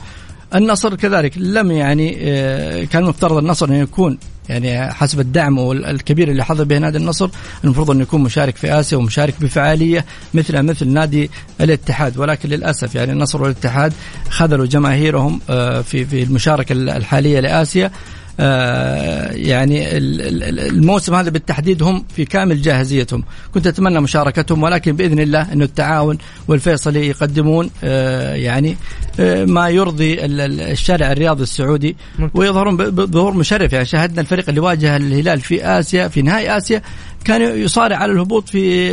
النصر 0.56 0.96
كذلك 0.96 1.38
لم 1.38 1.72
يعني 1.72 2.18
آه 2.20 2.84
كان 2.84 3.04
المفترض 3.04 3.38
النصر 3.38 3.66
انه 3.66 3.78
يكون 3.78 4.18
يعني 4.50 4.94
حسب 4.94 5.20
الدعم 5.20 5.72
الكبير 5.72 6.32
اللي 6.32 6.46
حظى 6.46 6.66
به 6.66 6.78
نادي 6.78 6.98
النصر 6.98 7.30
المفروض 7.64 7.92
انه 7.92 8.02
يكون 8.02 8.22
مشارك 8.22 8.56
في 8.56 8.80
آسيا 8.80 8.98
ومشارك 8.98 9.34
بفعالية 9.42 10.06
مثل 10.34 10.62
مثل 10.62 10.88
نادي 10.88 11.32
الاتحاد. 11.62 12.18
ولكن 12.18 12.50
للأسف 12.50 12.96
يعني 12.96 13.12
النصر 13.12 13.42
والاتحاد 13.42 13.94
خذلوا 14.30 14.66
جماهيرهم 14.66 15.42
آه، 15.50 15.82
في 15.82 16.06
في 16.06 16.24
المشاركة 16.24 16.74
الحالية 16.74 17.40
لآسيا. 17.40 17.92
يعني 18.40 19.98
الموسم 19.98 21.16
هذا 21.16 21.30
بالتحديد 21.30 21.84
هم 21.84 22.06
في 22.16 22.26
كامل 22.26 22.62
جاهزيتهم. 22.62 23.24
كنت 23.54 23.68
أتمنى 23.68 24.00
مشاركتهم 24.00 24.64
ولكن 24.64 24.96
بإذن 24.96 25.20
الله 25.20 25.54
أن 25.54 25.62
التعاون 25.62 26.18
والفيصلي 26.48 27.08
يقدمون 27.08 27.70
آه، 27.84 28.34
يعني 28.34 28.78
آه، 29.20 29.46
ما 29.46 29.70
يرضي 29.70 30.26
الشارع 30.26 31.12
الرياضي 31.12 31.44
السعودي. 31.44 31.96
ويظهرون 32.34 32.78
بظهور 32.78 33.34
مشرف. 33.34 33.74
يعني 33.74 33.86
شاهدنا 33.86 34.22
الفريق 34.22 34.50
اللي 34.50 34.62
واجه 34.62 34.98
الهلال 34.98 35.42
في 35.42 35.66
آسيا 35.66 36.08
في 36.08 36.22
نهائي 36.22 36.58
آسيا 36.58 36.82
كان 37.26 37.42
يصارع 37.42 37.98
على 37.98 38.12
الهبوط 38.12 38.50
في 38.50 38.90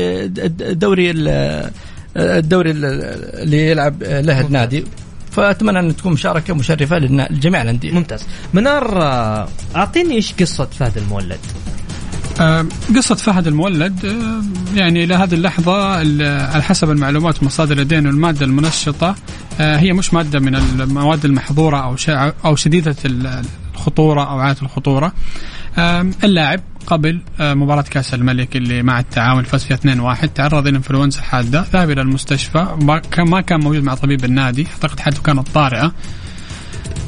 الدوري 0.61 1.11
الدوري 2.17 2.71
اللي 2.71 3.71
يلعب 3.71 4.03
له 4.03 4.41
النادي 4.41 4.85
فأتمنى 5.37 5.79
أن 5.79 5.97
تكون 5.97 6.13
مشاركة 6.13 6.55
مشرفة 6.55 6.99
لجميع 6.99 7.63
الأندية. 7.63 7.93
ممتاز. 7.93 8.27
منار 8.55 9.03
آه، 9.03 9.49
أعطيني 9.77 10.15
إيش 10.15 10.33
قصة 10.33 10.65
فهد 10.65 10.99
المولد؟ 10.99 11.39
آه، 12.41 12.67
قصة 12.97 13.15
فهد 13.15 13.47
المولد 13.47 14.05
آه، 14.05 14.79
يعني 14.79 15.05
إلى 15.05 15.15
هذه 15.15 15.35
اللحظة 15.35 15.85
على 16.55 16.63
حسب 16.63 16.91
المعلومات 16.91 17.43
مصادر 17.43 17.77
لدينا 17.77 18.11
المادة 18.11 18.47
المنشطة 18.47 19.15
هي 19.59 19.93
مش 19.93 20.15
مادة 20.15 20.41
من 20.41 20.55
المواد 20.55 21.25
المحظورة 21.25 21.77
أو 21.77 21.97
أو 22.45 22.57
شديدة 22.57 22.97
الخطورة 23.75 24.31
أو 24.31 24.39
عالية 24.39 24.63
الخطورة. 24.63 25.13
اللاعب 26.25 26.61
قبل 26.87 27.21
آه، 27.41 27.55
مباراة 27.55 27.83
كأس 27.83 28.15
الملك 28.15 28.57
اللي 28.57 28.83
مع 28.83 28.99
التعاون 29.01 29.43
فاز 29.45 29.65
فيها 29.65 29.77
2-1 29.77 30.33
تعرض 30.35 30.67
إلى 30.67 30.77
انفلونزا 30.77 31.23
حادة 31.23 31.67
ذهب 31.73 31.91
إلى 31.91 32.01
المستشفى 32.01 32.67
ما 33.19 33.41
كان 33.41 33.61
موجود 33.61 33.83
مع 33.83 33.95
طبيب 33.95 34.25
النادي 34.25 34.67
أعتقد 34.67 35.01
حالته 35.01 35.23
كانت 35.23 35.49
طارئة. 35.49 35.93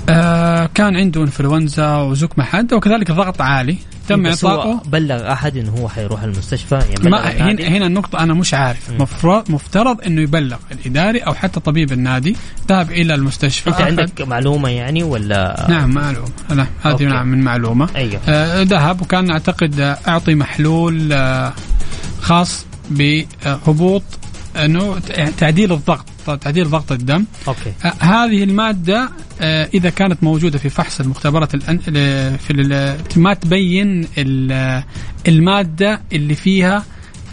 آه 0.09 0.71
كان 0.75 0.97
عنده 0.97 1.23
إنفلونزا 1.23 1.97
وزكمة 1.97 2.45
حادة 2.45 2.77
وكذلك 2.77 3.13
ضغط 3.13 3.41
عالي 3.41 3.79
تم 4.09 4.27
اعطائه 4.27 4.83
بلغ 4.87 5.33
أحد 5.33 5.57
انه 5.57 5.71
هو 5.71 5.89
حيروح 5.89 6.23
المستشفى 6.23 6.75
يعني 6.75 7.11
ما 7.11 7.31
هنا 7.31 7.69
هنا 7.69 7.87
النقطة 7.87 8.19
أنا 8.19 8.35
مش 8.35 8.55
عارف. 8.55 8.91
مفروض 8.99 9.51
مفترض 9.51 10.01
إنه 10.07 10.21
يبلغ 10.23 10.57
الإداري 10.73 11.19
أو 11.19 11.35
حتى 11.35 11.61
طبيب 11.61 11.93
النادي 11.93 12.37
ذهب 12.69 12.91
إلى 12.91 13.15
المستشفى 13.15 13.71
أنت 13.71 13.81
عندك 13.81 14.21
معلومة 14.21 14.69
يعني 14.69 15.03
ولا؟ 15.03 15.67
نعم 15.69 15.91
معلومة. 15.91 16.29
لا 16.51 16.67
هذه 16.83 17.03
نعم 17.03 17.27
من 17.29 17.41
معلومة. 17.41 17.89
أيوه. 17.97 18.21
آه 18.29 18.63
ذهب 18.63 19.03
وكان 19.03 19.31
أعتقد 19.31 19.81
أعطي 20.09 20.35
محلول 20.35 21.13
آه 21.13 21.53
خاص 22.21 22.67
بهبوط 22.91 24.03
انه 24.57 24.99
تعديل 25.39 25.73
الضغط. 25.73 26.05
تعديل 26.37 26.71
ضغط 26.71 26.93
الدم 26.93 27.25
أوكي 27.49 27.73
آه 27.85 27.93
هذه 27.99 28.45
المادة 28.45 29.09
آه 29.41 29.69
إذا 29.75 29.91
كانت 29.91 30.23
موجودة 30.23 30.59
في 30.59 30.69
فحص 30.69 31.01
المختبرات. 31.01 31.57
في 31.57 33.01
ما 33.17 33.35
تبين 33.35 34.07
المادة 35.29 36.01
اللي 36.13 36.35
فيها 36.35 36.85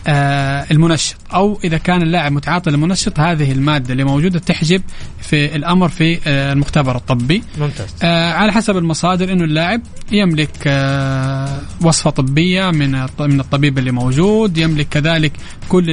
المنشط. 0.08 1.16
أو 1.34 1.60
إذا 1.64 1.78
كان 1.78 2.02
اللاعب 2.02 2.32
متعاطي 2.32 2.70
للمنشط 2.70 3.20
هذه 3.20 3.52
المادة 3.52 3.92
اللي 3.92 4.04
موجودة 4.04 4.40
تحجب 4.40 4.82
في 5.22 5.56
الأمر 5.56 5.90
في 5.90 6.20
آه 6.28 6.54
المختبر 6.54 6.96
الطبي. 6.96 7.44
ممتاز. 7.58 7.88
آه 8.04 8.34
على 8.34 8.52
حسب 8.52 8.78
المصادر 8.78 9.32
إنه 9.32 9.44
اللاعب 9.44 9.82
يملك 10.12 10.50
آه 10.68 11.62
وصفة 11.82 12.10
طبية 12.10 12.72
من 12.72 12.92
من 13.20 13.40
الطبيب 13.40 13.78
اللي 13.78 13.92
موجود 13.92 14.58
يملك 14.58 14.88
كذلك 14.90 15.32
كل 15.70 15.86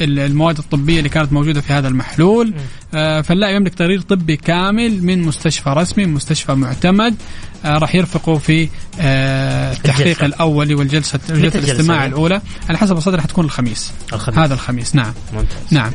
المواد 0.00 0.58
الطبية 0.58 0.98
اللي 0.98 1.08
كانت 1.08 1.32
موجودة 1.32 1.60
في 1.60 1.72
هذا 1.72 1.88
المحلول. 1.88 2.54
آه 2.94 3.20
فاللاعب 3.20 3.54
يملك 3.54 3.74
تقرير 3.74 4.00
طبي 4.00 4.36
كامل 4.36 5.04
من 5.04 5.22
مستشفى 5.22 5.70
رسمي 5.70 6.06
مستشفى 6.06 6.54
معتمد. 6.54 7.14
آه 7.14 7.51
راح 7.64 7.94
يرفقوا 7.94 8.38
في 8.38 8.68
آه 9.00 9.72
التحقيق 9.72 10.06
الجلسة. 10.06 10.26
الاولي 10.26 10.74
والجلسة 10.74 11.20
جلسه 11.28 11.58
الاستماع 11.58 12.04
هذه؟ 12.04 12.08
الأولى. 12.08 12.40
على 12.68 12.78
حسب 12.78 12.96
الصدر 12.96 13.20
حتكون 13.20 13.44
الخميس. 13.44 13.92
الخميس. 14.12 14.38
هذا 14.38 14.54
الخميس 14.54 14.94
نعم. 14.94 15.12
ممتاز. 15.32 15.58
نعم. 15.70 15.90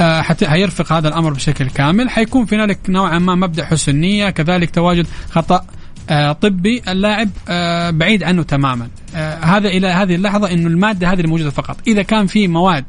آه 0.00 0.22
حتى 0.22 0.46
هيرفق 0.48 0.92
هذا 0.92 1.08
الأمر 1.08 1.32
بشكل 1.32 1.70
كامل. 1.70 2.10
حيكون 2.10 2.46
في 2.46 2.56
هنالك 2.56 2.78
نوعا 2.88 3.18
ما 3.18 3.34
مبدأ 3.34 3.64
حسن 3.64 3.92
النيه 3.92 4.30
كذلك 4.30 4.70
تواجد 4.70 5.06
خطأ 5.30 5.64
آه 6.10 6.32
طبي. 6.32 6.82
اللاعب 6.88 7.30
آه 7.48 7.90
بعيد 7.90 8.22
عنه 8.22 8.42
تماما. 8.42 8.88
آه 9.14 9.44
هذا 9.44 9.68
إلى 9.68 9.86
هذه 9.86 10.14
اللحظة 10.14 10.50
إنه 10.50 10.66
المادة 10.66 11.12
هذه 11.12 11.20
الموجوده 11.20 11.50
فقط. 11.50 11.76
إذا 11.86 12.02
كان 12.02 12.26
في 12.26 12.48
مواد 12.48 12.84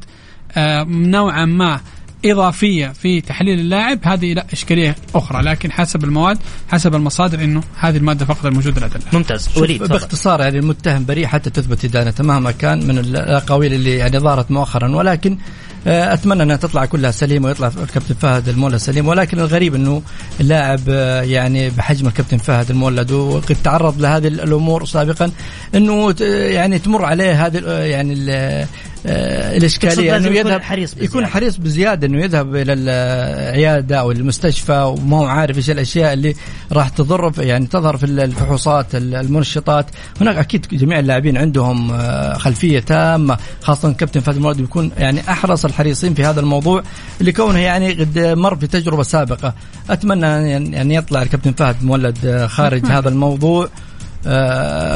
آه 0.56 0.84
نوعا 0.84 1.44
ما 1.44 1.80
إضافية 2.24 2.86
في 2.88 3.20
تحليل 3.20 3.58
اللاعب 3.60 3.98
هذه 4.02 4.32
لا 4.34 4.46
إشكالية 4.52 4.96
أخرى. 5.14 5.42
لكن 5.42 5.72
حسب 5.72 6.04
المواد 6.04 6.38
حسب 6.68 6.94
المصادر 6.94 7.44
أنه 7.44 7.62
هذه 7.78 7.96
المادة 7.96 8.24
فقط 8.26 8.46
الموجودة 8.46 8.86
لدى 8.86 8.96
اللاعب. 8.96 9.14
ممتاز. 9.14 9.48
وليد. 9.56 9.82
باختصار 9.82 10.40
يعني 10.40 10.58
المتهم 10.58 11.04
بريء 11.04 11.26
حتى 11.26 11.50
تثبت 11.50 11.84
ادانته 11.84 12.24
مهما 12.24 12.50
كان 12.50 12.86
من 12.86 12.98
الأقاويل 12.98 13.72
اللي 13.74 13.96
يعني 13.96 14.18
ظهرت 14.18 14.50
مؤخرا. 14.50 14.96
ولكن 14.96 15.38
آه، 15.86 16.14
أتمنى 16.14 16.42
أنها 16.42 16.56
تطلع 16.56 16.84
كلها 16.84 17.10
سليمة 17.10 17.46
ويطلع 17.48 17.66
الكابتن 17.82 18.14
فهد 18.14 18.48
المولد 18.48 18.76
سليم. 18.76 19.08
ولكن 19.08 19.38
الغريب 19.40 19.74
إنه 19.74 20.02
اللاعب 20.40 20.80
آه، 20.88 21.22
يعني 21.22 21.70
بحجم 21.70 22.06
الكابتن 22.06 22.36
فهد 22.38 22.70
المولد 22.70 23.10
وقد 23.12 23.56
تعرض 23.64 24.00
لهذه 24.00 24.28
الأمور 24.28 24.84
سابقا 24.84 25.30
إنه 25.74 26.14
يعني 26.50 26.78
تمر 26.78 27.04
عليه 27.04 27.46
هذه 27.46 27.58
ال- 27.58 27.90
يعني 27.90 28.32
آه، 28.32 28.66
الإشكالية 29.08 30.12
لازم 30.12 30.26
إنه 30.26 30.38
يكون 30.38 30.50
يذهب 30.50 30.62
حريص 30.62 30.90
بزيادة. 30.94 31.10
يكون 31.10 31.26
حريص 31.26 31.56
بزيادة 31.56 32.06
إنه 32.06 32.24
يذهب 32.24 32.56
إلى 32.56 32.72
العيادة 32.72 34.00
أو 34.00 34.10
المستشفى 34.10 34.82
وما 34.82 35.16
هو 35.16 35.24
عارف 35.24 35.56
إيش 35.56 35.70
الأشياء 35.70 36.12
اللي 36.12 36.34
راح 36.72 36.88
تضر 36.88 37.32
يعني 37.38 37.66
تظهر 37.66 37.96
في 37.96 38.06
الفحوصات 38.06 38.94
المنشطات. 38.94 39.86
هناك 40.20 40.36
أكيد 40.36 40.66
جميع 40.72 40.98
اللاعبين 40.98 41.36
عندهم 41.36 41.90
آه، 41.92 42.38
خلفية 42.38 42.78
تامة 42.78 43.38
خاصة 43.62 43.92
كابتن 43.92 44.20
فهد 44.20 44.36
المولد 44.36 44.56
بيكون 44.56 44.90
يعني 44.98 45.20
أحرص 45.30 45.64
الحريصين 45.64 46.14
في 46.14 46.24
هذا 46.24 46.40
الموضوع 46.40 46.82
لكونه 47.20 47.58
يعني 47.58 47.92
قد 47.92 48.18
مر 48.18 48.56
في 48.56 48.66
تجربة 48.66 49.02
سابقة. 49.02 49.54
أتمنى 49.90 50.56
ان 50.56 50.72
يعني 50.74 50.94
يطلع 50.94 51.22
الكابتن 51.22 51.52
فهد 51.52 51.84
مولد 51.84 52.18
آه، 52.26 52.46
خارج 52.46 52.86
هذا 52.96 53.08
الموضوع. 53.08 53.64
آه، 53.64 53.87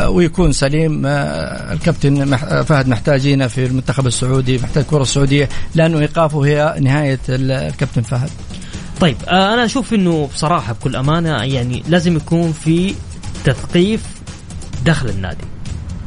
ويكون 0.08 0.52
سليم. 0.52 1.06
آه، 1.06 1.72
الكابتن 1.72 2.32
آه، 2.34 2.62
فهد 2.62 2.88
محتاجينه 2.88 3.46
في 3.46 3.66
المنتخب 3.66 4.06
السعودي 4.06 4.58
محتاج 4.58 4.84
الكره 4.84 5.02
السعوديه 5.02 5.48
لأنه 5.74 5.98
إيقافه 5.98 6.44
هي 6.46 6.76
نهاية 6.80 7.18
ال- 7.28 7.50
الكابتن 7.50 8.02
فهد. 8.02 8.30
طيب 9.00 9.16
آه 9.28 9.54
أنا 9.54 9.64
أشوف 9.64 9.94
إنه 9.94 10.28
بصراحة 10.34 10.72
بكل 10.72 10.96
أمانة 10.96 11.42
يعني 11.42 11.82
لازم 11.88 12.16
يكون 12.16 12.52
في 12.52 12.94
تثقيف 13.44 14.00
داخل 14.84 15.08
النادي. 15.08 15.44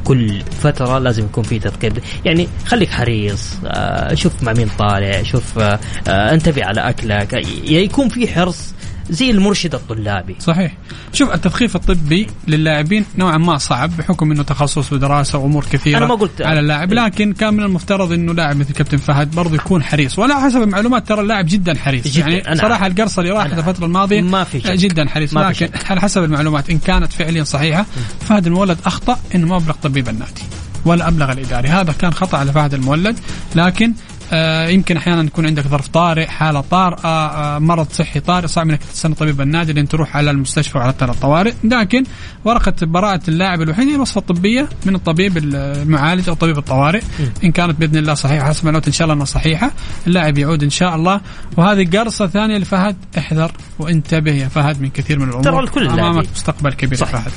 كل 0.04 0.42
فترة 0.62 0.98
لازم 0.98 1.24
يكون 1.24 1.44
في 1.44 1.58
تثقيف. 1.58 1.92
يعني 2.24 2.48
خليك 2.66 2.90
حريص 2.90 3.48
آه 3.66 4.14
شوف 4.14 4.42
مع 4.42 4.52
مين 4.52 4.68
طالع 4.78 5.22
شوف 5.22 5.58
آه 5.58 5.78
آه 6.08 6.34
انتبه 6.34 6.64
على 6.64 6.80
أكلك. 6.80 7.32
يكون 7.70 8.08
في 8.08 8.28
حرص 8.28 8.74
زي 9.10 9.30
المرشد 9.30 9.74
الطلابي. 9.74 10.36
صحيح. 10.40 10.72
شوف 11.12 11.34
التثقيف 11.34 11.76
الطبي 11.76 12.26
للاعبين 12.48 13.04
نوعا 13.18 13.38
ما 13.38 13.58
صعب 13.58 13.96
بحكم 13.96 14.32
إنه 14.32 14.42
تخصص 14.42 14.92
ودراسة 14.92 15.38
وأمور 15.38 15.64
كثيرة 15.72 15.98
أنا 15.98 16.06
ما 16.06 16.14
قلت- 16.14 16.42
على 16.42 16.60
اللاعب. 16.60 16.92
لكن 16.92 17.32
كان 17.32 17.54
من 17.54 17.62
المفترض 17.62 18.12
إنه 18.12 18.34
لاعب 18.34 18.56
مثل 18.56 18.72
كابتن 18.72 18.96
فهد 18.96 19.30
برضه 19.30 19.54
يكون 19.54 19.82
حريص. 19.82 20.18
ولا 20.18 20.40
حسب 20.40 20.62
المعلومات 20.62 21.08
ترى 21.08 21.20
اللاعب 21.20 21.46
جدا 21.48 21.78
حريص. 21.78 22.08
جداً. 22.08 22.20
يعني 22.20 22.48
أنا 22.48 22.56
صراحة. 22.62 22.86
القرصة 22.86 23.20
اللي 23.22 23.32
راحت 23.32 23.52
الفترة 23.58 23.84
الماضية 23.86 24.20
ما 24.20 24.44
في 24.44 24.60
شك. 24.60 24.70
جدا 24.70 25.08
حريص. 25.08 25.34
ما 25.34 25.40
لكن 25.40 25.68
على 25.90 26.00
حسب 26.00 26.24
المعلومات 26.24 26.70
إن 26.70 26.78
كانت 26.78 27.12
فعليا 27.12 27.44
صحيحة 27.44 27.86
فهد 28.20 28.46
المولد 28.46 28.78
أخطأ 28.86 29.18
إنه 29.34 29.46
ما 29.46 29.56
أبلغ 29.56 29.74
طبيب 29.82 30.08
النادي 30.08 30.42
ولا 30.84 31.08
أبلغ 31.08 31.32
الإداري. 31.32 31.68
هذا 31.68 31.92
كان 31.92 32.12
خطأ 32.14 32.38
على 32.38 32.52
فهد 32.52 32.74
المولد. 32.74 33.16
لكن 33.54 33.92
آه 34.32 34.68
يمكن 34.68 34.96
أحيانا 34.96 35.22
يكون 35.22 35.46
عندك 35.46 35.62
ظرف 35.62 35.88
طارئ 35.88 36.26
حالة 36.26 36.60
طارئة 36.60 37.08
آه 37.08 37.58
مرض 37.58 37.86
صحي 37.92 38.20
طارئ 38.20 38.46
صعب 38.46 38.70
انك 38.70 38.80
تستنى 38.84 39.14
طبيب 39.14 39.40
النادي 39.40 39.72
لين 39.72 39.88
تروح 39.88 40.16
على 40.16 40.30
المستشفى 40.30 40.78
وعلى 40.78 40.94
الطوارئ. 41.02 41.52
لكن 41.64 42.04
ورقة 42.44 42.74
براءة 42.82 43.20
اللاعب 43.28 43.62
الوحيده 43.62 43.90
هي 43.90 43.94
الوصفة 43.94 44.18
الطبية 44.18 44.68
من 44.86 44.94
الطبيب 44.94 45.36
المعالج 45.36 46.28
أو 46.28 46.34
طبيب 46.34 46.58
الطوارئ. 46.58 47.00
إن 47.44 47.52
كانت 47.52 47.80
بإذن 47.80 47.96
الله 47.96 48.14
صحيحة 48.14 48.48
حسب 48.48 48.60
المعلومات 48.60 48.86
إن 48.86 48.92
شاء 48.92 49.04
الله 49.04 49.14
أنها 49.14 49.24
صحيحة. 49.24 49.70
اللاعب 50.06 50.38
يعود 50.38 50.62
إن 50.62 50.70
شاء 50.70 50.96
الله. 50.96 51.20
وهذه 51.56 51.98
قرصه 51.98 52.26
ثانية 52.26 52.58
لفهد 52.58 52.96
احذر 53.18 53.52
وانتبه 53.78 54.32
يا 54.32 54.48
فهد 54.48 54.82
من 54.82 54.90
كثير 54.90 55.18
من 55.18 55.28
الأمور. 55.28 55.44
ترى 55.44 55.58
الكل 55.60 55.88
أمامك. 55.88 56.26
مستقبل 56.34 56.72
كبير 56.72 56.98
يا 56.98 57.04
صح. 57.04 57.10
فهد. 57.10 57.32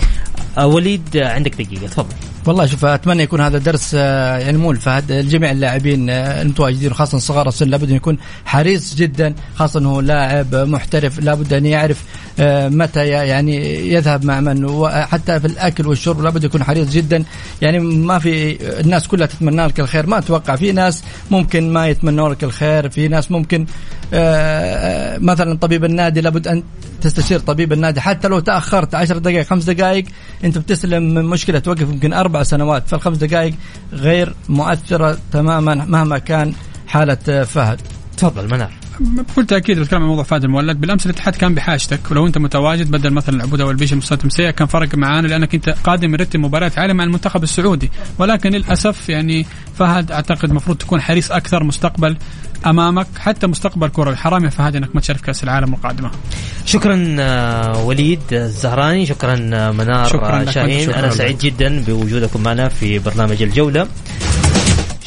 وليد 0.65 1.17
آه 1.17 1.33
عندك 1.33 1.61
دقيقة 1.61 1.87
تفضل. 1.87 2.15
والله 2.45 2.65
شوف 2.65 2.85
أتمنى 2.85 3.23
يكون 3.23 3.41
هذا 3.41 3.57
درس 3.57 3.91
آه، 3.95 4.37
يعني 4.37 4.57
مو 4.57 4.71
لفهد 4.71 5.11
لجميع 5.11 5.51
اللاعبين 5.51 6.09
آه، 6.09 6.41
المتواجدين 6.41 6.93
خاصة 6.93 7.17
صغار 7.17 7.47
السن 7.47 7.67
لابد 7.67 7.89
أن 7.89 7.95
يكون 7.95 8.17
حريص 8.45 8.95
جدا 8.95 9.35
خاصة 9.55 9.79
انه 9.79 10.01
لاعب 10.01 10.55
محترف 10.55 11.19
لابد 11.19 11.53
أن 11.53 11.65
يعرف 11.65 12.03
آه، 12.03 12.28
متى 12.69 13.05
ي- 13.05 13.09
يعني 13.09 13.55
يذهب 13.93 14.25
مع 14.25 14.39
من؟ 14.39 14.65
وحتى 14.65 15.39
في 15.39 15.47
الأكل 15.47 15.87
والشرب 15.87 16.21
لابد 16.21 16.43
يكون 16.43 16.63
حريص 16.63 16.89
جدا. 16.89 17.23
يعني 17.61 17.79
ما 17.79 18.19
في 18.19 18.57
الناس 18.79 19.07
كلها 19.07 19.27
تتمنى 19.27 19.65
لك 19.65 19.79
الخير. 19.79 20.05
ما 20.07 20.17
أتوقع. 20.17 20.55
في 20.55 20.71
ناس 20.71 21.03
ممكن 21.31 21.73
ما 21.73 21.87
يتمنوا 21.87 22.29
لك 22.29 22.43
الخير. 22.43 22.89
في 22.89 23.07
ناس 23.07 23.31
ممكن 23.31 23.65
آه، 24.13 25.17
مثلا 25.17 25.57
طبيب 25.57 25.85
النادي 25.85 26.21
لابد 26.21 26.47
أن 26.47 26.63
تستشير 27.01 27.39
طبيب 27.39 27.73
النادي. 27.73 28.01
حتى 28.01 28.27
لو 28.27 28.39
تأخرت 28.39 28.95
10 28.95 29.17
دقائق 29.17 29.45
خمس 29.47 29.63
دقائق 29.63 30.05
أنت 30.43 30.57
بتسلم 30.57 31.13
من 31.13 31.25
مشكلة 31.25 31.59
توقف 31.59 31.81
يمكن 31.81 32.13
أربع 32.13 32.43
سنوات. 32.43 32.87
فالخمس 32.87 33.17
دقائق 33.17 33.53
غير 33.93 34.33
مؤثرة 34.49 35.17
تماما 35.31 35.75
مهما 35.75 36.17
كان 36.17 36.53
حالة 36.87 37.17
آه، 37.29 37.43
فهد. 37.43 37.81
تفضل 38.17 38.47
منار. 38.51 38.71
بكل 38.99 39.45
تأكيد 39.45 39.79
بتكلم 39.79 40.01
عن 40.01 40.07
موضوع 40.07 40.23
فهد 40.23 40.43
المولد. 40.43 40.81
بالأمس 40.81 41.05
الاتحاد 41.05 41.35
كان 41.35 41.55
بحاجتك. 41.55 41.99
ولو 42.11 42.27
أنت 42.27 42.37
متواجد 42.37 42.91
بدل 42.91 43.13
مثلا 43.13 43.35
العبوده 43.35 43.65
والبيش 43.65 43.93
المستوى 43.93 44.15
التمسيه 44.17 44.49
كان 44.49 44.67
فرق 44.67 44.95
معانا 44.95 45.27
لأنك 45.27 45.55
أنت 45.55 45.69
قادم 45.69 46.11
مرتب 46.11 46.39
مباراة 46.39 46.71
عاليه 46.77 46.93
مع 46.93 47.03
المنتخب 47.03 47.43
السعودي. 47.43 47.91
ولكن 48.17 48.49
للأسف 48.49 49.09
يعني 49.09 49.45
فهد 49.75 50.11
أعتقد 50.11 50.49
المفروض 50.49 50.77
تكون 50.77 51.01
حريص 51.01 51.31
أكثر 51.31 51.63
مستقبل 51.63 52.17
أمامك. 52.65 53.07
حتى 53.19 53.47
مستقبل 53.47 53.87
كروي 53.87 54.15
حرام 54.15 54.45
يا 54.45 54.49
فهد 54.49 54.75
إنك 54.75 54.95
ما 54.95 55.01
تشارك 55.01 55.21
كأس 55.21 55.43
العالم 55.43 55.73
القادمة. 55.73 56.11
شكرا 56.65 57.15
آه، 57.19 57.83
وليد 57.83 58.19
الزهراني. 58.31 59.05
شكرا 59.05 59.49
آه، 59.53 59.71
منار 59.71 60.05
شكراً 60.05 60.41
آه، 60.41 60.45
شاهين. 60.51 60.85
شكراً 60.85 60.99
أنا. 60.99 61.09
سعيد 61.09 61.37
جدا 61.37 61.83
بوجودكم 61.87 62.43
معنا 62.43 62.69
في 62.69 62.99
برنامج 62.99 63.43
الجولة. 63.43 63.87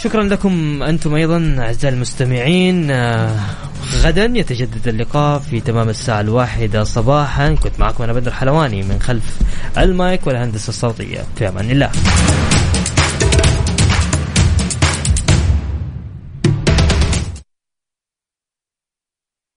شكرا 0.05 0.23
لكم 0.23 0.83
أنتم 0.83 1.15
أيضا 1.15 1.57
أعزائي 1.59 1.95
المستمعين. 1.95 2.91
آه، 2.91 3.37
غدا 4.03 4.25
يتجدد 4.25 4.89
اللقاء 4.89 5.39
في 5.39 5.61
تمام 5.61 5.89
الساعة 5.89 6.21
الواحدة 6.21 6.85
صباحا. 6.85 7.55
كنت 7.55 7.81
معكم 7.81 8.05
أنا 8.05 8.13
بدر 8.13 8.31
حلواني 8.31 8.83
من 8.83 8.99
خلف 9.01 9.39
المايك 9.79 10.27
والهندسة 10.27 10.69
الصوتية. 10.69 11.25
في 11.37 11.49
أمان 11.49 11.71
الله. 11.71 11.91